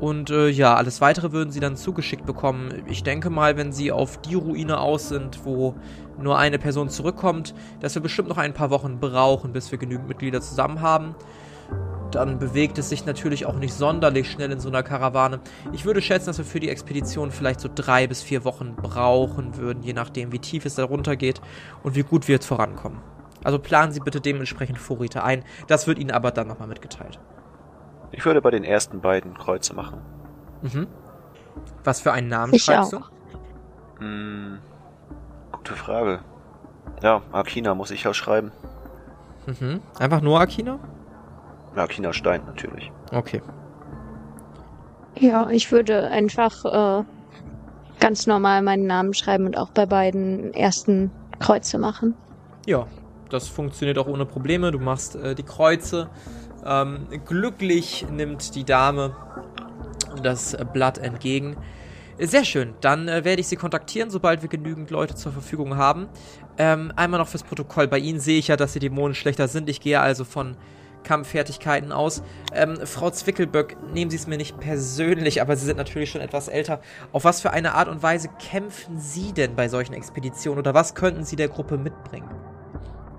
Und 0.00 0.30
äh, 0.30 0.48
ja, 0.48 0.74
alles 0.74 1.00
weitere 1.00 1.32
würden 1.32 1.50
sie 1.50 1.60
dann 1.60 1.76
zugeschickt 1.76 2.24
bekommen. 2.24 2.82
Ich 2.86 3.02
denke 3.02 3.28
mal, 3.28 3.56
wenn 3.56 3.72
sie 3.72 3.92
auf 3.92 4.18
die 4.20 4.34
Ruine 4.34 4.80
aus 4.80 5.08
sind, 5.08 5.44
wo 5.44 5.74
nur 6.18 6.38
eine 6.38 6.58
Person 6.58 6.88
zurückkommt, 6.88 7.54
dass 7.80 7.94
wir 7.94 8.02
bestimmt 8.02 8.28
noch 8.28 8.38
ein 8.38 8.54
paar 8.54 8.70
Wochen 8.70 8.98
brauchen, 8.98 9.52
bis 9.52 9.70
wir 9.70 9.78
genügend 9.78 10.08
Mitglieder 10.08 10.40
zusammen 10.40 10.80
haben. 10.80 11.14
Dann 12.10 12.38
bewegt 12.38 12.78
es 12.78 12.88
sich 12.88 13.06
natürlich 13.06 13.46
auch 13.46 13.56
nicht 13.56 13.72
sonderlich 13.72 14.30
schnell 14.30 14.50
in 14.50 14.58
so 14.58 14.68
einer 14.68 14.82
Karawane. 14.82 15.38
Ich 15.72 15.84
würde 15.84 16.02
schätzen, 16.02 16.26
dass 16.26 16.38
wir 16.38 16.44
für 16.44 16.60
die 16.60 16.68
Expedition 16.68 17.30
vielleicht 17.30 17.60
so 17.60 17.68
drei 17.72 18.06
bis 18.06 18.22
vier 18.22 18.44
Wochen 18.44 18.74
brauchen 18.74 19.56
würden, 19.56 19.82
je 19.82 19.92
nachdem, 19.92 20.32
wie 20.32 20.40
tief 20.40 20.64
es 20.64 20.74
da 20.74 20.84
runtergeht 20.84 21.40
und 21.82 21.94
wie 21.94 22.02
gut 22.02 22.26
wir 22.26 22.34
jetzt 22.34 22.46
vorankommen. 22.46 22.98
Also 23.44 23.58
planen 23.58 23.92
Sie 23.92 24.00
bitte 24.00 24.20
dementsprechend 24.20 24.78
Vorräte 24.78 25.22
ein. 25.24 25.44
Das 25.66 25.86
wird 25.86 25.98
Ihnen 25.98 26.10
aber 26.10 26.30
dann 26.30 26.48
nochmal 26.48 26.68
mitgeteilt. 26.68 27.18
Ich 28.12 28.24
würde 28.24 28.40
bei 28.42 28.50
den 28.50 28.64
ersten 28.64 29.00
beiden 29.00 29.34
Kreuze 29.34 29.74
machen. 29.74 30.00
Mhm. 30.62 30.86
Was 31.84 32.00
für 32.00 32.12
einen 32.12 32.28
Namen 32.28 32.54
Ich 32.54 32.64
schreibst 32.64 32.94
auch. 32.94 33.10
du? 33.98 34.00
Hm, 34.04 34.58
gute 35.52 35.74
Frage. 35.74 36.20
Ja, 37.02 37.22
Akina 37.32 37.74
muss 37.74 37.90
ich 37.90 38.02
ja 38.04 38.12
schreiben. 38.12 38.52
Mhm. 39.46 39.80
Einfach 39.98 40.20
nur 40.20 40.40
Akina? 40.40 40.78
Ja, 41.76 41.84
Akina 41.84 42.12
Stein 42.12 42.42
natürlich. 42.46 42.92
Okay. 43.12 43.40
Ja, 45.18 45.48
ich 45.50 45.70
würde 45.72 46.08
einfach 46.08 46.64
äh, 46.64 47.04
ganz 48.00 48.26
normal 48.26 48.62
meinen 48.62 48.86
Namen 48.86 49.14
schreiben 49.14 49.46
und 49.46 49.56
auch 49.56 49.70
bei 49.70 49.86
beiden 49.86 50.52
ersten 50.54 51.10
Kreuze 51.38 51.78
machen. 51.78 52.14
Ja, 52.66 52.86
das 53.32 53.48
funktioniert 53.48 53.98
auch 53.98 54.06
ohne 54.06 54.26
Probleme. 54.26 54.70
Du 54.72 54.78
machst 54.78 55.16
äh, 55.16 55.34
die 55.34 55.42
Kreuze. 55.42 56.10
Ähm, 56.64 57.06
glücklich 57.24 58.06
nimmt 58.10 58.54
die 58.54 58.64
Dame 58.64 59.16
das 60.22 60.56
Blatt 60.72 60.98
entgegen. 60.98 61.56
Sehr 62.18 62.44
schön. 62.44 62.74
Dann 62.82 63.08
äh, 63.08 63.24
werde 63.24 63.40
ich 63.40 63.48
Sie 63.48 63.56
kontaktieren, 63.56 64.10
sobald 64.10 64.42
wir 64.42 64.50
genügend 64.50 64.90
Leute 64.90 65.14
zur 65.14 65.32
Verfügung 65.32 65.76
haben. 65.76 66.08
Ähm, 66.58 66.92
einmal 66.94 67.18
noch 67.18 67.28
fürs 67.28 67.44
Protokoll. 67.44 67.88
Bei 67.88 67.98
Ihnen 67.98 68.20
sehe 68.20 68.38
ich 68.38 68.48
ja, 68.48 68.56
dass 68.56 68.74
die 68.74 68.78
Dämonen 68.78 69.14
schlechter 69.14 69.48
sind. 69.48 69.70
Ich 69.70 69.80
gehe 69.80 70.00
also 70.00 70.24
von 70.24 70.56
Kampffertigkeiten 71.02 71.92
aus. 71.92 72.22
Ähm, 72.54 72.76
Frau 72.84 73.10
Zwickelböck, 73.10 73.76
nehmen 73.94 74.10
Sie 74.10 74.18
es 74.18 74.26
mir 74.26 74.36
nicht 74.36 74.60
persönlich, 74.60 75.40
aber 75.40 75.56
Sie 75.56 75.64
sind 75.64 75.78
natürlich 75.78 76.10
schon 76.10 76.20
etwas 76.20 76.48
älter. 76.48 76.80
Auf 77.12 77.24
was 77.24 77.40
für 77.40 77.52
eine 77.52 77.74
Art 77.74 77.88
und 77.88 78.02
Weise 78.02 78.28
kämpfen 78.38 78.98
Sie 78.98 79.32
denn 79.32 79.56
bei 79.56 79.68
solchen 79.68 79.94
Expeditionen 79.94 80.58
oder 80.58 80.74
was 80.74 80.94
könnten 80.94 81.24
Sie 81.24 81.36
der 81.36 81.48
Gruppe 81.48 81.78
mitbringen? 81.78 82.28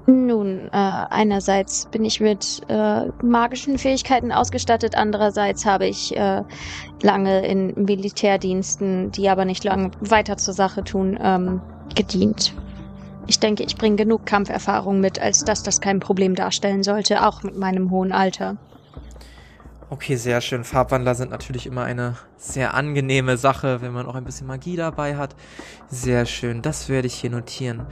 Nun, 0.08 0.68
äh, 0.68 0.70
einerseits 0.72 1.86
bin 1.92 2.04
ich 2.06 2.20
mit 2.20 2.62
äh, 2.68 3.08
magischen 3.22 3.78
Fähigkeiten 3.78 4.32
ausgestattet, 4.32 4.96
andererseits 4.96 5.66
habe 5.66 5.86
ich 5.86 6.16
äh, 6.18 6.44
lange 7.04 7.46
in 7.46 7.74
Militärdiensten, 7.76 9.12
die 9.12 9.30
aber 9.30 9.46
nicht 9.46 9.64
lange 9.64 9.92
weiter 10.00 10.38
zur 10.38 10.56
Sache 10.56 10.84
tun, 10.84 11.20
ähm, 11.22 11.62
gedient. 11.96 12.56
Ich 13.28 13.40
denke, 13.40 13.64
ich 13.64 13.78
bringe 13.78 13.96
genug 13.96 14.26
Kampferfahrung 14.26 15.00
mit, 15.00 15.22
als 15.22 15.44
dass 15.44 15.62
das 15.62 15.80
kein 15.82 16.00
Problem 16.00 16.34
darstellen 16.36 16.82
sollte, 16.82 17.26
auch 17.26 17.44
mit 17.44 17.56
meinem 17.56 17.92
hohen 17.92 18.12
Alter. 18.12 18.58
Okay, 19.92 20.16
sehr 20.16 20.40
schön. 20.40 20.64
Farbwandler 20.64 21.16
sind 21.16 21.32
natürlich 21.32 21.66
immer 21.68 21.84
eine 21.84 22.16
sehr 22.38 22.76
angenehme 22.76 23.36
Sache, 23.36 23.82
wenn 23.82 23.92
man 23.92 24.06
auch 24.06 24.16
ein 24.16 24.24
bisschen 24.24 24.48
Magie 24.48 24.78
dabei 24.78 25.18
hat. 25.18 25.36
Sehr 25.90 26.26
schön, 26.26 26.62
das 26.62 26.88
werde 26.88 27.08
ich 27.08 27.16
hier 27.16 27.30
notieren. 27.30 27.86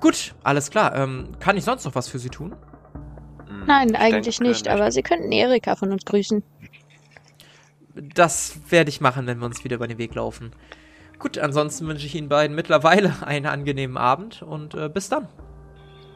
Gut, 0.00 0.34
alles 0.42 0.70
klar. 0.70 0.96
Ähm, 0.96 1.28
kann 1.38 1.56
ich 1.56 1.62
sonst 1.62 1.84
noch 1.84 1.94
was 1.94 2.08
für 2.08 2.18
Sie 2.18 2.28
tun? 2.28 2.56
Hm, 3.46 3.66
Nein, 3.68 3.90
ich 3.90 3.96
eigentlich 3.96 4.38
denke, 4.38 4.50
nicht, 4.50 4.66
aber 4.66 4.90
Sie 4.90 5.02
könnten 5.02 5.30
Erika 5.30 5.76
von 5.76 5.92
uns 5.92 6.04
grüßen. 6.04 6.42
Das 7.94 8.58
werde 8.68 8.88
ich 8.88 9.00
machen, 9.00 9.28
wenn 9.28 9.38
wir 9.38 9.46
uns 9.46 9.62
wieder 9.62 9.76
über 9.76 9.86
den 9.86 9.98
Weg 9.98 10.16
laufen. 10.16 10.50
Gut, 11.20 11.38
ansonsten 11.38 11.86
wünsche 11.86 12.04
ich 12.04 12.16
Ihnen 12.16 12.28
beiden 12.28 12.56
mittlerweile 12.56 13.14
einen 13.24 13.46
angenehmen 13.46 13.96
Abend 13.96 14.42
und 14.42 14.74
äh, 14.74 14.88
bis 14.88 15.08
dann. 15.08 15.28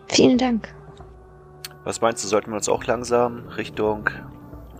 Vielen 0.08 0.36
Dank. 0.36 0.74
Was 1.84 2.00
meinst 2.00 2.24
du, 2.24 2.28
sollten 2.28 2.50
wir 2.50 2.56
uns 2.56 2.68
auch 2.68 2.84
langsam 2.86 3.46
Richtung 3.56 4.10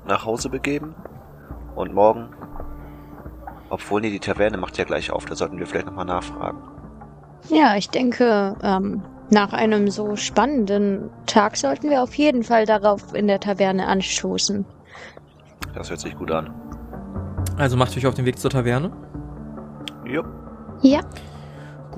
nach 0.09 0.25
Hause 0.25 0.49
begeben? 0.49 0.95
Und 1.75 1.95
morgen? 1.95 2.31
Obwohl, 3.71 4.01
nee, 4.01 4.11
die 4.11 4.19
Taverne 4.19 4.57
macht 4.57 4.79
ja 4.79 4.85
gleich 4.85 5.11
auf, 5.11 5.27
da 5.27 5.35
sollten 5.35 5.59
wir 5.59 5.67
vielleicht 5.67 5.87
nochmal 5.87 6.07
nachfragen. 6.07 6.59
Ja, 7.49 7.77
ich 7.77 7.91
denke, 7.91 8.57
ähm, 8.63 9.03
nach 9.31 9.53
einem 9.53 9.91
so 9.91 10.17
spannenden 10.17 11.11
Tag 11.27 11.57
sollten 11.57 11.91
wir 11.91 12.03
auf 12.03 12.15
jeden 12.15 12.43
Fall 12.43 12.67
darauf 12.67 13.15
in 13.15 13.27
der 13.27 13.41
Taverne 13.41 13.87
anstoßen. 13.87 14.65
Das 15.75 15.91
hört 15.91 16.01
sich 16.01 16.17
gut 16.17 16.31
an. 16.31 16.51
Also 17.57 17.77
macht 17.77 17.97
euch 17.97 18.07
auf 18.07 18.15
den 18.15 18.25
Weg 18.25 18.39
zur 18.39 18.51
Taverne. 18.51 18.91
Jo. 20.05 20.25
Ja, 20.81 21.01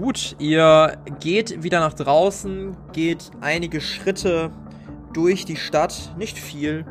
Gut, 0.00 0.36
ihr 0.38 0.96
geht 1.20 1.62
wieder 1.62 1.80
nach 1.80 1.92
draußen, 1.92 2.74
geht 2.92 3.30
einige 3.42 3.82
Schritte 3.82 4.50
durch 5.12 5.44
die 5.44 5.56
Stadt, 5.56 6.14
nicht 6.16 6.38
viel. 6.38 6.86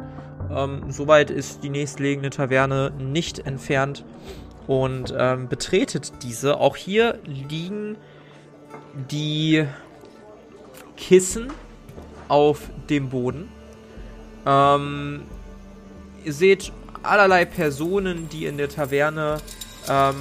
Ähm, 0.54 0.92
soweit 0.92 1.30
ist 1.30 1.64
die 1.64 1.70
nächstliegende 1.70 2.30
Taverne 2.30 2.92
nicht 2.98 3.40
entfernt 3.40 4.04
und 4.68 5.14
ähm, 5.18 5.48
betretet 5.48 6.12
diese. 6.24 6.60
Auch 6.60 6.76
hier 6.76 7.20
liegen 7.26 7.98
die 9.12 9.66
Kissen 10.98 11.48
auf 12.28 12.70
dem 12.90 13.10
Boden. 13.10 13.50
Ähm, 14.46 15.24
ihr 16.24 16.34
seht 16.34 16.72
allerlei 17.04 17.46
Personen, 17.46 18.30
die 18.30 18.46
in 18.46 18.58
der 18.58 18.70
Taverne 18.70 19.38
ähm, 19.90 20.16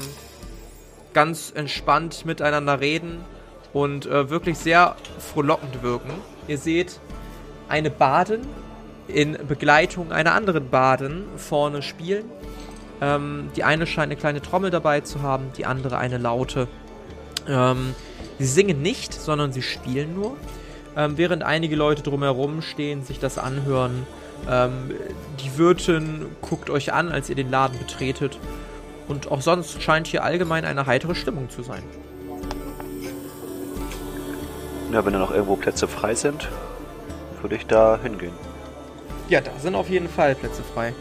ganz 1.12 1.52
entspannt 1.54 2.24
miteinander 2.24 2.80
reden 2.80 3.24
und 3.72 4.06
äh, 4.06 4.30
wirklich 4.30 4.58
sehr 4.58 4.96
frohlockend 5.18 5.82
wirken. 5.82 6.10
Ihr 6.46 6.58
seht 6.58 7.00
eine 7.68 7.90
Badin 7.90 8.42
in 9.08 9.36
Begleitung 9.46 10.12
einer 10.12 10.34
anderen 10.34 10.68
Badin 10.70 11.24
vorne 11.36 11.82
spielen. 11.82 12.24
Ähm, 13.00 13.50
die 13.56 13.64
eine 13.64 13.86
scheint 13.86 14.10
eine 14.10 14.16
kleine 14.16 14.42
Trommel 14.42 14.70
dabei 14.70 15.00
zu 15.00 15.22
haben, 15.22 15.50
die 15.56 15.66
andere 15.66 15.98
eine 15.98 16.18
laute. 16.18 16.68
Ähm, 17.48 17.94
sie 18.38 18.46
singen 18.46 18.82
nicht, 18.82 19.12
sondern 19.14 19.52
sie 19.52 19.62
spielen 19.62 20.14
nur. 20.14 20.36
Ähm, 20.96 21.16
während 21.16 21.42
einige 21.42 21.76
Leute 21.76 22.02
drumherum 22.02 22.60
stehen, 22.60 23.02
sich 23.02 23.18
das 23.18 23.38
anhören. 23.38 24.06
Ähm, 24.48 24.92
die 25.40 25.58
Wirtin 25.58 26.26
guckt 26.40 26.70
euch 26.70 26.92
an, 26.92 27.10
als 27.10 27.30
ihr 27.30 27.36
den 27.36 27.50
Laden 27.50 27.78
betretet. 27.78 28.38
Und 29.06 29.30
auch 29.30 29.40
sonst 29.40 29.80
scheint 29.82 30.06
hier 30.06 30.22
allgemein 30.22 30.64
eine 30.64 30.86
heitere 30.86 31.14
Stimmung 31.14 31.48
zu 31.48 31.62
sein. 31.62 31.82
Ja, 34.92 35.04
wenn 35.04 35.12
da 35.12 35.18
noch 35.18 35.32
irgendwo 35.32 35.56
Plätze 35.56 35.86
frei 35.86 36.14
sind, 36.14 36.48
würde 37.42 37.56
ich 37.56 37.66
da 37.66 37.98
hingehen. 38.02 38.32
Ja, 39.28 39.40
da 39.40 39.50
sind 39.58 39.74
auf 39.74 39.88
jeden 39.90 40.08
Fall 40.08 40.34
Plätze 40.34 40.62
frei. 40.62 40.94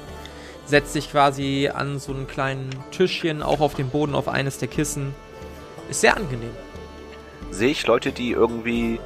Setzt 0.65 0.93
sich 0.93 1.09
quasi 1.11 1.69
an 1.73 1.97
so 1.97 2.13
einen 2.13 2.27
kleinen 2.27 2.69
Tischchen, 2.91 3.41
auch 3.41 3.61
auf 3.61 3.75
dem 3.75 3.89
Boden, 3.89 4.15
auf 4.15 4.27
eines 4.27 4.57
der 4.57 4.67
Kissen. 4.67 5.15
Ist 5.89 6.01
sehr 6.01 6.17
angenehm. 6.17 6.51
Sehe 7.51 7.69
ich 7.69 7.87
Leute, 7.87 8.11
die 8.11 8.31
irgendwie 8.31 8.99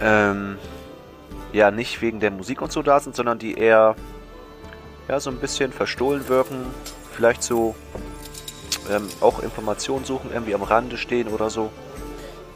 ähm, 0.00 0.56
ja 1.52 1.70
nicht 1.70 2.00
wegen 2.00 2.20
der 2.20 2.30
Musik 2.30 2.62
und 2.62 2.72
so 2.72 2.82
da 2.82 3.00
sind, 3.00 3.14
sondern 3.14 3.38
die 3.38 3.54
eher 3.54 3.96
ja 5.08 5.20
so 5.20 5.30
ein 5.30 5.36
bisschen 5.36 5.72
verstohlen 5.72 6.26
wirken, 6.28 6.64
vielleicht 7.12 7.42
so 7.42 7.74
ähm, 8.90 9.08
auch 9.20 9.40
Informationen 9.40 10.06
suchen, 10.06 10.30
irgendwie 10.32 10.54
am 10.54 10.62
Rande 10.62 10.96
stehen 10.96 11.28
oder 11.28 11.50
so. 11.50 11.70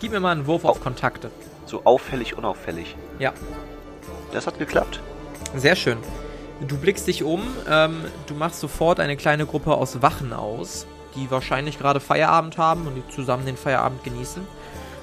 Gib 0.00 0.12
mir 0.12 0.20
mal 0.20 0.32
einen 0.32 0.46
Wurf 0.46 0.64
auf 0.64 0.80
Kontakte. 0.80 1.30
So 1.66 1.82
auffällig, 1.84 2.36
unauffällig. 2.38 2.96
Ja, 3.18 3.34
Das 4.32 4.46
hat 4.46 4.58
geklappt. 4.58 5.00
Sehr 5.56 5.76
schön. 5.76 5.98
Du 6.66 6.76
blickst 6.76 7.06
dich 7.06 7.22
um, 7.22 7.42
ähm, 7.70 8.04
du 8.26 8.34
machst 8.34 8.60
sofort 8.60 9.00
eine 9.00 9.16
kleine 9.16 9.46
Gruppe 9.46 9.74
aus 9.74 10.02
Wachen 10.02 10.32
aus, 10.32 10.86
die 11.16 11.30
wahrscheinlich 11.30 11.78
gerade 11.78 12.00
Feierabend 12.00 12.58
haben 12.58 12.86
und 12.86 12.94
die 12.94 13.08
zusammen 13.14 13.46
den 13.46 13.56
Feierabend 13.56 14.04
genießen. 14.04 14.46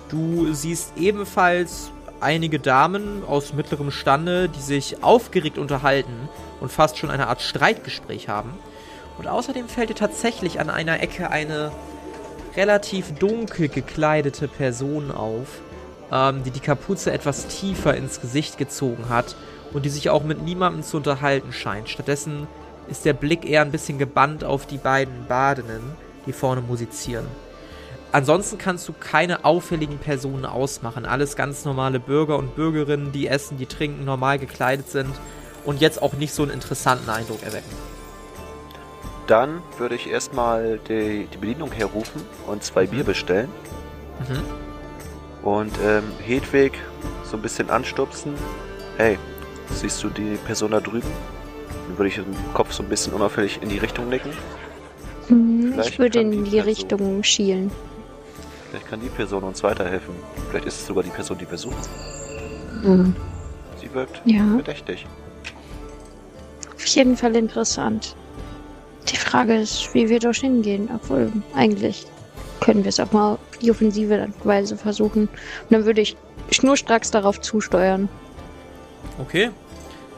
Du 0.10 0.54
siehst 0.54 0.94
ebenfalls 0.98 1.92
einige 2.20 2.60
Damen 2.60 3.24
aus 3.26 3.54
mittlerem 3.54 3.92
Stande, 3.92 4.50
die 4.50 4.62
sich 4.62 5.04
aufgeregt 5.04 5.58
unterhalten 5.58 6.30
und 6.60 6.72
fast 6.72 6.98
schon 6.98 7.10
eine 7.10 7.28
Art 7.28 7.42
Streitgespräch 7.42 8.30
haben. 8.30 8.52
Und 9.18 9.28
außerdem 9.28 9.68
fällt 9.68 9.90
dir 9.90 9.96
tatsächlich 9.96 10.60
an 10.60 10.70
einer 10.70 11.02
Ecke 11.02 11.32
eine 11.32 11.72
relativ 12.56 13.14
dunkel 13.16 13.68
gekleidete 13.68 14.48
Person 14.48 15.12
auf, 15.12 15.48
ähm, 16.12 16.44
die 16.44 16.52
die 16.52 16.60
Kapuze 16.60 17.12
etwas 17.12 17.48
tiefer 17.48 17.96
ins 17.96 18.22
Gesicht 18.22 18.58
gezogen 18.58 19.10
hat 19.10 19.36
und 19.74 19.86
die 19.86 19.90
sich 19.90 20.10
auch 20.10 20.24
mit 20.24 20.42
niemandem 20.44 20.84
zu 20.84 20.98
unterhalten 20.98 21.52
scheint. 21.54 21.90
Stattdessen 21.90 22.48
ist 22.90 23.06
der 23.06 23.14
Blick 23.14 23.46
eher 23.46 23.62
ein 23.62 23.72
bisschen 23.72 23.98
gebannt 23.98 24.44
auf 24.44 24.66
die 24.66 24.78
beiden 24.78 25.26
Badenden, 25.28 25.82
die 26.26 26.34
vorne 26.34 26.62
musizieren. 26.62 27.26
Ansonsten 28.14 28.58
kannst 28.58 28.88
du 28.88 28.94
keine 28.94 29.44
auffälligen 29.44 29.98
Personen 29.98 30.46
ausmachen. 30.46 31.06
Alles 31.06 31.36
ganz 31.36 31.66
normale 31.66 32.00
Bürger 32.00 32.38
und 32.38 32.56
Bürgerinnen, 32.56 33.12
die 33.12 33.28
essen, 33.28 33.58
die 33.58 33.66
trinken, 33.66 34.06
normal 34.06 34.40
gekleidet 34.40 34.90
sind 34.90 35.14
und 35.66 35.82
jetzt 35.82 36.02
auch 36.02 36.14
nicht 36.14 36.34
so 36.34 36.44
einen 36.44 36.52
interessanten 36.52 37.10
Eindruck 37.10 37.44
erwecken. 37.44 37.70
Dann 39.28 39.62
würde 39.78 39.96
ich 39.96 40.10
erstmal 40.10 40.80
die, 40.88 41.28
die 41.34 41.38
Bedienung 41.38 41.72
herrufen 41.74 42.22
und 42.48 42.64
zwei 42.64 42.86
Mhm. 42.86 42.90
Bier 42.92 43.04
bestellen. 43.04 43.50
Mhm. 44.28 45.46
Und 45.46 45.74
ähm, 45.86 46.04
Hedwig 46.26 46.74
so 47.26 47.36
ein 47.36 47.42
bisschen 47.42 47.70
anstupsen. 47.70 48.34
Hey, 48.96 49.20
siehst 49.72 50.04
du 50.04 50.10
die 50.10 50.38
Person 50.46 50.72
da 50.72 50.80
drüben? 50.80 51.08
Dann 51.88 51.98
würde 51.98 52.10
ich 52.10 52.16
den 52.16 52.26
Kopf 52.54 52.72
so 52.74 52.84
ein 52.84 52.90
bisschen 52.90 53.14
unauffällig 53.14 53.60
in 53.62 53.70
die 53.70 53.78
Richtung 53.78 54.10
nicken. 54.10 54.32
Hm, 55.28 55.80
Ich 55.86 56.00
würde 56.00 56.22
in 56.22 56.32
die 56.32 56.38
die 56.38 56.44
Person- 56.58 56.64
Richtung 56.64 57.24
schielen. 57.24 57.72
Vielleicht 58.70 58.88
kann 58.88 59.00
die 59.02 59.08
Person 59.10 59.44
uns 59.44 59.64
weiterhelfen. 59.64 60.14
Vielleicht 60.50 60.66
ist 60.66 60.82
es 60.82 60.88
sogar 60.88 61.04
die 61.04 61.10
Person, 61.10 61.38
die 61.38 61.50
wir 61.50 61.58
suchen. 61.58 61.78
Hm. 62.84 63.16
Sie 63.80 63.94
wirkt 63.94 64.22
Ja, 64.26 64.46
verdächtig. 64.56 65.06
auf 66.76 66.86
jeden 66.86 67.16
Fall 67.18 67.36
interessant. 67.36 68.16
Die 69.10 69.16
Frage 69.18 69.56
ist, 69.62 69.94
wie 69.94 70.10
wir 70.10 70.20
dorthin 70.20 70.62
gehen. 70.62 70.90
Obwohl, 70.94 71.32
eigentlich 71.56 72.06
können 72.60 72.84
wir 72.84 72.90
es 72.90 73.00
auch 73.00 73.12
mal 73.14 73.34
auf 73.34 73.40
die 73.62 73.72
offensive 73.72 74.28
Weise 74.44 74.76
versuchen. 74.76 75.24
Und 75.24 75.30
dann 75.70 75.86
würde 75.86 76.02
ich 76.02 76.18
schnurstracks 76.52 77.12
darauf 77.12 77.40
zusteuern. 77.40 78.10
Okay. 79.20 79.52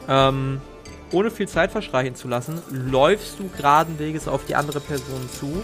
Ähm, 0.08 0.60
ohne 1.12 1.30
viel 1.30 1.48
Zeit 1.48 1.72
verstreichen 1.72 2.14
zu 2.14 2.28
lassen, 2.28 2.62
läufst 2.70 3.38
du 3.38 3.48
geraden 3.48 3.98
Weges 3.98 4.28
auf 4.28 4.44
die 4.44 4.54
andere 4.54 4.80
Person 4.80 5.28
zu, 5.32 5.62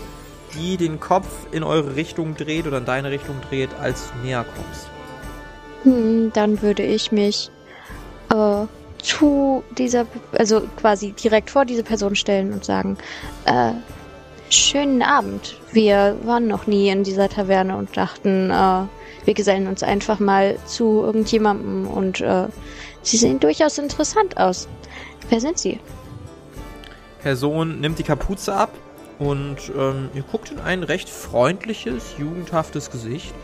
die 0.55 0.76
den 0.76 0.99
Kopf 0.99 1.26
in 1.53 1.62
eure 1.62 1.97
Richtung 1.97 2.34
dreht 2.34 2.66
oder 2.66 2.78
in 2.78 2.84
deine 2.84 3.11
Richtung 3.11 3.37
dreht, 3.49 3.70
als 3.80 4.11
du 4.11 4.26
näher 4.26 4.45
kommst. 4.45 4.89
Hm, 5.84 6.32
dann 6.32 6.62
würde 6.62 6.82
ich 6.82 7.12
mich 7.12 7.51
äh, 8.30 8.66
zu 9.03 9.62
dieser, 9.78 10.07
also 10.32 10.62
quasi 10.76 11.12
direkt 11.12 11.51
vor 11.51 11.64
diese 11.64 11.84
Person 11.84 12.16
stellen 12.16 12.53
und 12.53 12.64
sagen, 12.64 12.97
äh, 13.45 13.72
schönen 14.51 15.03
Abend. 15.03 15.57
Wir 15.72 16.16
waren 16.24 16.47
noch 16.47 16.66
nie 16.66 16.88
in 16.88 17.05
dieser 17.05 17.28
Taverne 17.28 17.76
und 17.76 17.97
dachten, 17.97 18.51
äh, 18.51 18.82
wir 19.24 19.34
gesellen 19.34 19.66
uns 19.66 19.82
einfach 19.82 20.20
mal 20.20 20.57
zu 20.66 21.03
irgendjemandem 21.03 21.88
und 21.88 22.20
äh, 22.20 22.47
sie 23.03 23.16
sehen 23.16 23.40
durchaus 23.40 23.78
interessant 23.78 24.36
aus. 24.36 24.68
Wer 25.28 25.40
sind 25.40 25.59
sie? 25.59 25.80
Person 27.22 27.80
nimmt 27.80 27.99
die 27.99 28.05
Kapuze 28.05 28.55
ab 28.55 28.70
und 29.18 29.57
ähm, 29.76 30.11
ihr 30.14 30.22
guckt 30.22 30.53
in 30.53 30.61
ein 30.61 30.82
recht 30.82 31.09
freundliches, 31.09 32.14
jugendhaftes 32.18 32.90
Gesicht. 32.90 33.34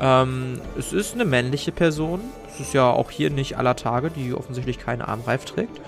Ähm, 0.00 0.60
es 0.78 0.92
ist 0.92 1.14
eine 1.14 1.24
männliche 1.24 1.72
Person. 1.72 2.20
Es 2.52 2.60
ist 2.60 2.74
ja 2.74 2.90
auch 2.90 3.10
hier 3.10 3.30
nicht 3.30 3.56
aller 3.56 3.76
Tage, 3.76 4.10
die 4.10 4.34
offensichtlich 4.34 4.78
keine 4.78 5.08
Armreif 5.08 5.44
trägt. 5.44 5.80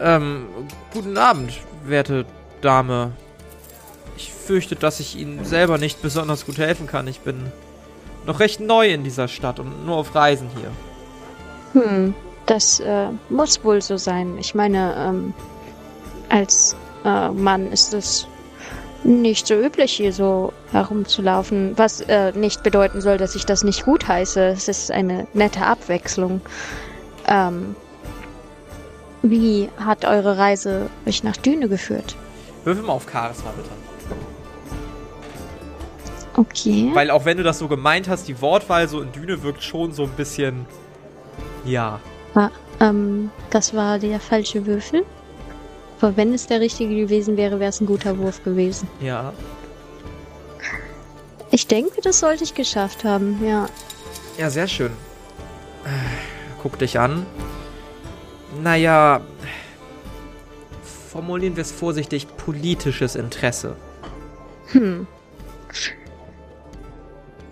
Ähm, 0.00 0.46
guten 0.92 1.18
Abend, 1.18 1.52
werte 1.84 2.24
Dame. 2.60 3.12
Ich 4.16 4.32
fürchte, 4.32 4.76
dass 4.76 5.00
ich 5.00 5.16
Ihnen 5.16 5.44
selber 5.44 5.78
nicht 5.78 6.02
besonders 6.02 6.46
gut 6.46 6.58
helfen 6.58 6.86
kann. 6.86 7.06
Ich 7.06 7.20
bin 7.20 7.52
noch 8.26 8.40
recht 8.40 8.60
neu 8.60 8.88
in 8.88 9.04
dieser 9.04 9.28
Stadt 9.28 9.58
und 9.60 9.86
nur 9.86 9.96
auf 9.96 10.14
Reisen 10.14 10.48
hier. 10.56 11.82
Hm, 11.82 12.14
das 12.46 12.80
äh, 12.80 13.08
muss 13.28 13.62
wohl 13.64 13.80
so 13.82 13.96
sein. 13.96 14.36
Ich 14.38 14.54
meine, 14.54 14.94
ähm, 14.98 15.34
als 16.28 16.76
äh, 17.04 17.28
Mann 17.28 17.70
ist 17.70 17.94
es 17.94 18.26
nicht 19.04 19.46
so 19.46 19.54
üblich, 19.54 19.92
hier 19.92 20.12
so 20.12 20.52
herumzulaufen. 20.72 21.72
Was 21.76 22.00
äh, 22.00 22.32
nicht 22.32 22.62
bedeuten 22.62 23.00
soll, 23.00 23.16
dass 23.16 23.34
ich 23.34 23.46
das 23.46 23.64
nicht 23.64 23.84
gut 23.84 24.08
heiße. 24.08 24.40
Es 24.48 24.68
ist 24.68 24.90
eine 24.90 25.26
nette 25.34 25.64
Abwechslung. 25.64 26.40
Ähm, 27.26 27.76
wie 29.22 29.68
hat 29.78 30.04
eure 30.04 30.38
Reise 30.38 30.90
euch 31.06 31.22
nach 31.24 31.36
Düne 31.36 31.68
geführt? 31.68 32.16
Würfel 32.68 32.84
mal 32.84 32.92
auf 32.92 33.06
Charisma 33.10 33.50
bitte. 33.56 33.70
Okay. 36.36 36.90
Weil 36.92 37.10
auch 37.10 37.24
wenn 37.24 37.38
du 37.38 37.42
das 37.42 37.58
so 37.58 37.66
gemeint 37.66 38.08
hast, 38.08 38.28
die 38.28 38.40
Wortwahl 38.42 38.86
so 38.88 39.00
in 39.00 39.10
Düne 39.10 39.42
wirkt 39.42 39.62
schon 39.62 39.92
so 39.92 40.02
ein 40.02 40.10
bisschen. 40.10 40.66
Ja. 41.64 41.98
Ähm, 42.78 43.30
das 43.48 43.72
war 43.74 43.98
der 43.98 44.20
falsche 44.20 44.66
Würfel. 44.66 45.04
Aber 46.00 46.16
wenn 46.18 46.34
es 46.34 46.46
der 46.46 46.60
richtige 46.60 46.94
gewesen 46.94 47.38
wäre, 47.38 47.58
wäre 47.58 47.70
es 47.70 47.80
ein 47.80 47.86
guter 47.86 48.18
Wurf 48.18 48.44
gewesen. 48.44 48.86
Ja. 49.00 49.32
Ich 51.50 51.66
denke, 51.66 52.02
das 52.02 52.20
sollte 52.20 52.44
ich 52.44 52.54
geschafft 52.54 53.02
haben, 53.02 53.42
ja. 53.42 53.66
Ja, 54.36 54.50
sehr 54.50 54.68
schön. 54.68 54.92
Äh, 55.84 55.88
Guck 56.62 56.78
dich 56.78 56.98
an. 56.98 57.24
Naja. 58.62 59.22
Formulieren 61.08 61.56
wir 61.56 61.62
es 61.62 61.72
vorsichtig: 61.72 62.26
politisches 62.36 63.16
Interesse. 63.16 63.76
Hm. 64.72 65.06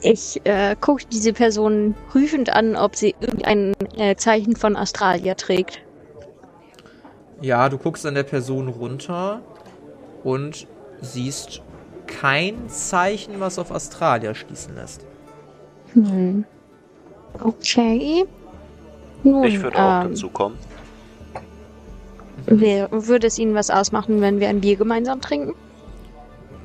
Ich 0.02 0.40
äh, 0.44 0.76
gucke 0.78 1.04
diese 1.11 1.32
Person 1.32 1.94
prüfend 2.11 2.50
an, 2.50 2.76
ob 2.76 2.96
sie 2.96 3.14
irgendein 3.20 3.74
äh, 3.96 4.14
Zeichen 4.16 4.57
von 4.57 4.76
Australia 4.76 5.34
trägt. 5.34 5.80
Ja, 7.40 7.68
du 7.68 7.78
guckst 7.78 8.04
an 8.07 8.14
der 8.14 8.22
Person 8.22 8.68
runter 8.68 9.40
und 10.22 10.66
siehst 11.00 11.62
kein 12.07 12.68
Zeichen, 12.68 13.40
was 13.40 13.59
auf 13.59 13.70
Australia 13.70 14.34
schließen 14.34 14.74
lässt. 14.74 15.07
Hm. 15.94 16.44
Okay. 17.42 18.26
Nun, 19.22 19.44
Ich 19.44 19.62
würde 19.62 19.76
auch 19.78 20.04
ähm, 20.04 20.11
dazu 20.11 20.28
kommen. 20.28 20.59
Wer, 22.47 22.88
würde 22.90 23.26
es 23.26 23.38
Ihnen 23.38 23.55
was 23.55 23.70
ausmachen, 23.70 24.20
wenn 24.20 24.40
wir 24.40 24.49
ein 24.49 24.61
Bier 24.61 24.76
gemeinsam 24.76 25.20
trinken? 25.20 25.55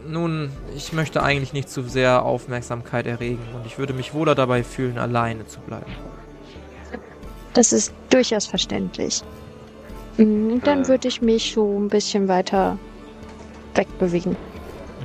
Nun, 0.08 0.52
ich 0.76 0.94
möchte 0.94 1.22
eigentlich 1.22 1.54
nicht 1.54 1.70
zu 1.70 1.84
sehr 1.84 2.24
Aufmerksamkeit 2.24 3.06
erregen 3.06 3.44
und 3.54 3.66
ich 3.66 3.78
würde 3.78 3.94
mich 3.94 4.14
wohler 4.14 4.34
dabei 4.36 4.64
fühlen, 4.64 4.98
alleine 4.98 5.46
zu 5.46 5.60
bleiben. 5.60 5.92
Das 7.54 7.74
ist 7.74 7.94
durchaus 8.10 8.46
verständlich. 8.48 9.22
Hm, 10.18 10.62
dann 10.64 10.84
Äh. 10.84 10.88
würde 10.88 11.08
ich 11.08 11.22
mich 11.22 11.54
so 11.54 11.80
ein 11.80 11.90
bisschen 11.90 12.28
weiter 12.28 12.78
wegbewegen. 13.76 14.36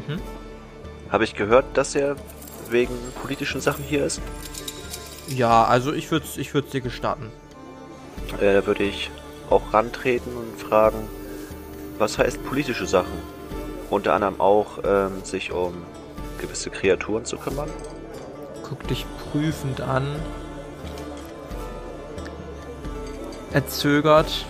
Mhm. 0.06 0.20
Habe 1.10 1.24
ich 1.24 1.34
gehört, 1.34 1.64
dass 1.74 1.94
er 1.94 2.16
wegen 2.70 2.94
politischen 3.22 3.60
Sachen 3.60 3.84
hier 3.84 4.04
ist? 4.04 4.20
Ja, 5.28 5.64
also 5.64 5.92
ich 5.92 6.10
würde 6.10 6.26
ich 6.36 6.52
dir 6.52 6.80
gestatten. 6.80 7.30
Äh, 8.40 8.54
da 8.54 8.66
würde 8.66 8.84
ich 8.84 9.10
auch 9.50 9.72
rantreten 9.72 10.36
und 10.36 10.60
fragen, 10.60 11.08
was 11.98 12.18
heißt 12.18 12.44
politische 12.44 12.86
Sachen? 12.86 13.22
Unter 13.90 14.14
anderem 14.14 14.40
auch 14.40 14.78
ähm, 14.84 15.24
sich 15.24 15.52
um 15.52 15.74
gewisse 16.38 16.70
Kreaturen 16.70 17.24
zu 17.24 17.36
kümmern. 17.36 17.70
Guck 18.62 18.86
dich 18.88 19.06
prüfend 19.30 19.80
an. 19.80 20.04
Er 23.52 23.66
zögert. 23.68 24.44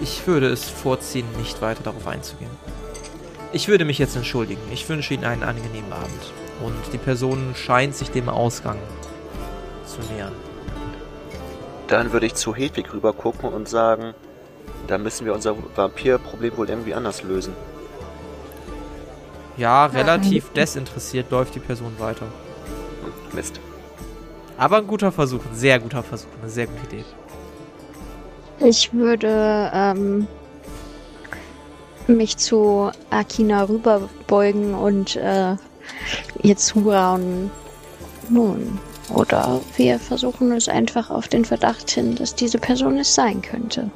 Ich 0.00 0.26
würde 0.26 0.48
es 0.48 0.68
vorziehen, 0.68 1.26
nicht 1.38 1.62
weiter 1.62 1.82
darauf 1.82 2.06
einzugehen. 2.06 2.50
Ich 3.52 3.68
würde 3.68 3.86
mich 3.86 3.98
jetzt 3.98 4.16
entschuldigen. 4.16 4.60
Ich 4.70 4.86
wünsche 4.88 5.14
Ihnen 5.14 5.24
einen 5.24 5.42
angenehmen 5.42 5.92
Abend. 5.92 6.32
Und 6.62 6.92
die 6.92 6.98
Person 6.98 7.54
scheint 7.54 7.94
sich 7.94 8.10
dem 8.10 8.28
Ausgang 8.28 8.78
zu 9.86 10.00
nähern. 10.12 10.32
Dann 11.88 12.12
würde 12.12 12.26
ich 12.26 12.34
zu 12.34 12.54
Hedwig 12.54 12.92
rüber 12.92 13.12
gucken 13.12 13.50
und 13.50 13.68
sagen, 13.68 14.14
da 14.86 14.98
müssen 14.98 15.24
wir 15.24 15.34
unser 15.34 15.56
Vampirproblem 15.74 16.56
wohl 16.56 16.68
irgendwie 16.68 16.94
anders 16.94 17.22
lösen. 17.22 17.54
Ja, 19.56 19.86
relativ 19.86 20.50
desinteressiert 20.52 21.30
läuft 21.30 21.54
die 21.54 21.60
Person 21.60 21.92
weiter. 21.98 22.26
Mist. 23.32 23.60
Aber 24.58 24.78
ein 24.78 24.86
guter 24.86 25.12
Versuch, 25.12 25.40
ein 25.50 25.54
sehr 25.54 25.78
guter 25.78 26.02
Versuch, 26.02 26.28
eine 26.40 26.50
sehr 26.50 26.66
gute 26.66 26.96
Idee. 26.96 27.04
Ich 28.58 28.92
würde 28.92 29.70
ähm, 29.74 30.26
mich 32.06 32.36
zu 32.38 32.90
Akina 33.10 33.64
rüberbeugen 33.64 34.74
und 34.74 35.16
äh, 35.16 35.56
ihr 36.42 36.56
zurauen. 36.56 37.50
Nun, 38.28 38.78
Oder 39.12 39.60
wir 39.76 39.98
versuchen 39.98 40.52
es 40.52 40.68
einfach 40.68 41.10
auf 41.10 41.28
den 41.28 41.44
Verdacht 41.44 41.90
hin, 41.90 42.16
dass 42.16 42.34
diese 42.34 42.58
Person 42.58 42.98
es 42.98 43.14
sein 43.14 43.40
könnte. 43.42 43.90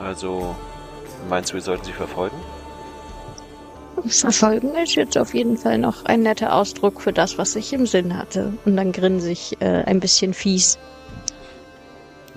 Also, 0.00 0.54
meinst 1.28 1.50
du, 1.50 1.54
wir 1.54 1.62
sollten 1.62 1.84
sie 1.84 1.92
verfolgen? 1.92 2.36
Verfolgen 4.06 4.74
ist 4.74 4.96
jetzt 4.96 5.16
auf 5.16 5.34
jeden 5.34 5.56
Fall 5.56 5.78
noch 5.78 6.04
ein 6.04 6.22
netter 6.22 6.52
Ausdruck 6.52 7.00
für 7.00 7.12
das, 7.12 7.38
was 7.38 7.56
ich 7.56 7.72
im 7.72 7.86
Sinn 7.86 8.16
hatte. 8.16 8.52
Und 8.64 8.76
dann 8.76 8.92
grinse 8.92 9.30
ich 9.30 9.60
äh, 9.60 9.82
ein 9.84 10.00
bisschen 10.00 10.34
fies. 10.34 10.78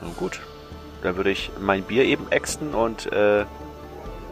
Na 0.01 0.07
gut. 0.17 0.39
Dann 1.03 1.15
würde 1.15 1.31
ich 1.31 1.51
mein 1.59 1.83
Bier 1.83 2.05
eben 2.05 2.25
ächzen 2.31 2.73
und 2.73 3.11
äh, 3.11 3.45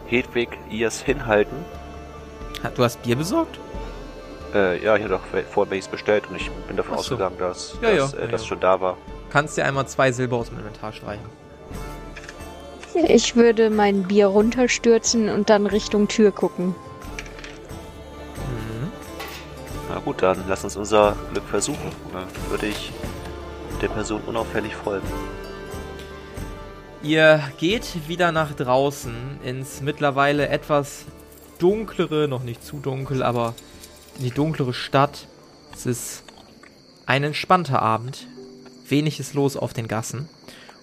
Hedwig 0.06 0.48
ihrs 0.70 1.00
hinhalten. 1.00 1.56
Du 2.74 2.82
hast 2.82 3.02
Bier 3.02 3.16
besorgt? 3.16 3.58
Äh, 4.56 4.82
ja, 4.82 4.96
ich 4.96 5.02
habe 5.02 5.14
doch 5.14 5.20
vorher 5.50 5.70
welches 5.70 5.88
bestellt 5.88 6.24
und 6.30 6.36
ich 6.36 6.50
bin 6.66 6.76
davon 6.76 6.94
so. 6.94 7.00
ausgegangen, 7.00 7.36
dass, 7.38 7.76
Ja, 7.82 7.94
dass 7.94 8.12
ja, 8.12 8.18
äh, 8.18 8.22
ja, 8.22 8.26
das 8.28 8.42
ja. 8.42 8.48
schon 8.48 8.60
da 8.60 8.80
war. 8.80 8.96
Kannst 9.30 9.56
dir 9.58 9.66
einmal 9.66 9.86
zwei 9.86 10.12
Silber 10.12 10.36
aus 10.36 10.48
dem 10.48 10.58
Inventar 10.58 10.92
streichen. 10.92 11.24
Ich 12.94 13.36
würde 13.36 13.68
mein 13.68 14.04
Bier 14.04 14.28
runterstürzen 14.28 15.28
und 15.28 15.50
dann 15.50 15.66
Richtung 15.66 16.08
Tür 16.08 16.32
gucken. 16.32 16.68
Mhm. 16.68 16.74
Na 19.90 19.98
gut, 19.98 20.22
dann 20.22 20.42
lass 20.48 20.64
uns 20.64 20.76
unser 20.76 21.14
Glück 21.32 21.44
versuchen. 21.44 21.92
Dann 22.14 22.24
würde 22.50 22.66
ich 22.66 22.92
der 23.82 23.88
Person 23.88 24.22
unauffällig 24.26 24.74
folgen. 24.74 25.06
Ihr 27.02 27.42
geht 27.58 28.08
wieder 28.08 28.32
nach 28.32 28.54
draußen 28.54 29.40
ins 29.44 29.82
mittlerweile 29.82 30.48
etwas 30.48 31.04
dunklere, 31.58 32.28
noch 32.28 32.42
nicht 32.42 32.64
zu 32.64 32.78
dunkel, 32.78 33.22
aber 33.22 33.54
die 34.18 34.30
dunklere 34.30 34.74
Stadt. 34.74 35.26
Es 35.74 35.86
ist 35.86 36.22
ein 37.06 37.24
entspannter 37.24 37.80
Abend. 37.80 38.26
Wenig 38.88 39.20
ist 39.20 39.34
los 39.34 39.56
auf 39.56 39.72
den 39.72 39.88
Gassen. 39.88 40.28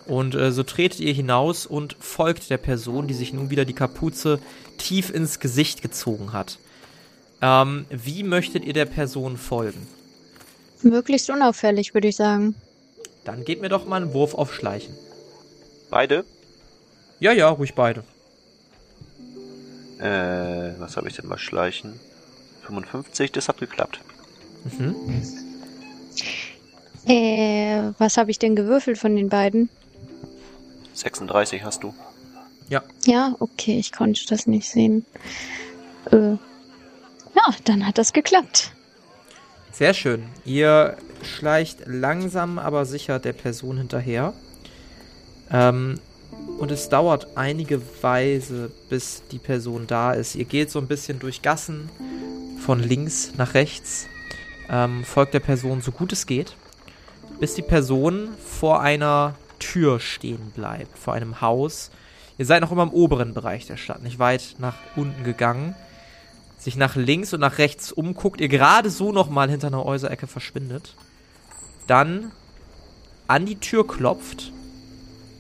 Und 0.06 0.36
äh, 0.36 0.52
so 0.52 0.64
tretet 0.64 1.00
ihr 1.00 1.14
hinaus 1.14 1.66
und 1.66 1.96
folgt 2.00 2.50
der 2.50 2.58
Person, 2.58 3.08
die 3.08 3.14
sich 3.14 3.34
nun 3.34 3.50
wieder 3.50 3.66
die 3.66 3.74
Kapuze 3.74 4.40
tief 4.78 5.10
ins 5.10 5.40
Gesicht 5.40 5.82
gezogen 5.82 6.34
hat. 6.34 6.60
Ähm, 7.42 7.86
wie 7.90 8.24
möchtet 8.24 8.66
ihr 8.66 8.74
der 8.74 8.86
Person 8.86 9.38
folgen? 9.38 9.88
Möglichst 10.82 11.30
unauffällig, 11.30 11.94
würde 11.94 12.10
ich 12.10 12.18
sagen. 12.18 12.56
Dann 13.24 13.46
gebt 13.46 13.62
mir 13.62 13.70
doch 13.70 13.86
mal 13.86 14.02
einen 14.02 14.14
Wurf 14.14 14.34
auf 14.34 14.54
Schleichen. 14.54 14.94
Beide? 15.90 16.26
Ja, 17.20 17.32
ja, 17.32 17.50
ruhig 17.50 17.74
beide. 17.74 18.04
Äh, 20.00 20.80
was 20.80 20.98
habe 20.98 21.08
ich 21.08 21.16
denn 21.16 21.28
mal 21.28 21.38
schleichen? 21.38 22.00
55, 22.66 23.32
das 23.32 23.48
hat 23.48 23.60
geklappt. 23.60 24.00
Mhm. 24.78 24.96
Äh, 27.06 27.92
was 27.98 28.18
habe 28.18 28.32
ich 28.32 28.40
denn 28.40 28.56
gewürfelt 28.56 28.98
von 28.98 29.16
den 29.16 29.30
beiden? 29.30 29.70
36 30.94 31.64
hast 31.64 31.84
du. 31.84 31.94
Ja, 33.06 33.36
okay, 33.40 33.78
ich 33.78 33.92
konnte 33.92 34.22
das 34.28 34.48
nicht 34.48 34.70
sehen. 34.70 35.06
Äh, 36.12 36.32
ja, 37.36 37.56
dann 37.66 37.86
hat 37.86 37.98
das 37.98 38.14
geklappt. 38.14 38.72
Sehr 39.72 39.94
schön. 39.94 40.26
Ihr 40.46 40.98
schleicht 41.24 41.80
langsam, 41.86 42.60
aber 42.60 42.86
sicher 42.86 43.20
der 43.20 43.34
Person 43.34 43.78
hinterher. 43.78 44.34
Ähm, 45.52 46.00
und 46.60 46.72
es 46.72 46.90
dauert 46.90 47.36
einige 47.36 47.82
Weise, 48.02 48.72
bis 48.90 49.24
die 49.32 49.40
Person 49.40 49.88
da 49.88 50.14
ist. 50.14 50.36
Ihr 50.36 50.46
geht 50.46 50.72
so 50.72 50.80
ein 50.80 50.88
bisschen 50.88 51.20
durch 51.20 51.42
Gassen 51.42 51.90
von 52.60 52.80
links 52.80 53.34
nach 53.38 53.54
rechts, 53.54 54.08
ähm, 54.70 55.04
folgt 55.04 55.34
der 55.34 55.40
Person 55.40 55.82
so 55.82 55.92
gut 55.92 56.14
es 56.14 56.26
geht, 56.26 56.56
bis 57.40 57.56
die 57.56 57.62
Person 57.62 58.30
vor 58.44 58.82
einer 58.82 59.36
Tür 59.60 60.00
stehen 60.00 60.52
bleibt, 60.56 60.98
vor 60.98 61.14
einem 61.14 61.42
Haus. 61.42 61.92
Ihr 62.38 62.46
seid 62.46 62.62
noch 62.62 62.72
immer 62.72 62.84
im 62.84 62.92
oberen 62.92 63.34
Bereich 63.34 63.68
der 63.68 63.78
Stadt, 63.78 64.02
nicht 64.02 64.20
weit 64.20 64.56
nach 64.60 64.76
unten 64.96 65.24
gegangen 65.24 65.76
sich 66.64 66.76
nach 66.78 66.96
links 66.96 67.34
und 67.34 67.42
nach 67.42 67.58
rechts 67.58 67.92
umguckt, 67.92 68.40
ihr 68.40 68.48
gerade 68.48 68.90
so 68.90 69.12
nochmal 69.12 69.50
hinter 69.50 69.68
einer 69.68 69.84
Häuserecke 69.84 70.28
verschwindet, 70.28 70.96
dann 71.88 72.32
an 73.28 73.46
die 73.46 73.58
Tür 73.58 73.86
klopft, 73.86 74.52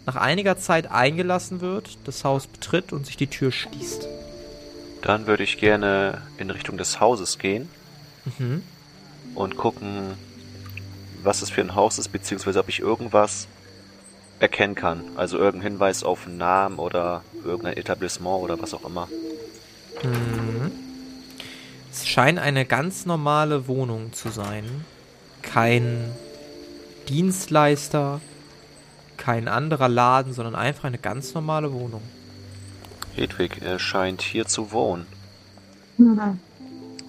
nach 0.06 0.16
einiger 0.16 0.58
Zeit 0.58 0.92
eingelassen 0.92 1.62
wird, 1.62 1.98
das 2.06 2.24
Haus 2.24 2.48
betritt 2.48 2.92
und 2.94 3.06
sich 3.06 3.18
die 3.18 3.28
Tür 3.28 3.52
schließt. 3.52 4.08
Dann 5.02 5.28
würde 5.28 5.44
ich 5.44 5.58
gerne 5.58 6.22
in 6.38 6.50
Richtung 6.50 6.78
des 6.78 7.00
Hauses 7.00 7.38
gehen 7.40 7.68
Mhm. 8.38 8.64
und 9.36 9.58
gucken, 9.58 10.14
was 11.24 11.42
es 11.42 11.50
für 11.50 11.62
ein 11.62 11.76
Haus 11.76 12.00
ist, 12.00 12.10
beziehungsweise 12.10 12.60
ob 12.60 12.70
ich 12.70 12.80
irgendwas 12.80 13.48
erkennen 14.40 14.76
kann. 14.76 15.02
Also 15.16 15.38
irgendein 15.38 15.72
Hinweis 15.74 16.04
auf 16.04 16.26
einen 16.26 16.38
Namen 16.38 16.80
oder 16.80 17.22
irgendein 17.44 17.78
Etablissement 17.78 18.42
oder 18.44 18.62
was 18.62 18.74
auch 18.74 18.86
immer. 18.86 19.08
Mhm. 20.04 20.72
Es 21.92 22.08
scheint 22.08 22.40
eine 22.40 22.66
ganz 22.66 23.06
normale 23.06 23.68
Wohnung 23.68 24.14
zu 24.14 24.30
sein. 24.30 24.86
Kein 25.42 26.12
Dienstleister, 27.10 28.22
kein 29.24 29.48
anderer 29.48 29.88
Laden, 29.88 30.34
sondern 30.34 30.54
einfach 30.54 30.84
eine 30.84 30.98
ganz 30.98 31.34
normale 31.34 31.72
Wohnung. 31.72 32.02
Hedwig, 33.16 33.62
er 33.62 33.80
scheint 33.80 34.22
hier 34.22 34.46
zu 34.46 34.74
wohnen. 34.74 35.06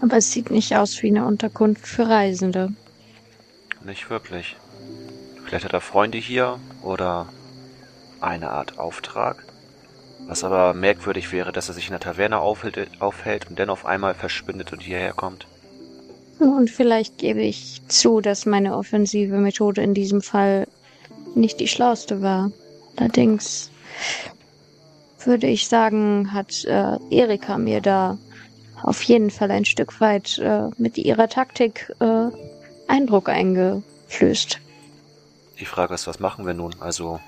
Aber 0.01 0.17
es 0.17 0.31
sieht 0.31 0.51
nicht 0.51 0.77
aus 0.77 1.03
wie 1.03 1.09
eine 1.09 1.27
Unterkunft 1.27 1.89
für 1.89 2.09
Reisende. 2.09 2.73
Nicht 3.85 4.11
wirklich. 4.11 4.57
Vielleicht 5.45 5.65
hat 5.65 5.73
er 5.73 5.81
Freunde 5.81 6.19
hier 6.19 6.61
oder 6.83 7.27
eine 8.21 8.51
Art 8.51 8.79
Auftrag. 8.79 9.45
Was 10.27 10.45
aber 10.45 10.73
merkwürdig 10.73 11.33
wäre, 11.33 11.51
dass 11.51 11.69
er 11.69 11.75
sich 11.75 11.87
in 11.87 11.93
der 11.93 12.01
Taverne 12.01 12.39
aufhält, 12.39 12.91
aufhält 13.01 13.51
und 13.51 13.59
dann 13.59 13.71
auf 13.71 13.87
einmal 13.87 14.15
verschwindet 14.15 14.73
und 14.73 14.81
hierher 14.81 15.15
kommt. 15.15 15.49
Und 16.39 16.71
vielleicht 16.71 17.19
gebe 17.19 17.43
ich 17.43 17.83
zu, 17.89 18.21
dass 18.21 18.47
meine 18.47 18.77
offensive 18.77 19.37
Methode 19.37 19.83
in 19.83 19.95
diesem 19.95 20.23
Fall 20.23 20.69
nicht 21.37 21.61
die 21.61 21.69
schlauste 21.69 22.23
war. 22.23 22.51
Allerdings 22.97 23.71
würde 25.25 25.47
ich 25.47 25.69
sagen, 25.69 26.33
hat 26.33 26.65
äh, 26.65 26.99
Erika 27.11 27.59
mir 27.59 27.81
da 27.81 28.19
auf 28.83 29.03
jeden 29.03 29.31
Fall 29.31 29.51
ein 29.51 29.65
Stück 29.65 30.01
weit 30.01 30.39
äh, 30.39 30.69
mit 30.77 30.99
ihrer 30.99 31.29
Taktik 31.29 31.93
äh, 32.01 32.27
Eindruck 32.87 33.29
eingeflößt. 33.29 34.61
Die 35.59 35.65
Frage 35.65 35.95
ist, 35.95 36.07
was 36.07 36.21
machen 36.21 36.47
wir 36.47 36.55
nun? 36.55 36.75
Also, 36.81 37.21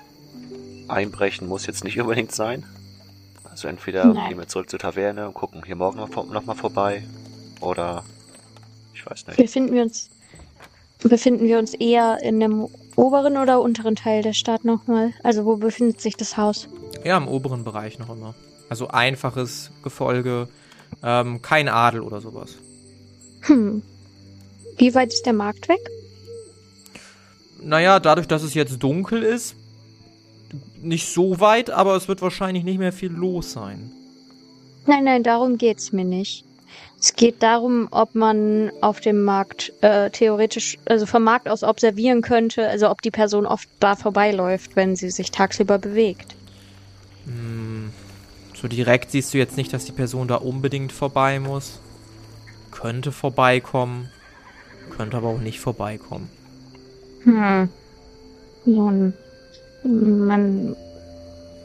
einbrechen 0.87 1.47
muss 1.47 1.65
jetzt 1.65 1.83
nicht 1.83 1.99
unbedingt 1.99 2.31
sein. 2.31 2.65
Also 3.49 3.67
entweder 3.67 4.05
Nein. 4.05 4.29
gehen 4.29 4.37
wir 4.37 4.47
zurück 4.47 4.69
zur 4.69 4.77
Taverne 4.77 5.27
und 5.27 5.33
gucken 5.33 5.63
hier 5.65 5.75
morgen 5.75 5.97
noch, 5.97 6.09
noch 6.09 6.45
mal 6.45 6.53
vorbei. 6.53 7.03
Oder, 7.59 8.03
ich 8.93 9.03
weiß 9.03 9.25
nicht. 9.25 9.37
Befinden 9.37 9.73
wir 9.73 9.81
uns 9.81 10.11
befinden 11.03 11.45
wir 11.45 11.59
uns 11.59 11.73
eher 11.73 12.19
in 12.21 12.39
dem 12.39 12.67
oberen 12.97 13.37
oder 13.37 13.61
unteren 13.61 13.95
Teil 13.95 14.23
der 14.23 14.33
Stadt 14.33 14.65
nochmal? 14.65 15.13
Also 15.23 15.45
wo 15.45 15.55
befindet 15.55 16.01
sich 16.01 16.17
das 16.17 16.35
Haus? 16.35 16.67
Ja, 17.05 17.15
im 17.15 17.27
oberen 17.27 17.63
Bereich 17.63 17.99
noch 17.99 18.09
immer. 18.09 18.35
Also 18.69 18.89
einfaches 18.89 19.71
Gefolge, 19.83 20.49
ähm, 21.03 21.41
kein 21.41 21.69
Adel 21.69 22.01
oder 22.01 22.19
sowas. 22.19 22.57
Hm. 23.41 23.81
Wie 24.77 24.93
weit 24.93 25.13
ist 25.13 25.25
der 25.25 25.33
Markt 25.33 25.69
weg? 25.69 25.79
Naja, 27.61 27.99
dadurch, 27.99 28.27
dass 28.27 28.43
es 28.43 28.53
jetzt 28.53 28.83
dunkel 28.83 29.23
ist, 29.23 29.55
nicht 30.81 31.07
so 31.07 31.39
weit, 31.39 31.69
aber 31.69 31.95
es 31.95 32.07
wird 32.07 32.21
wahrscheinlich 32.21 32.63
nicht 32.63 32.77
mehr 32.77 32.93
viel 32.93 33.11
los 33.11 33.51
sein. 33.51 33.91
Nein, 34.85 35.03
nein, 35.03 35.23
darum 35.23 35.57
geht's 35.57 35.91
mir 35.91 36.05
nicht. 36.05 36.46
Es 36.99 37.13
geht 37.15 37.43
darum, 37.43 37.87
ob 37.91 38.15
man 38.15 38.71
auf 38.81 38.99
dem 38.99 39.23
Markt 39.23 39.71
äh, 39.81 40.09
theoretisch, 40.09 40.77
also 40.85 41.05
vom 41.05 41.23
Markt 41.23 41.47
aus 41.47 41.63
observieren 41.63 42.21
könnte, 42.21 42.67
also 42.67 42.89
ob 42.89 43.01
die 43.03 43.11
Person 43.11 43.45
oft 43.45 43.69
da 43.79 43.95
vorbeiläuft, 43.95 44.75
wenn 44.75 44.95
sie 44.95 45.11
sich 45.11 45.29
tagsüber 45.29 45.77
bewegt. 45.77 46.35
Hm, 47.25 47.91
so 48.55 48.67
direkt 48.67 49.11
siehst 49.11 49.33
du 49.33 49.37
jetzt 49.37 49.57
nicht, 49.57 49.71
dass 49.73 49.85
die 49.85 49.91
Person 49.91 50.27
da 50.27 50.35
unbedingt 50.35 50.91
vorbei 50.91 51.39
muss. 51.39 51.79
Könnte 52.71 53.11
vorbeikommen, 53.11 54.09
könnte 54.95 55.17
aber 55.17 55.27
auch 55.27 55.39
nicht 55.39 55.59
vorbeikommen. 55.59 56.29
Hm. 57.23 57.69
Nun, 58.65 59.13
man 59.83 60.75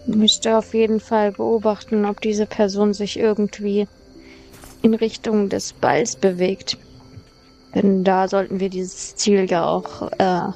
müsste 0.06 0.58
auf 0.58 0.74
jeden 0.74 1.00
Fall 1.00 1.32
beobachten, 1.32 2.04
ob 2.04 2.20
diese 2.20 2.46
Person 2.46 2.92
sich 2.92 3.18
irgendwie 3.18 3.88
in 4.82 4.94
Richtung 4.94 5.48
des 5.48 5.72
Balls 5.72 6.16
bewegt. 6.16 6.76
Denn 7.74 8.04
da 8.04 8.28
sollten 8.28 8.60
wir 8.60 8.68
dieses 8.68 9.16
Ziel 9.16 9.50
ja 9.50 9.66
auch 9.66 10.10
äh, 10.18 10.52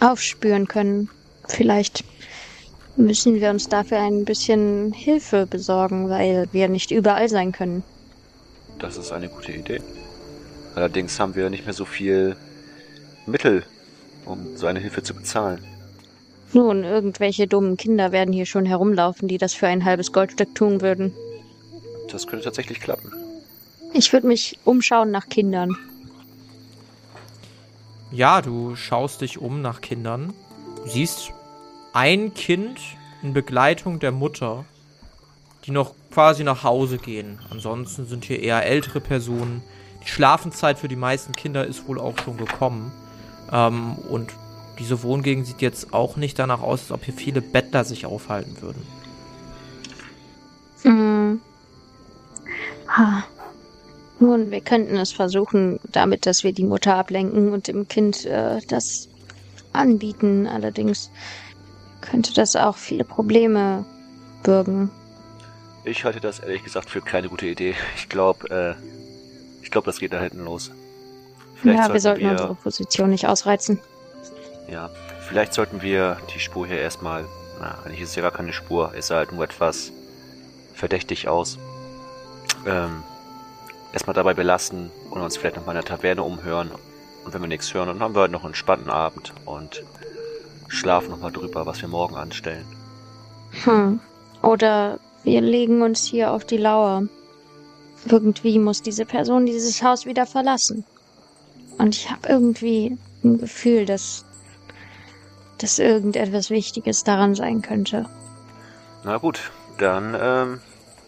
aufspüren 0.00 0.68
können. 0.68 1.08
Vielleicht 1.48 2.04
müssen 2.96 3.40
wir 3.40 3.50
uns 3.50 3.68
dafür 3.68 3.98
ein 3.98 4.24
bisschen 4.24 4.92
Hilfe 4.92 5.46
besorgen, 5.46 6.08
weil 6.10 6.48
wir 6.52 6.68
nicht 6.68 6.90
überall 6.90 7.28
sein 7.28 7.52
können. 7.52 7.82
Das 8.78 8.96
ist 8.96 9.12
eine 9.12 9.28
gute 9.28 9.52
Idee. 9.52 9.80
Allerdings 10.74 11.18
haben 11.18 11.34
wir 11.34 11.48
nicht 11.50 11.64
mehr 11.64 11.74
so 11.74 11.84
viel 11.84 12.36
Mittel, 13.26 13.62
um 14.26 14.56
so 14.56 14.66
eine 14.66 14.80
Hilfe 14.80 15.02
zu 15.02 15.14
bezahlen? 15.14 15.64
Nun, 16.52 16.84
irgendwelche 16.84 17.46
dummen 17.46 17.76
Kinder 17.76 18.12
werden 18.12 18.32
hier 18.32 18.46
schon 18.46 18.66
herumlaufen, 18.66 19.26
die 19.28 19.38
das 19.38 19.54
für 19.54 19.66
ein 19.66 19.84
halbes 19.84 20.12
Goldstück 20.12 20.54
tun 20.54 20.82
würden. 20.82 21.12
Das 22.14 22.28
könnte 22.28 22.44
tatsächlich 22.44 22.78
klappen. 22.78 23.12
Ich 23.92 24.12
würde 24.12 24.28
mich 24.28 24.60
umschauen 24.64 25.10
nach 25.10 25.28
Kindern. 25.28 25.76
Ja, 28.12 28.40
du 28.40 28.76
schaust 28.76 29.20
dich 29.20 29.38
um 29.38 29.62
nach 29.62 29.80
Kindern. 29.80 30.32
Du 30.76 30.88
siehst 30.88 31.32
ein 31.92 32.32
Kind 32.32 32.78
in 33.24 33.32
Begleitung 33.34 33.98
der 33.98 34.12
Mutter, 34.12 34.64
die 35.64 35.72
noch 35.72 35.92
quasi 36.12 36.44
nach 36.44 36.62
Hause 36.62 36.98
gehen. 36.98 37.40
Ansonsten 37.50 38.06
sind 38.06 38.24
hier 38.24 38.38
eher 38.38 38.64
ältere 38.64 39.00
Personen. 39.00 39.64
Die 40.04 40.08
Schlafenszeit 40.08 40.78
für 40.78 40.86
die 40.86 40.94
meisten 40.94 41.32
Kinder 41.32 41.66
ist 41.66 41.88
wohl 41.88 41.98
auch 41.98 42.16
schon 42.24 42.36
gekommen. 42.36 42.92
Ähm, 43.50 43.96
und 44.08 44.30
diese 44.78 45.02
Wohngegend 45.02 45.48
sieht 45.48 45.62
jetzt 45.62 45.92
auch 45.92 46.14
nicht 46.14 46.38
danach 46.38 46.62
aus, 46.62 46.82
als 46.82 46.92
ob 46.92 47.04
hier 47.04 47.14
viele 47.14 47.42
Bettler 47.42 47.82
sich 47.82 48.06
aufhalten 48.06 48.62
würden. 48.62 48.86
Hm. 50.82 51.13
Ha. 52.88 53.24
Nun, 54.20 54.50
wir 54.50 54.60
könnten 54.60 54.96
es 54.96 55.12
versuchen, 55.12 55.80
damit, 55.90 56.26
dass 56.26 56.44
wir 56.44 56.52
die 56.52 56.64
Mutter 56.64 56.94
ablenken 56.94 57.52
und 57.52 57.68
dem 57.68 57.88
Kind 57.88 58.24
äh, 58.26 58.60
das 58.68 59.08
anbieten. 59.72 60.46
Allerdings 60.46 61.10
könnte 62.00 62.32
das 62.32 62.54
auch 62.56 62.76
viele 62.76 63.04
Probleme 63.04 63.84
bürgen. 64.42 64.90
Ich 65.84 66.04
halte 66.04 66.20
das 66.20 66.38
ehrlich 66.38 66.62
gesagt 66.62 66.88
für 66.88 67.00
keine 67.00 67.28
gute 67.28 67.46
Idee. 67.46 67.74
Ich 67.96 68.08
glaube, 68.08 68.48
äh, 68.50 69.62
ich 69.62 69.70
glaube, 69.70 69.86
das 69.86 69.98
geht 69.98 70.12
da 70.12 70.20
hinten 70.20 70.44
los. 70.44 70.70
Vielleicht 71.56 71.88
ja, 71.88 71.92
wir 71.92 72.00
sollten 72.00 72.20
wir, 72.20 72.30
unsere 72.30 72.54
Position 72.54 73.10
nicht 73.10 73.26
ausreizen. 73.26 73.80
Ja, 74.70 74.90
vielleicht 75.28 75.54
sollten 75.54 75.82
wir 75.82 76.18
die 76.34 76.40
Spur 76.40 76.66
hier 76.66 76.78
erstmal, 76.78 77.24
na, 77.60 77.78
eigentlich 77.84 78.00
ist 78.00 78.10
es 78.10 78.16
ja 78.16 78.22
gar 78.22 78.30
keine 78.30 78.52
Spur, 78.52 78.92
es 78.96 79.08
sah 79.08 79.16
halt 79.16 79.32
nur 79.32 79.44
etwas 79.44 79.92
verdächtig 80.74 81.28
aus. 81.28 81.58
Ähm, 82.66 83.02
erstmal 83.92 84.14
dabei 84.14 84.34
belassen 84.34 84.90
und 85.10 85.20
uns 85.20 85.36
vielleicht 85.36 85.56
noch 85.56 85.66
mal 85.66 85.72
in 85.72 85.82
der 85.82 85.84
Taverne 85.84 86.22
umhören. 86.22 86.70
Und 87.24 87.32
wenn 87.32 87.40
wir 87.40 87.48
nichts 87.48 87.72
hören, 87.72 87.88
dann 87.88 88.00
haben 88.00 88.14
wir 88.14 88.22
heute 88.22 88.32
noch 88.32 88.44
einen 88.44 88.54
spannenden 88.54 88.92
Abend 88.92 89.32
und 89.46 89.82
schlafen 90.68 91.10
noch 91.10 91.20
mal 91.20 91.30
drüber, 91.30 91.64
was 91.66 91.80
wir 91.80 91.88
morgen 91.88 92.16
anstellen. 92.16 92.66
Hm. 93.64 94.00
Oder 94.42 94.98
wir 95.22 95.40
legen 95.40 95.82
uns 95.82 96.04
hier 96.04 96.32
auf 96.32 96.44
die 96.44 96.58
Lauer. 96.58 97.04
Irgendwie 98.06 98.58
muss 98.58 98.82
diese 98.82 99.06
Person 99.06 99.46
dieses 99.46 99.82
Haus 99.82 100.04
wieder 100.04 100.26
verlassen. 100.26 100.84
Und 101.78 101.94
ich 101.94 102.10
habe 102.10 102.28
irgendwie 102.28 102.98
ein 103.24 103.38
Gefühl, 103.38 103.86
dass, 103.86 104.24
dass 105.58 105.78
irgendetwas 105.78 106.50
Wichtiges 106.50 107.04
daran 107.04 107.34
sein 107.34 107.62
könnte. 107.62 108.06
Na 109.04 109.16
gut, 109.16 109.50
dann 109.78 110.16
ähm, 110.20 110.60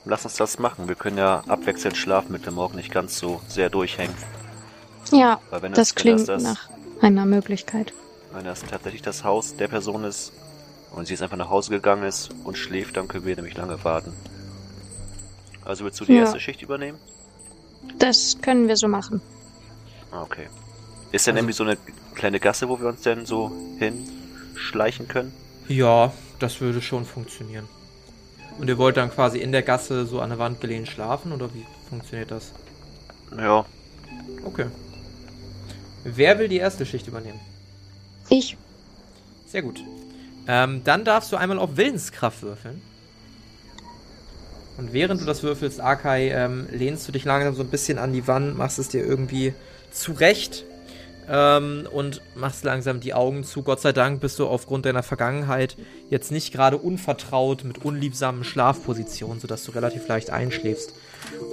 lass 0.07 0.25
uns 0.25 0.37
das 0.37 0.59
machen. 0.59 0.89
Wir 0.89 0.95
können 0.95 1.19
ja 1.19 1.43
abwechselnd 1.47 1.97
schlafen, 1.97 2.29
damit 2.29 2.47
wir 2.47 2.53
morgen 2.53 2.77
nicht 2.77 2.91
ganz 2.91 3.19
so 3.19 3.41
sehr 3.49 3.69
durchhängen. 3.69 4.15
Ja, 5.13 5.41
das, 5.51 5.73
das, 5.73 5.95
klingt 5.95 6.29
das, 6.29 6.43
nach 6.43 6.71
einer 7.01 7.27
Möglichkeit. 7.27 7.93
Wenn 8.33 8.45
das 8.45 8.63
tatsächlich 8.63 9.03
das 9.03 9.25
Haus 9.25 9.57
der 9.57 9.69
Person 9.69 10.05
ist 10.05 10.33
und 10.93 11.07
sie 11.07 11.13
jetzt 11.15 11.23
einfach 11.23 11.37
nach 11.37 11.51
Hause 11.51 11.71
gegangen 11.71 12.05
ist 12.05 12.31
und 12.45 12.57
schläft, 12.57 12.97
dann 12.97 13.09
können 13.09 13.25
wir 13.25 13.37
nämlich 13.37 13.57
lange 13.57 13.83
warten. 13.85 14.13
Also 15.65 15.85
willst 15.85 16.01
du 16.01 16.05
die 16.05 16.15
ja. 16.15 16.21
erste 16.21 16.41
Schicht 16.41 16.63
übernehmen? 16.63 16.99
Das 17.99 18.39
können 18.41 18.69
wir 18.69 18.77
so 18.77 18.89
machen. 18.89 19.21
Ah, 20.11 20.23
okay. 20.23 20.49
Ist 21.13 21.27
denn 21.27 21.37
also, 21.37 21.39
irgendwie 21.41 21.53
so 21.55 21.65
eine 21.65 21.77
kleine 22.15 22.41
Gasse, 22.41 22.69
wo 22.69 22.81
wir 22.81 22.89
uns 22.89 23.03
denn 23.03 23.27
so 23.27 23.53
hinschleichen 23.79 25.09
können? 25.09 25.33
Ja, 25.69 26.13
das 26.39 26.61
würde 26.61 26.83
schon 26.83 27.05
funktionieren. 27.05 27.69
Und 28.59 28.69
ihr 28.69 28.79
wollt 28.79 28.97
dann 28.97 29.11
quasi 29.11 29.39
in 29.39 29.53
der 29.53 29.63
Gasse 29.63 30.07
so 30.07 30.21
an 30.21 30.31
der 30.31 30.39
Wand 30.39 30.61
gelehnt 30.61 30.89
schlafen 30.89 31.33
oder 31.33 31.53
wie 31.55 31.67
funktioniert 31.89 32.31
das? 32.31 32.53
Ja. 33.37 33.67
Okay. 34.45 34.67
Wer 36.05 36.39
will 36.39 36.49
die 36.49 36.57
erste 36.57 36.87
Schicht 36.87 37.09
übernehmen? 37.09 37.41
Ich. 38.29 38.57
Sehr 39.47 39.63
gut. 39.63 39.81
Ähm, 40.49 40.83
dann 40.85 41.05
darfst 41.05 41.33
du 41.33 41.37
einmal 41.37 41.59
auf 41.59 41.77
Willenskraft 41.77 42.43
würfeln. 42.43 42.81
Und 44.79 44.93
während 44.93 45.21
du 45.21 45.25
das 45.25 45.43
würfelst, 45.43 45.81
Akai, 45.81 46.31
ähm, 46.31 46.69
lehnst 46.71 47.09
du 47.09 47.13
dich 47.13 47.25
langsam 47.25 47.55
so 47.55 47.63
ein 47.63 47.71
bisschen 47.71 47.99
an 47.99 48.13
die 48.13 48.27
Wand, 48.27 48.57
machst 48.57 48.79
es 48.79 48.89
dir 48.89 49.05
irgendwie 49.05 49.55
zurecht 49.91 50.65
ähm, 51.29 51.89
und 51.91 52.21
machst 52.35 52.65
langsam 52.65 53.01
die 53.01 53.15
Augen 53.15 53.45
zu. 53.45 53.63
Gott 53.63 53.81
sei 53.81 53.93
Dank 53.93 54.21
bist 54.21 54.39
du 54.39 54.47
aufgrund 54.47 54.87
deiner 54.87 55.03
Vergangenheit 55.03 55.77
jetzt 56.11 56.31
nicht 56.31 56.53
gerade 56.53 56.79
unvertraut 56.79 57.65
mit 57.65 57.85
unliebsamen 57.85 58.45
Schlafpositionen, 58.45 59.41
sodass 59.41 59.65
du 59.65 59.73
relativ 59.73 60.07
leicht 60.09 60.31
einschläfst. 60.31 60.93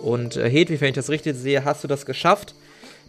Und 0.01 0.37
äh, 0.37 0.49
Hedwig, 0.49 0.81
wenn 0.81 0.89
ich 0.89 0.95
das 0.95 1.09
richtig 1.09 1.35
sehe, 1.35 1.65
hast 1.65 1.83
du 1.83 1.87
das 1.87 2.05
geschafft. 2.05 2.55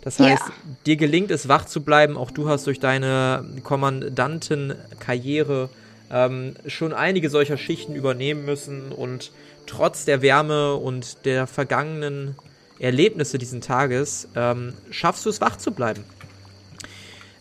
Das 0.02 0.20
heißt, 0.20 0.42
ja. 0.46 0.52
dir 0.86 0.96
gelingt 0.96 1.30
es, 1.30 1.48
wach 1.48 1.64
zu 1.64 1.82
bleiben. 1.82 2.16
Auch 2.16 2.30
du 2.30 2.48
hast 2.48 2.66
durch 2.66 2.78
deine 2.78 3.44
Kommandantenkarriere 3.62 5.70
ähm, 6.10 6.56
schon 6.66 6.92
einige 6.92 7.30
solcher 7.30 7.56
Schichten 7.56 7.94
übernehmen 7.94 8.44
müssen 8.44 8.92
und 8.92 9.32
trotz 9.66 10.04
der 10.04 10.20
Wärme 10.20 10.74
und 10.74 11.24
der 11.24 11.46
vergangenen 11.46 12.36
Erlebnisse 12.78 13.38
diesen 13.38 13.62
Tages 13.62 14.28
ähm, 14.36 14.74
schaffst 14.90 15.24
du 15.24 15.30
es, 15.30 15.40
wach 15.40 15.56
zu 15.56 15.72
bleiben. 15.72 16.04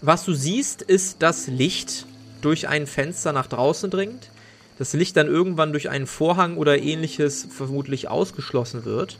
Was 0.05 0.25
du 0.25 0.33
siehst, 0.33 0.81
ist 0.81 1.21
das 1.23 1.47
Licht 1.47 2.07
durch 2.41 2.67
ein 2.67 2.87
Fenster 2.87 3.31
nach 3.31 3.47
draußen 3.47 3.89
dringt. 3.89 4.31
Das 4.77 4.91
Licht 4.91 5.15
dann 5.15 5.27
irgendwann 5.27 5.71
durch 5.71 5.89
einen 5.89 6.07
Vorhang 6.07 6.57
oder 6.57 6.77
ähnliches 6.77 7.47
vermutlich 7.49 8.09
ausgeschlossen 8.09 8.83
wird. 8.83 9.17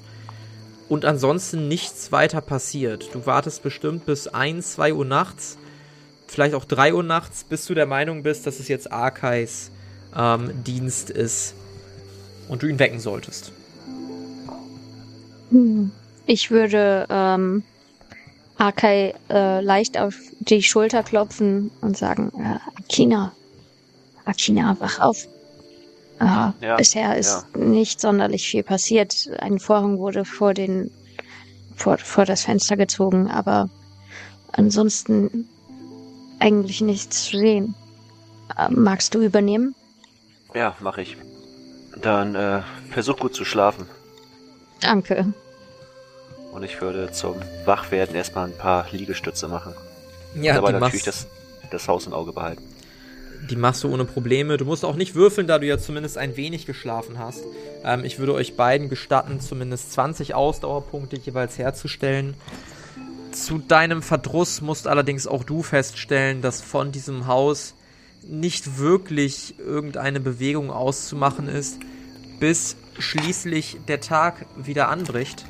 Und 0.89 1.05
ansonsten 1.05 1.69
nichts 1.69 2.11
weiter 2.11 2.41
passiert. 2.41 3.09
Du 3.13 3.25
wartest 3.25 3.63
bestimmt 3.63 4.05
bis 4.05 4.27
1, 4.27 4.73
2 4.73 4.93
Uhr 4.93 5.05
nachts, 5.05 5.57
vielleicht 6.27 6.53
auch 6.53 6.65
3 6.65 6.95
Uhr 6.95 7.03
nachts, 7.03 7.45
bis 7.45 7.65
du 7.65 7.73
der 7.75 7.85
Meinung 7.85 8.21
bist, 8.21 8.45
dass 8.45 8.59
es 8.59 8.67
jetzt 8.67 8.91
Arkais 8.91 9.71
ähm, 10.13 10.51
Dienst 10.65 11.09
ist 11.09 11.55
und 12.49 12.61
du 12.61 12.67
ihn 12.67 12.79
wecken 12.79 12.99
solltest. 12.99 13.53
Hm. 15.49 15.91
Ich 16.25 16.51
würde 16.51 17.07
ähm, 17.09 17.63
Akai 18.57 19.13
äh, 19.29 19.61
leicht 19.61 19.97
auf 19.97 20.15
die 20.39 20.61
Schulter 20.61 21.03
klopfen 21.03 21.71
und 21.81 21.97
sagen, 21.97 22.31
äh, 22.37 22.59
Akina, 22.79 23.31
Akina, 24.25 24.77
wach 24.79 24.99
auf. 24.99 25.27
Äh, 26.19 26.25
ja, 26.61 26.75
bisher 26.77 27.17
ist 27.17 27.45
ja. 27.53 27.59
nicht 27.59 27.99
sonderlich 27.99 28.47
viel 28.47 28.63
passiert. 28.63 29.29
Ein 29.39 29.59
Vorhang 29.59 29.97
wurde 29.97 30.25
vor 30.25 30.53
den 30.53 30.91
vor, 31.75 31.97
vor 31.97 32.25
das 32.25 32.43
Fenster 32.43 32.77
gezogen, 32.77 33.29
aber 33.29 33.69
ansonsten 34.51 35.49
eigentlich 36.39 36.81
nichts 36.81 37.25
zu 37.25 37.37
sehen. 37.37 37.75
Äh, 38.57 38.69
magst 38.69 39.15
du 39.15 39.21
übernehmen? 39.21 39.75
Ja, 40.53 40.75
mach 40.79 40.97
ich. 40.97 41.17
Dann 42.01 42.35
äh, 42.35 42.61
versuch 42.91 43.17
gut 43.17 43.35
zu 43.35 43.45
schlafen. 43.45 43.87
Danke. 44.81 45.33
Und 46.53 46.61
ich 46.63 46.79
würde 46.81 47.11
zum 47.11 47.35
Wachwerden 47.65 48.15
erstmal 48.15 48.47
ein 48.47 48.55
paar 48.55 48.85
Liegestütze 48.91 49.47
machen. 49.47 49.73
Ja, 50.35 50.57
aber 50.57 50.71
natürlich 50.71 51.03
das, 51.03 51.27
das 51.71 51.87
Haus 51.87 52.05
im 52.05 52.13
Auge 52.13 52.31
behalten. 52.31 52.63
Die 53.49 53.55
machst 53.55 53.83
du 53.83 53.91
ohne 53.91 54.05
Probleme. 54.05 54.57
Du 54.57 54.65
musst 54.65 54.85
auch 54.85 54.95
nicht 54.95 55.15
würfeln, 55.15 55.47
da 55.47 55.57
du 55.57 55.65
ja 55.65 55.79
zumindest 55.79 56.17
ein 56.17 56.37
wenig 56.37 56.65
geschlafen 56.65 57.17
hast. 57.17 57.43
Ähm, 57.83 58.05
ich 58.05 58.19
würde 58.19 58.35
euch 58.35 58.55
beiden 58.55 58.87
gestatten, 58.87 59.39
zumindest 59.39 59.93
20 59.93 60.35
Ausdauerpunkte 60.35 61.17
jeweils 61.17 61.57
herzustellen. 61.57 62.35
Zu 63.31 63.57
deinem 63.57 64.03
Verdruss 64.03 64.61
musst 64.61 64.87
allerdings 64.87 65.25
auch 65.25 65.43
du 65.43 65.63
feststellen, 65.63 66.43
dass 66.43 66.61
von 66.61 66.91
diesem 66.91 67.25
Haus 67.25 67.73
nicht 68.21 68.77
wirklich 68.77 69.55
irgendeine 69.59 70.19
Bewegung 70.19 70.69
auszumachen 70.69 71.47
ist, 71.47 71.79
bis 72.39 72.77
schließlich 72.99 73.79
der 73.87 74.01
Tag 74.01 74.45
wieder 74.55 74.87
anbricht 74.89 75.45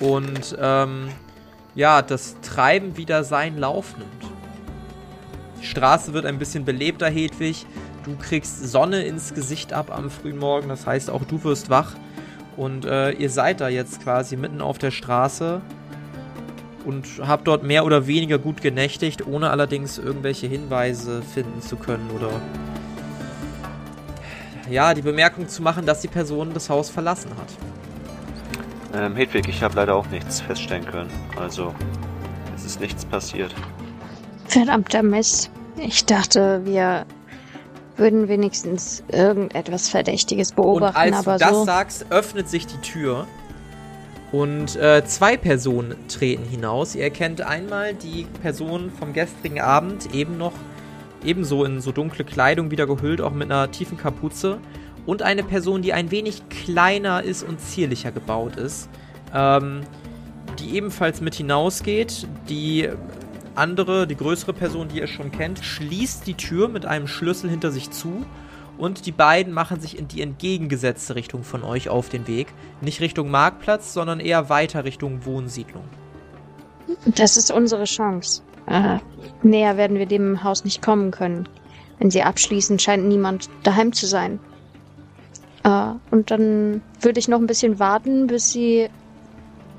und 0.00 0.56
ähm, 0.60 1.08
ja, 1.74 2.02
das 2.02 2.36
Treiben 2.40 2.96
wieder 2.96 3.24
seinen 3.24 3.58
Lauf 3.58 3.96
nimmt. 3.98 4.32
Die 5.60 5.66
Straße 5.66 6.12
wird 6.12 6.26
ein 6.26 6.38
bisschen 6.38 6.64
belebter, 6.64 7.08
Hedwig. 7.08 7.66
Du 8.04 8.16
kriegst 8.16 8.66
Sonne 8.68 9.04
ins 9.04 9.34
Gesicht 9.34 9.72
ab 9.72 9.90
am 9.90 10.10
frühen 10.10 10.38
Morgen, 10.38 10.68
das 10.68 10.86
heißt 10.86 11.10
auch 11.10 11.24
du 11.24 11.42
wirst 11.44 11.70
wach. 11.70 11.94
Und 12.56 12.84
äh, 12.84 13.10
ihr 13.10 13.28
seid 13.28 13.60
da 13.60 13.68
jetzt 13.68 14.02
quasi 14.02 14.36
mitten 14.36 14.60
auf 14.60 14.78
der 14.78 14.90
Straße 14.90 15.60
und 16.86 17.06
habt 17.26 17.46
dort 17.48 17.64
mehr 17.64 17.84
oder 17.84 18.06
weniger 18.06 18.38
gut 18.38 18.62
genächtigt, 18.62 19.26
ohne 19.26 19.50
allerdings 19.50 19.98
irgendwelche 19.98 20.46
Hinweise 20.46 21.20
finden 21.22 21.60
zu 21.60 21.76
können 21.76 22.08
oder 22.14 22.30
ja, 24.70 24.94
die 24.94 25.02
Bemerkung 25.02 25.48
zu 25.48 25.62
machen, 25.62 25.84
dass 25.84 26.00
die 26.00 26.08
Person 26.08 26.54
das 26.54 26.70
Haus 26.70 26.90
verlassen 26.90 27.30
hat. 27.30 27.75
Ähm, 28.94 29.16
Hedwig, 29.16 29.48
ich 29.48 29.62
habe 29.62 29.76
leider 29.76 29.94
auch 29.94 30.06
nichts 30.08 30.40
feststellen 30.40 30.86
können. 30.86 31.10
Also, 31.40 31.74
es 32.54 32.64
ist 32.64 32.80
nichts 32.80 33.04
passiert. 33.04 33.54
Verdammter 34.46 35.02
Mist. 35.02 35.50
Ich 35.76 36.06
dachte, 36.06 36.62
wir 36.64 37.04
würden 37.96 38.28
wenigstens 38.28 39.02
irgendetwas 39.08 39.88
Verdächtiges 39.88 40.52
beobachten, 40.52 40.96
und 40.96 41.14
als 41.14 41.26
aber 41.26 41.38
du 41.38 41.38
das 41.38 41.50
so. 41.50 41.64
sagst, 41.64 42.06
öffnet 42.10 42.48
sich 42.48 42.66
die 42.66 42.78
Tür 42.78 43.26
und 44.32 44.76
äh, 44.76 45.04
zwei 45.04 45.36
Personen 45.36 45.94
treten 46.08 46.44
hinaus. 46.44 46.94
Ihr 46.94 47.04
erkennt 47.04 47.40
einmal 47.40 47.94
die 47.94 48.26
Person 48.42 48.90
vom 48.90 49.12
gestrigen 49.12 49.60
Abend, 49.60 50.14
eben 50.14 50.36
noch 50.36 50.52
ebenso 51.24 51.64
in 51.64 51.80
so 51.80 51.92
dunkle 51.92 52.24
Kleidung 52.24 52.70
wieder 52.70 52.86
gehüllt, 52.86 53.20
auch 53.20 53.32
mit 53.32 53.50
einer 53.50 53.70
tiefen 53.70 53.96
Kapuze. 53.98 54.58
Und 55.06 55.22
eine 55.22 55.44
Person, 55.44 55.82
die 55.82 55.92
ein 55.92 56.10
wenig 56.10 56.48
kleiner 56.48 57.22
ist 57.22 57.42
und 57.42 57.60
zierlicher 57.60 58.10
gebaut 58.10 58.56
ist. 58.56 58.88
Ähm, 59.32 59.82
die 60.58 60.74
ebenfalls 60.74 61.20
mit 61.20 61.34
hinausgeht. 61.34 62.26
Die 62.48 62.88
andere, 63.54 64.06
die 64.06 64.16
größere 64.16 64.52
Person, 64.52 64.88
die 64.88 64.98
ihr 64.98 65.06
schon 65.06 65.30
kennt, 65.30 65.64
schließt 65.64 66.26
die 66.26 66.34
Tür 66.34 66.68
mit 66.68 66.86
einem 66.86 67.06
Schlüssel 67.06 67.50
hinter 67.50 67.70
sich 67.70 67.90
zu. 67.90 68.24
Und 68.78 69.06
die 69.06 69.12
beiden 69.12 69.52
machen 69.54 69.80
sich 69.80 69.98
in 69.98 70.06
die 70.08 70.20
entgegengesetzte 70.20 71.14
Richtung 71.14 71.44
von 71.44 71.62
euch 71.62 71.88
auf 71.88 72.08
den 72.08 72.26
Weg. 72.26 72.48
Nicht 72.82 73.00
Richtung 73.00 73.30
Marktplatz, 73.30 73.94
sondern 73.94 74.20
eher 74.20 74.50
weiter 74.50 74.84
Richtung 74.84 75.24
Wohnsiedlung. 75.24 75.84
Das 77.06 77.36
ist 77.36 77.50
unsere 77.50 77.84
Chance. 77.84 78.42
Äh, 78.66 78.98
näher 79.42 79.76
werden 79.76 79.98
wir 79.98 80.06
dem 80.06 80.42
Haus 80.44 80.64
nicht 80.64 80.82
kommen 80.82 81.10
können. 81.10 81.48
Wenn 81.98 82.10
sie 82.10 82.22
abschließen, 82.22 82.78
scheint 82.78 83.06
niemand 83.06 83.48
daheim 83.62 83.92
zu 83.92 84.06
sein. 84.06 84.38
Äh, 85.66 85.94
und 86.12 86.30
dann 86.30 86.80
würde 87.00 87.18
ich 87.18 87.28
noch 87.28 87.40
ein 87.40 87.46
bisschen 87.46 87.78
warten, 87.78 88.28
bis 88.28 88.52
sie 88.52 88.88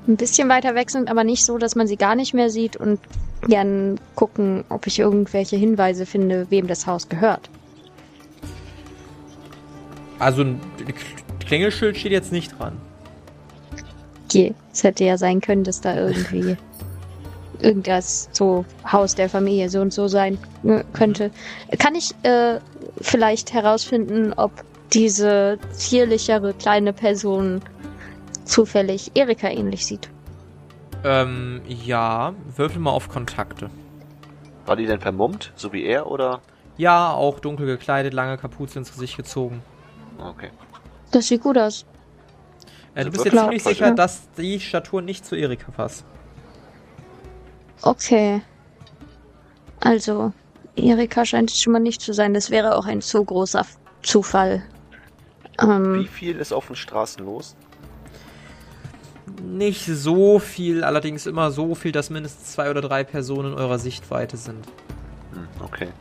ein 0.06 0.16
bisschen 0.16 0.48
weiter 0.48 0.74
weg 0.74 0.90
sind, 0.90 1.10
aber 1.10 1.24
nicht 1.24 1.44
so, 1.44 1.58
dass 1.58 1.74
man 1.74 1.86
sie 1.86 1.96
gar 1.96 2.14
nicht 2.14 2.34
mehr 2.34 2.50
sieht 2.50 2.76
und 2.76 3.00
gern 3.46 3.98
gucken, 4.14 4.64
ob 4.68 4.86
ich 4.86 4.98
irgendwelche 4.98 5.56
Hinweise 5.56 6.06
finde, 6.06 6.46
wem 6.50 6.66
das 6.66 6.86
Haus 6.86 7.08
gehört. 7.08 7.48
Also 10.18 10.42
ein 10.42 10.60
Klingelschild 11.40 11.96
steht 11.96 12.12
jetzt 12.12 12.32
nicht 12.32 12.58
dran. 12.58 12.76
Okay, 14.24 14.54
es 14.72 14.82
hätte 14.82 15.04
ja 15.04 15.16
sein 15.16 15.40
können, 15.40 15.64
dass 15.64 15.80
da 15.80 15.96
irgendwie 15.96 16.56
irgendwas 17.60 18.28
so 18.32 18.64
Haus 18.90 19.14
der 19.14 19.28
Familie 19.28 19.70
so 19.70 19.80
und 19.80 19.92
so 19.92 20.08
sein 20.08 20.38
äh, 20.64 20.82
könnte. 20.92 21.30
Kann 21.78 21.94
ich 21.94 22.14
äh, 22.24 22.58
vielleicht 23.00 23.52
herausfinden, 23.52 24.32
ob 24.34 24.52
diese 24.92 25.58
zierlichere 25.72 26.54
kleine 26.54 26.92
Person 26.92 27.60
zufällig 28.44 29.10
Erika 29.14 29.48
ähnlich 29.48 29.86
sieht? 29.86 30.08
Ähm, 31.04 31.60
ja, 31.66 32.34
würfel 32.56 32.80
mal 32.80 32.90
auf 32.90 33.08
Kontakte. 33.08 33.70
War 34.66 34.76
die 34.76 34.86
denn 34.86 35.00
vermummt, 35.00 35.52
so 35.56 35.72
wie 35.72 35.84
er, 35.84 36.10
oder? 36.10 36.40
Ja, 36.76 37.12
auch 37.12 37.40
dunkel 37.40 37.66
gekleidet, 37.66 38.14
lange 38.14 38.36
Kapuze 38.38 38.78
ins 38.78 38.92
Gesicht 38.92 39.16
gezogen. 39.16 39.62
Okay. 40.18 40.50
Das 41.10 41.28
sieht 41.28 41.42
gut 41.42 41.56
aus. 41.58 41.84
Äh, 42.94 43.04
du 43.04 43.10
bist 43.10 43.24
dir 43.24 43.32
wirklich? 43.32 43.42
ziemlich 43.42 43.64
Ja. 43.64 43.70
sicher, 43.70 43.90
dass 43.94 44.30
die 44.36 44.60
Statur 44.60 45.02
nicht 45.02 45.24
zu 45.24 45.36
Erika 45.36 45.70
passt. 45.70 46.04
Okay. 47.82 48.42
Also, 49.80 50.32
Erika 50.76 51.24
scheint 51.24 51.50
es 51.50 51.60
schon 51.60 51.72
mal 51.72 51.78
nicht 51.78 52.00
zu 52.00 52.12
sein. 52.12 52.34
Das 52.34 52.50
wäre 52.50 52.76
auch 52.76 52.86
ein 52.86 53.00
zu 53.00 53.24
großer 53.24 53.60
F- 53.60 53.78
Zufall. 55.58 55.92
Wie 55.92 56.06
Ähm, 56.06 56.06
viel 56.06 56.38
ist 56.38 56.52
auf 56.52 56.66
den 56.68 56.76
Straßen 56.76 57.24
los? 57.24 57.56
Nicht 59.26 59.84
so 59.86 60.38
viel, 60.38 60.82
allerdings 60.84 61.26
immer 61.26 61.50
so 61.52 61.74
viel, 61.74 61.92
dass 61.92 62.10
mindestens 62.10 62.52
zwei 62.52 62.70
oder 62.70 62.80
drei 62.80 63.04
Personen 63.04 63.52
in 63.52 63.58
eurer 63.58 63.78
Sichtweite 63.78 64.36
sind. 64.36 64.72
Hm, 65.32 65.48
okay. 65.60 65.94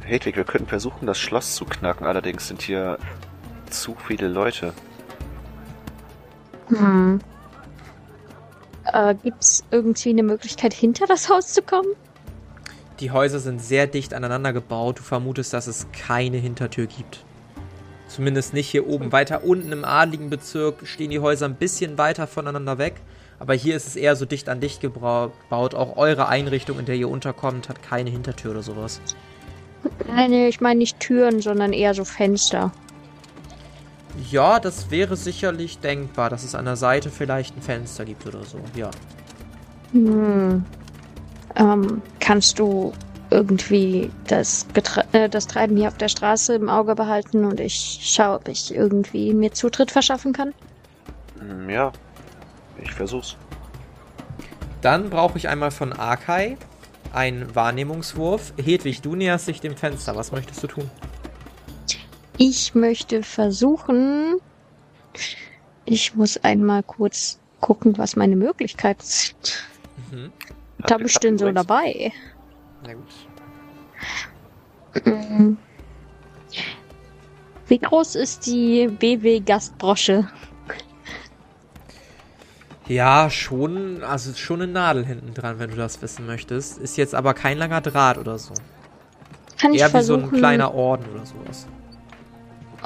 Hedwig, 0.00 0.36
wir 0.36 0.44
könnten 0.44 0.68
versuchen, 0.68 1.06
das 1.06 1.18
Schloss 1.18 1.54
zu 1.56 1.66
knacken, 1.66 2.06
allerdings 2.06 2.48
sind 2.48 2.62
hier 2.62 2.98
zu 3.70 3.96
viele 3.96 4.28
Leute. 4.28 4.74
hm. 6.68 7.24
Äh, 8.84 9.14
gibt's 9.22 9.66
irgendwie 9.70 10.10
eine 10.10 10.22
Möglichkeit, 10.22 10.74
hinter 10.74 11.06
das 11.06 11.28
Haus 11.28 11.52
zu 11.52 11.62
kommen? 11.62 11.88
Die 13.00 13.10
Häuser 13.10 13.40
sind 13.40 13.60
sehr 13.60 13.86
dicht 13.86 14.14
aneinander 14.14 14.52
gebaut. 14.52 14.98
Du 15.00 15.02
vermutest, 15.02 15.52
dass 15.52 15.66
es 15.66 15.90
keine 15.92 16.38
Hintertür 16.38 16.86
gibt. 16.86 17.26
Zumindest 18.14 18.54
nicht 18.54 18.68
hier 18.70 18.86
oben. 18.86 19.10
Weiter 19.10 19.42
unten 19.42 19.72
im 19.72 19.84
adligen 19.84 20.30
Bezirk 20.30 20.86
stehen 20.86 21.10
die 21.10 21.18
Häuser 21.18 21.46
ein 21.46 21.56
bisschen 21.56 21.98
weiter 21.98 22.28
voneinander 22.28 22.78
weg. 22.78 23.00
Aber 23.40 23.54
hier 23.54 23.74
ist 23.74 23.88
es 23.88 23.96
eher 23.96 24.14
so 24.14 24.24
dicht 24.24 24.48
an 24.48 24.60
dicht 24.60 24.80
gebaut. 24.80 25.74
Auch 25.74 25.96
eure 25.96 26.28
Einrichtung, 26.28 26.78
in 26.78 26.86
der 26.86 26.94
ihr 26.94 27.08
unterkommt, 27.08 27.68
hat 27.68 27.82
keine 27.82 28.10
Hintertür 28.10 28.52
oder 28.52 28.62
sowas. 28.62 29.00
Nein, 30.06 30.32
ich 30.32 30.60
meine 30.60 30.78
nicht 30.78 31.00
Türen, 31.00 31.40
sondern 31.40 31.72
eher 31.72 31.92
so 31.92 32.04
Fenster. 32.04 32.70
Ja, 34.30 34.60
das 34.60 34.92
wäre 34.92 35.16
sicherlich 35.16 35.80
denkbar, 35.80 36.30
dass 36.30 36.44
es 36.44 36.54
an 36.54 36.66
der 36.66 36.76
Seite 36.76 37.10
vielleicht 37.10 37.56
ein 37.56 37.62
Fenster 37.62 38.04
gibt 38.04 38.24
oder 38.28 38.44
so. 38.44 38.60
Ja. 38.76 38.92
Hm. 39.90 40.64
Ähm, 41.56 42.00
kannst 42.20 42.60
du 42.60 42.92
irgendwie 43.34 44.10
das, 44.28 44.66
Getre 44.72 45.04
äh, 45.12 45.28
das 45.28 45.48
Treiben 45.48 45.76
hier 45.76 45.88
auf 45.88 45.98
der 45.98 46.08
Straße 46.08 46.54
im 46.54 46.68
Auge 46.68 46.94
behalten 46.94 47.44
und 47.44 47.58
ich 47.58 47.98
schaue, 48.02 48.36
ob 48.36 48.48
ich 48.48 48.72
irgendwie 48.72 49.34
mir 49.34 49.52
Zutritt 49.52 49.90
verschaffen 49.90 50.32
kann? 50.32 50.54
Hm, 51.40 51.68
ja, 51.68 51.92
ich 52.80 52.92
versuch's. 52.92 53.36
Dann 54.80 55.10
brauche 55.10 55.36
ich 55.36 55.48
einmal 55.48 55.72
von 55.72 55.92
Arkai 55.92 56.56
einen 57.12 57.54
Wahrnehmungswurf. 57.54 58.52
Hedwig, 58.56 59.02
du 59.02 59.16
näherst 59.16 59.48
dich 59.48 59.60
dem 59.60 59.76
Fenster. 59.76 60.14
Was 60.14 60.30
möchtest 60.30 60.62
du 60.62 60.66
tun? 60.68 60.90
Ich 62.36 62.74
möchte 62.74 63.22
versuchen. 63.22 64.36
Ich 65.86 66.14
muss 66.14 66.36
einmal 66.38 66.82
kurz 66.82 67.38
gucken, 67.60 67.98
was 67.98 68.14
meine 68.14 68.36
Möglichkeiten 68.36 69.02
sind. 69.02 69.64
Mhm. 70.12 70.32
Da 70.78 70.98
bestimmt 70.98 71.40
so 71.40 71.48
übrigens. 71.48 71.66
dabei. 71.66 72.12
Na 72.86 72.94
gut. 72.94 75.04
Mhm. 75.06 75.58
Wie 77.66 77.78
groß 77.78 78.14
ist 78.16 78.46
die 78.46 78.88
BW-Gastbrosche? 78.88 80.28
Ja, 82.86 83.30
schon, 83.30 84.02
also 84.02 84.34
schon 84.34 84.60
eine 84.60 84.70
Nadel 84.70 85.06
hinten 85.06 85.32
dran, 85.32 85.58
wenn 85.58 85.70
du 85.70 85.76
das 85.76 86.02
wissen 86.02 86.26
möchtest. 86.26 86.76
Ist 86.78 86.98
jetzt 86.98 87.14
aber 87.14 87.32
kein 87.32 87.56
langer 87.56 87.80
Draht 87.80 88.18
oder 88.18 88.38
so. 88.38 88.52
Kann 89.58 89.72
ich 89.72 89.80
Eher 89.80 89.86
wie 89.86 90.02
so 90.02 90.18
versuchen? 90.18 90.24
ein 90.24 90.32
kleiner 90.38 90.74
Orden 90.74 91.06
oder 91.14 91.24
sowas. 91.24 91.66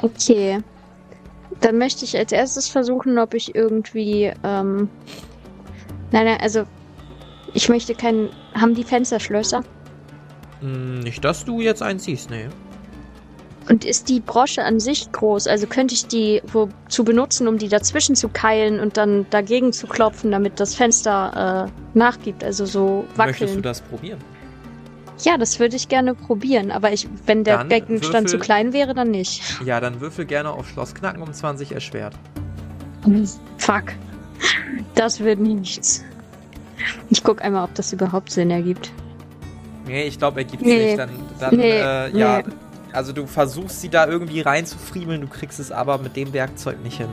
Okay. 0.01 0.59
Dann 1.59 1.77
möchte 1.77 2.05
ich 2.05 2.17
als 2.17 2.31
erstes 2.31 2.69
versuchen, 2.69 3.19
ob 3.19 3.33
ich 3.33 3.53
irgendwie, 3.53 4.31
ähm, 4.45 4.87
nein, 6.11 6.25
nein, 6.25 6.37
also, 6.39 6.63
ich 7.53 7.67
möchte 7.67 7.93
keinen, 7.93 8.29
haben 8.53 8.75
die 8.75 8.85
Fensterschlösser? 8.85 9.57
Hm, 9.57 9.65
nicht, 10.61 11.23
dass 11.23 11.45
du 11.45 11.61
jetzt 11.61 11.81
einen 11.81 11.99
siehst, 11.99 12.29
nee. 12.29 12.47
Und 13.69 13.85
ist 13.85 14.09
die 14.09 14.19
Brosche 14.19 14.63
an 14.63 14.79
sich 14.79 15.11
groß? 15.11 15.45
Also 15.47 15.67
könnte 15.67 15.93
ich 15.93 16.07
die 16.07 16.41
wozu 16.51 17.03
benutzen, 17.03 17.47
um 17.47 17.59
die 17.59 17.67
dazwischen 17.67 18.15
zu 18.15 18.27
keilen 18.27 18.79
und 18.79 18.97
dann 18.97 19.27
dagegen 19.29 19.73
zu 19.73 19.85
klopfen, 19.85 20.31
damit 20.31 20.59
das 20.59 20.73
Fenster 20.73 21.67
äh, 21.67 21.97
nachgibt, 21.97 22.43
also 22.43 22.65
so 22.65 23.05
Möchtest 23.15 23.41
du 23.41 23.47
wackeln? 23.47 23.61
das 23.61 23.81
probieren? 23.81 24.19
Ja, 25.21 25.37
das 25.37 25.59
würde 25.59 25.75
ich 25.75 25.87
gerne 25.89 26.15
probieren, 26.15 26.71
aber 26.71 26.93
ich, 26.93 27.07
wenn 27.25 27.43
der 27.43 27.57
Dann 27.57 27.69
Gegenstand 27.69 28.29
zu 28.29 28.37
würfel- 28.37 28.39
klein 28.41 28.73
wäre, 28.73 28.93
dann 28.95 29.11
nicht. 29.11 29.43
Ja, 29.65 29.79
dann 29.81 29.99
würfel 30.01 30.25
gerne 30.25 30.49
auf 30.51 30.67
Schloss 30.69 30.95
Knacken 30.95 31.21
um 31.21 31.31
20 31.31 31.73
erschwert. 31.73 32.15
Fuck. 33.57 33.83
Das 34.95 35.19
wird 35.19 35.39
nichts. 35.39 36.03
Ich 37.09 37.23
guck 37.23 37.41
einmal, 37.43 37.65
ob 37.65 37.73
das 37.75 37.91
überhaupt 37.93 38.31
Sinn 38.31 38.49
ergibt. 38.49 38.91
Nee, 39.89 40.03
ich 40.03 40.17
glaube, 40.17 40.41
er 40.41 40.45
gibt 40.45 40.63
Nee. 40.63 40.85
nicht. 40.85 40.99
Dann, 40.99 41.09
dann 41.39 41.55
Nee, 41.57 41.71
äh, 41.71 42.17
ja. 42.17 42.37
nee. 42.37 42.43
Also 42.93 43.11
du 43.11 43.25
versuchst 43.27 43.81
sie 43.81 43.89
da 43.89 44.07
irgendwie 44.07 44.41
reinzufriemeln, 44.41 45.21
du 45.21 45.27
kriegst 45.27 45.59
es 45.59 45.71
aber 45.71 45.97
mit 45.97 46.15
dem 46.15 46.31
Werkzeug 46.33 46.81
nicht 46.83 46.97
hin. 46.97 47.09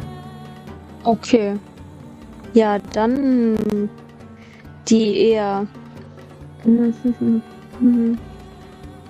Okay. 1.05 1.57
Ja, 2.55 2.79
dann 2.93 3.89
die 4.89 5.17
eher. 5.31 5.67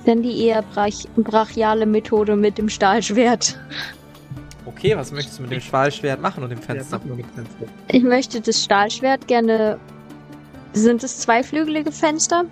Dann 0.04 0.22
die 0.22 0.44
eher 0.46 0.62
brach 0.62 0.92
brachiale 1.16 1.84
Methode 1.84 2.36
mit 2.36 2.58
dem 2.58 2.68
Stahlschwert. 2.68 3.58
Okay, 4.64 4.96
was 4.96 5.10
möchtest 5.10 5.38
du 5.38 5.42
mit 5.42 5.50
dem 5.52 5.60
Schwalschwert 5.60 6.20
machen 6.20 6.44
und 6.44 6.50
dem 6.50 6.58
Fenster? 6.62 7.00
Ich 7.88 8.02
möchte 8.04 8.40
das 8.40 8.62
Stahlschwert 8.62 9.26
gerne. 9.26 9.78
Sind 10.74 11.02
es 11.02 11.18
zweiflügelige 11.18 11.90
Fenster? 11.90 12.44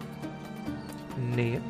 Nee. 1.16 1.60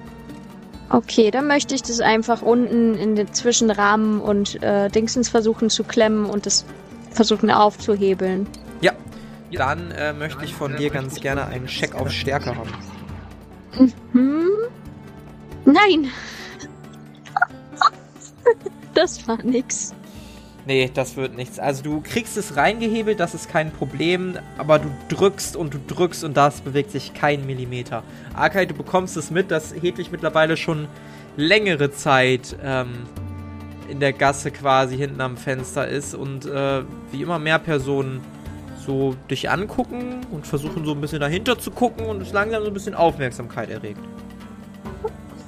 Okay, 0.91 1.31
dann 1.31 1.47
möchte 1.47 1.75
ich 1.75 1.83
das 1.83 2.01
einfach 2.01 2.43
unten 2.43 2.95
in 2.95 3.17
den 3.17 3.33
Zwischenrahmen 3.33 4.21
und 4.21 4.63
äh, 4.63 4.89
Dingsens 4.91 5.29
versuchen 5.29 5.71
zu 5.71 5.83
klemmen 5.85 6.27
und 6.27 6.47
das 6.47 6.65
versuchen 7.11 7.51
aufzuhebeln. 7.51 8.47
Ja. 8.81 8.93
Dann 9.53 9.91
äh, 9.93 10.13
möchte 10.13 10.45
ich 10.45 10.55
von 10.55 10.77
dir 10.77 10.91
ganz 10.91 11.21
gerne 11.21 11.47
einen 11.47 11.67
Check 11.67 11.95
auf 11.95 12.11
Stärke 12.11 12.55
haben. 12.57 12.71
Hm? 14.13 14.49
Nein! 15.65 16.11
Das 18.95 19.27
war 19.27 19.43
nix. 19.43 19.93
Nee, 20.67 20.91
das 20.93 21.17
wird 21.17 21.37
nichts. 21.37 21.59
Also 21.59 21.83
du 21.83 22.01
kriegst 22.01 22.39
es 22.39 22.57
reingehebelt, 22.57 23.21
das 23.21 23.35
ist 23.35 23.51
kein 23.51 23.71
Problem, 23.71 24.39
aber 24.57 24.79
du 24.79 24.89
drückst 25.09 25.57
und 25.57 25.75
du 25.75 25.79
drückst 25.87 26.25
und 26.25 26.37
das 26.37 26.63
bewegt 26.63 26.91
sich 26.91 27.13
kein 27.13 27.45
Millimeter. 27.45 28.03
Akai, 28.33 28.65
du 28.65 28.75
bekommst 28.75 29.17
es 29.19 29.31
mit, 29.31 29.51
dass 29.51 29.75
Hedwig 29.75 30.11
mittlerweile 30.11 30.57
schon 30.57 30.89
längere 31.37 31.93
Zeit 31.93 32.57
ähm, 32.65 33.07
in 33.91 34.01
der 34.01 34.15
Gasse 34.15 34.51
quasi 34.51 34.97
hinten 34.97 35.21
am 35.21 35.37
Fenster 35.37 35.87
ist 35.87 36.15
und 36.15 36.47
äh, 36.47 36.83
wie 37.13 37.21
immer 37.21 37.39
mehr 37.39 37.59
Personen 37.59 38.23
so 38.87 39.15
dich 39.31 39.51
angucken 39.51 40.21
und 40.31 40.47
versuchen 40.47 40.85
so 40.87 40.93
ein 40.93 41.01
bisschen 41.01 41.21
dahinter 41.21 41.59
zu 41.59 41.71
gucken 41.71 42.07
und 42.07 42.23
es 42.23 42.33
langsam 42.33 42.63
so 42.63 42.69
ein 42.69 42.75
bisschen 42.75 42.95
Aufmerksamkeit 42.95 43.71
erregt. 43.71 44.01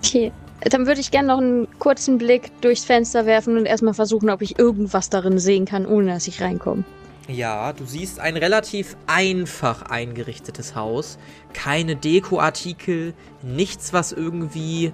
Okay. 0.03 0.31
Dann 0.61 0.87
würde 0.87 1.01
ich 1.01 1.11
gerne 1.11 1.29
noch 1.29 1.39
einen 1.39 1.69
kurzen 1.79 2.19
Blick 2.19 2.51
durchs 2.61 2.85
Fenster 2.85 3.27
werfen 3.27 3.57
und 3.57 3.67
erstmal 3.67 3.95
versuchen, 3.95 4.31
ob 4.31 4.43
ich 4.43 4.59
irgendwas 4.59 5.11
darin 5.11 5.39
sehen 5.39 5.65
kann, 5.65 5.87
ohne 5.87 6.13
dass 6.13 6.27
ich 6.27 6.41
reinkomme. 6.41 6.85
Ja, 7.29 7.73
du 7.73 7.85
siehst 7.85 8.21
ein 8.21 8.37
relativ 8.37 8.97
einfach 9.07 9.83
eingerichtetes 9.83 10.77
Haus. 10.77 11.19
Keine 11.53 11.97
Dekoartikel, 11.97 13.15
nichts, 13.43 13.93
was 13.93 14.13
irgendwie 14.13 14.93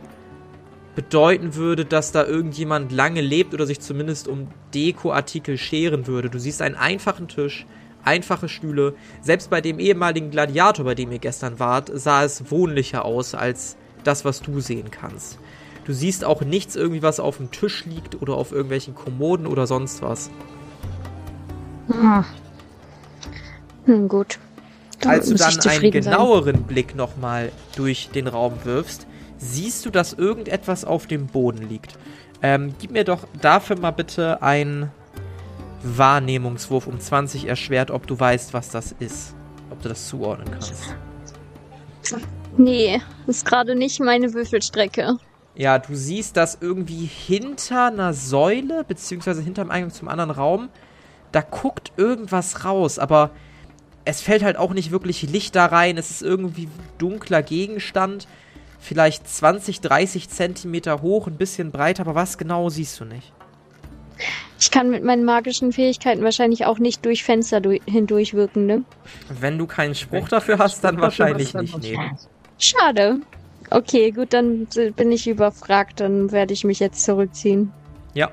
bedeuten 0.94 1.54
würde, 1.54 1.84
dass 1.84 2.12
da 2.12 2.24
irgendjemand 2.24 2.90
lange 2.90 3.20
lebt 3.20 3.54
oder 3.54 3.66
sich 3.66 3.80
zumindest 3.80 4.28
um 4.28 4.48
Dekoartikel 4.74 5.58
scheren 5.58 6.06
würde. 6.06 6.30
Du 6.30 6.38
siehst 6.38 6.62
einen 6.62 6.74
einfachen 6.74 7.28
Tisch, 7.28 7.66
einfache 8.02 8.48
Stühle. 8.48 8.94
Selbst 9.20 9.50
bei 9.50 9.60
dem 9.60 9.78
ehemaligen 9.78 10.30
Gladiator, 10.30 10.84
bei 10.84 10.94
dem 10.94 11.12
ihr 11.12 11.18
gestern 11.18 11.58
wart, 11.58 11.90
sah 11.94 12.24
es 12.24 12.50
wohnlicher 12.50 13.04
aus 13.04 13.34
als 13.34 13.76
das, 14.04 14.24
was 14.24 14.40
du 14.42 14.60
sehen 14.60 14.90
kannst. 14.90 15.38
Du 15.84 15.92
siehst 15.92 16.24
auch 16.24 16.42
nichts 16.42 16.76
irgendwie, 16.76 17.02
was 17.02 17.18
auf 17.20 17.38
dem 17.38 17.50
Tisch 17.50 17.84
liegt 17.86 18.20
oder 18.22 18.34
auf 18.34 18.52
irgendwelchen 18.52 18.94
Kommoden 18.94 19.46
oder 19.46 19.66
sonst 19.66 20.02
was. 20.02 20.30
Ah. 21.90 22.24
Hm, 23.86 24.08
gut. 24.08 24.38
Damit 25.00 25.18
Als 25.18 25.28
du 25.28 25.34
dann 25.34 25.50
einen 25.50 25.60
zufrieden 25.60 26.02
sein. 26.02 26.12
genaueren 26.12 26.62
Blick 26.62 26.94
nochmal 26.94 27.50
durch 27.74 28.10
den 28.10 28.28
Raum 28.28 28.54
wirfst, 28.64 29.06
siehst 29.38 29.84
du, 29.84 29.90
dass 29.90 30.12
irgendetwas 30.12 30.84
auf 30.84 31.06
dem 31.06 31.26
Boden 31.26 31.68
liegt. 31.68 31.98
Ähm, 32.42 32.74
gib 32.80 32.92
mir 32.92 33.04
doch 33.04 33.26
dafür 33.40 33.78
mal 33.78 33.90
bitte 33.90 34.40
einen 34.42 34.90
Wahrnehmungswurf 35.82 36.86
um 36.86 37.00
20 37.00 37.46
erschwert, 37.46 37.90
ob 37.90 38.06
du 38.06 38.18
weißt, 38.18 38.54
was 38.54 38.68
das 38.68 38.94
ist. 39.00 39.34
Ob 39.70 39.82
du 39.82 39.88
das 39.88 40.08
zuordnen 40.08 40.48
kannst. 40.50 40.94
Nee, 42.56 43.00
ist 43.26 43.44
gerade 43.46 43.74
nicht 43.74 43.98
meine 44.00 44.32
Würfelstrecke. 44.34 45.16
Ja, 45.54 45.78
du 45.78 45.94
siehst, 45.94 46.36
dass 46.36 46.58
irgendwie 46.60 47.04
hinter 47.04 47.86
einer 47.86 48.14
Säule, 48.14 48.84
beziehungsweise 48.84 49.42
hinterm 49.42 49.70
Eingang 49.70 49.90
zum 49.92 50.08
anderen 50.08 50.30
Raum, 50.30 50.70
da 51.30 51.42
guckt 51.42 51.92
irgendwas 51.96 52.64
raus, 52.64 52.98
aber 52.98 53.30
es 54.04 54.20
fällt 54.20 54.42
halt 54.42 54.56
auch 54.56 54.72
nicht 54.72 54.90
wirklich 54.90 55.22
Licht 55.22 55.54
da 55.54 55.66
rein. 55.66 55.96
Es 55.98 56.10
ist 56.10 56.22
irgendwie 56.22 56.68
dunkler 56.98 57.42
Gegenstand, 57.42 58.26
vielleicht 58.80 59.28
20, 59.28 59.80
30 59.80 60.28
Zentimeter 60.28 61.02
hoch, 61.02 61.26
ein 61.26 61.36
bisschen 61.36 61.70
breiter, 61.70 62.02
aber 62.02 62.14
was 62.14 62.38
genau 62.38 62.68
siehst 62.68 62.98
du 63.00 63.04
nicht? 63.04 63.32
Ich 64.58 64.70
kann 64.70 64.90
mit 64.90 65.04
meinen 65.04 65.24
magischen 65.24 65.72
Fähigkeiten 65.72 66.22
wahrscheinlich 66.22 66.66
auch 66.66 66.78
nicht 66.78 67.04
durch 67.04 67.24
Fenster 67.24 67.60
du 67.60 67.78
hindurch 67.86 68.34
wirken, 68.34 68.66
ne? 68.66 68.84
Wenn 69.28 69.58
du 69.58 69.66
keinen 69.66 69.94
Spruch 69.94 70.28
dafür 70.28 70.58
hast, 70.58 70.84
dann 70.84 71.00
wahrscheinlich 71.00 71.52
nicht, 71.54 71.78
nee. 71.78 71.98
Schade. 72.58 73.20
Okay, 73.74 74.10
gut, 74.10 74.32
dann 74.32 74.66
bin 74.96 75.12
ich 75.12 75.26
überfragt, 75.26 76.00
dann 76.00 76.30
werde 76.30 76.52
ich 76.52 76.64
mich 76.64 76.78
jetzt 76.80 77.04
zurückziehen. 77.04 77.72
Ja, 78.14 78.30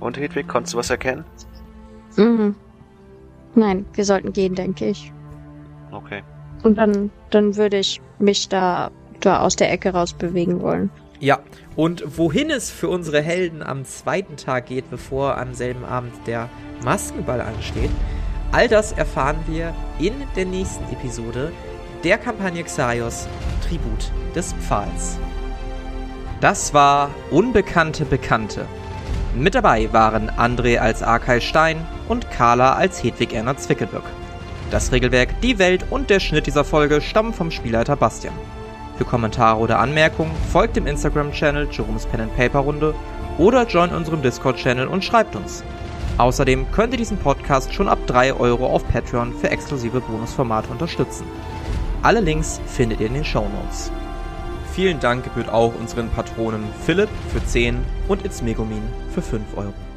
Und 0.00 0.18
Hedwig, 0.18 0.46
konntest 0.46 0.74
du 0.74 0.78
was 0.78 0.90
erkennen? 0.90 1.24
Mhm. 2.16 2.54
Nein, 3.54 3.86
wir 3.94 4.04
sollten 4.04 4.32
gehen, 4.32 4.54
denke 4.54 4.86
ich. 4.86 5.12
Okay. 5.90 6.22
Und 6.62 6.76
dann, 6.76 7.10
dann 7.30 7.56
würde 7.56 7.78
ich 7.78 8.00
mich 8.18 8.48
da, 8.48 8.90
da 9.20 9.40
aus 9.40 9.56
der 9.56 9.72
Ecke 9.72 9.90
raus 9.90 10.12
bewegen 10.12 10.60
wollen. 10.60 10.90
Ja, 11.20 11.40
und 11.74 12.18
wohin 12.18 12.50
es 12.50 12.70
für 12.70 12.88
unsere 12.88 13.22
Helden 13.22 13.62
am 13.62 13.84
zweiten 13.84 14.36
Tag 14.36 14.66
geht, 14.66 14.90
bevor 14.90 15.36
am 15.38 15.54
selben 15.54 15.84
Abend 15.84 16.12
der 16.26 16.48
Maskenball 16.84 17.40
ansteht, 17.40 17.90
all 18.52 18.68
das 18.68 18.92
erfahren 18.92 19.38
wir 19.46 19.74
in 19.98 20.12
der 20.36 20.44
nächsten 20.44 20.84
Episode 20.92 21.52
der 22.04 22.18
Kampagne 22.18 22.62
Xaios 22.62 23.26
Tribut 23.66 24.12
des 24.34 24.52
Pfahls. 24.54 25.18
Das 26.40 26.72
war 26.72 27.10
Unbekannte 27.30 28.04
Bekannte. 28.04 28.66
Mit 29.34 29.54
dabei 29.54 29.92
waren 29.92 30.30
André 30.30 30.78
als 30.78 31.02
Arkay 31.02 31.40
Stein 31.40 31.84
und 32.08 32.30
Carla 32.30 32.74
als 32.74 33.02
Hedwig 33.02 33.32
Erna 33.32 33.56
Zwickelböck. 33.56 34.04
Das 34.70 34.92
Regelwerk, 34.92 35.40
die 35.40 35.58
Welt 35.58 35.84
und 35.90 36.10
der 36.10 36.20
Schnitt 36.20 36.46
dieser 36.46 36.64
Folge 36.64 37.00
stammen 37.00 37.34
vom 37.34 37.50
Spielleiter 37.50 37.96
Bastian. 37.96 38.34
Für 38.96 39.04
Kommentare 39.04 39.58
oder 39.58 39.78
Anmerkungen 39.78 40.32
folgt 40.52 40.76
dem 40.76 40.86
Instagram-Channel 40.86 41.68
Jerome's 41.70 42.06
Pen 42.06 42.20
and 42.20 42.36
Paper 42.36 42.60
Runde 42.60 42.94
oder 43.38 43.66
join 43.66 43.90
unserem 43.90 44.22
Discord-Channel 44.22 44.86
und 44.86 45.04
schreibt 45.04 45.36
uns. 45.36 45.64
Außerdem 46.18 46.70
könnt 46.72 46.92
ihr 46.92 46.98
diesen 46.98 47.18
Podcast 47.18 47.72
schon 47.72 47.88
ab 47.88 47.98
3 48.08 48.34
Euro 48.34 48.66
auf 48.66 48.86
Patreon 48.88 49.32
für 49.34 49.50
exklusive 49.50 50.00
Bonusformate 50.00 50.68
unterstützen. 50.68 51.24
Alle 52.02 52.20
Links 52.20 52.60
findet 52.66 53.00
ihr 53.00 53.08
in 53.08 53.14
den 53.14 53.24
Shownotes. 53.24 53.90
Vielen 54.72 55.00
Dank 55.00 55.24
gebührt 55.24 55.48
auch 55.48 55.74
unseren 55.74 56.08
Patronen 56.10 56.62
Philipp 56.84 57.08
für 57.32 57.44
10 57.44 57.76
und 58.06 58.24
It's 58.24 58.40
Megumin 58.40 58.82
für 59.12 59.22
5 59.22 59.56
Euro. 59.56 59.87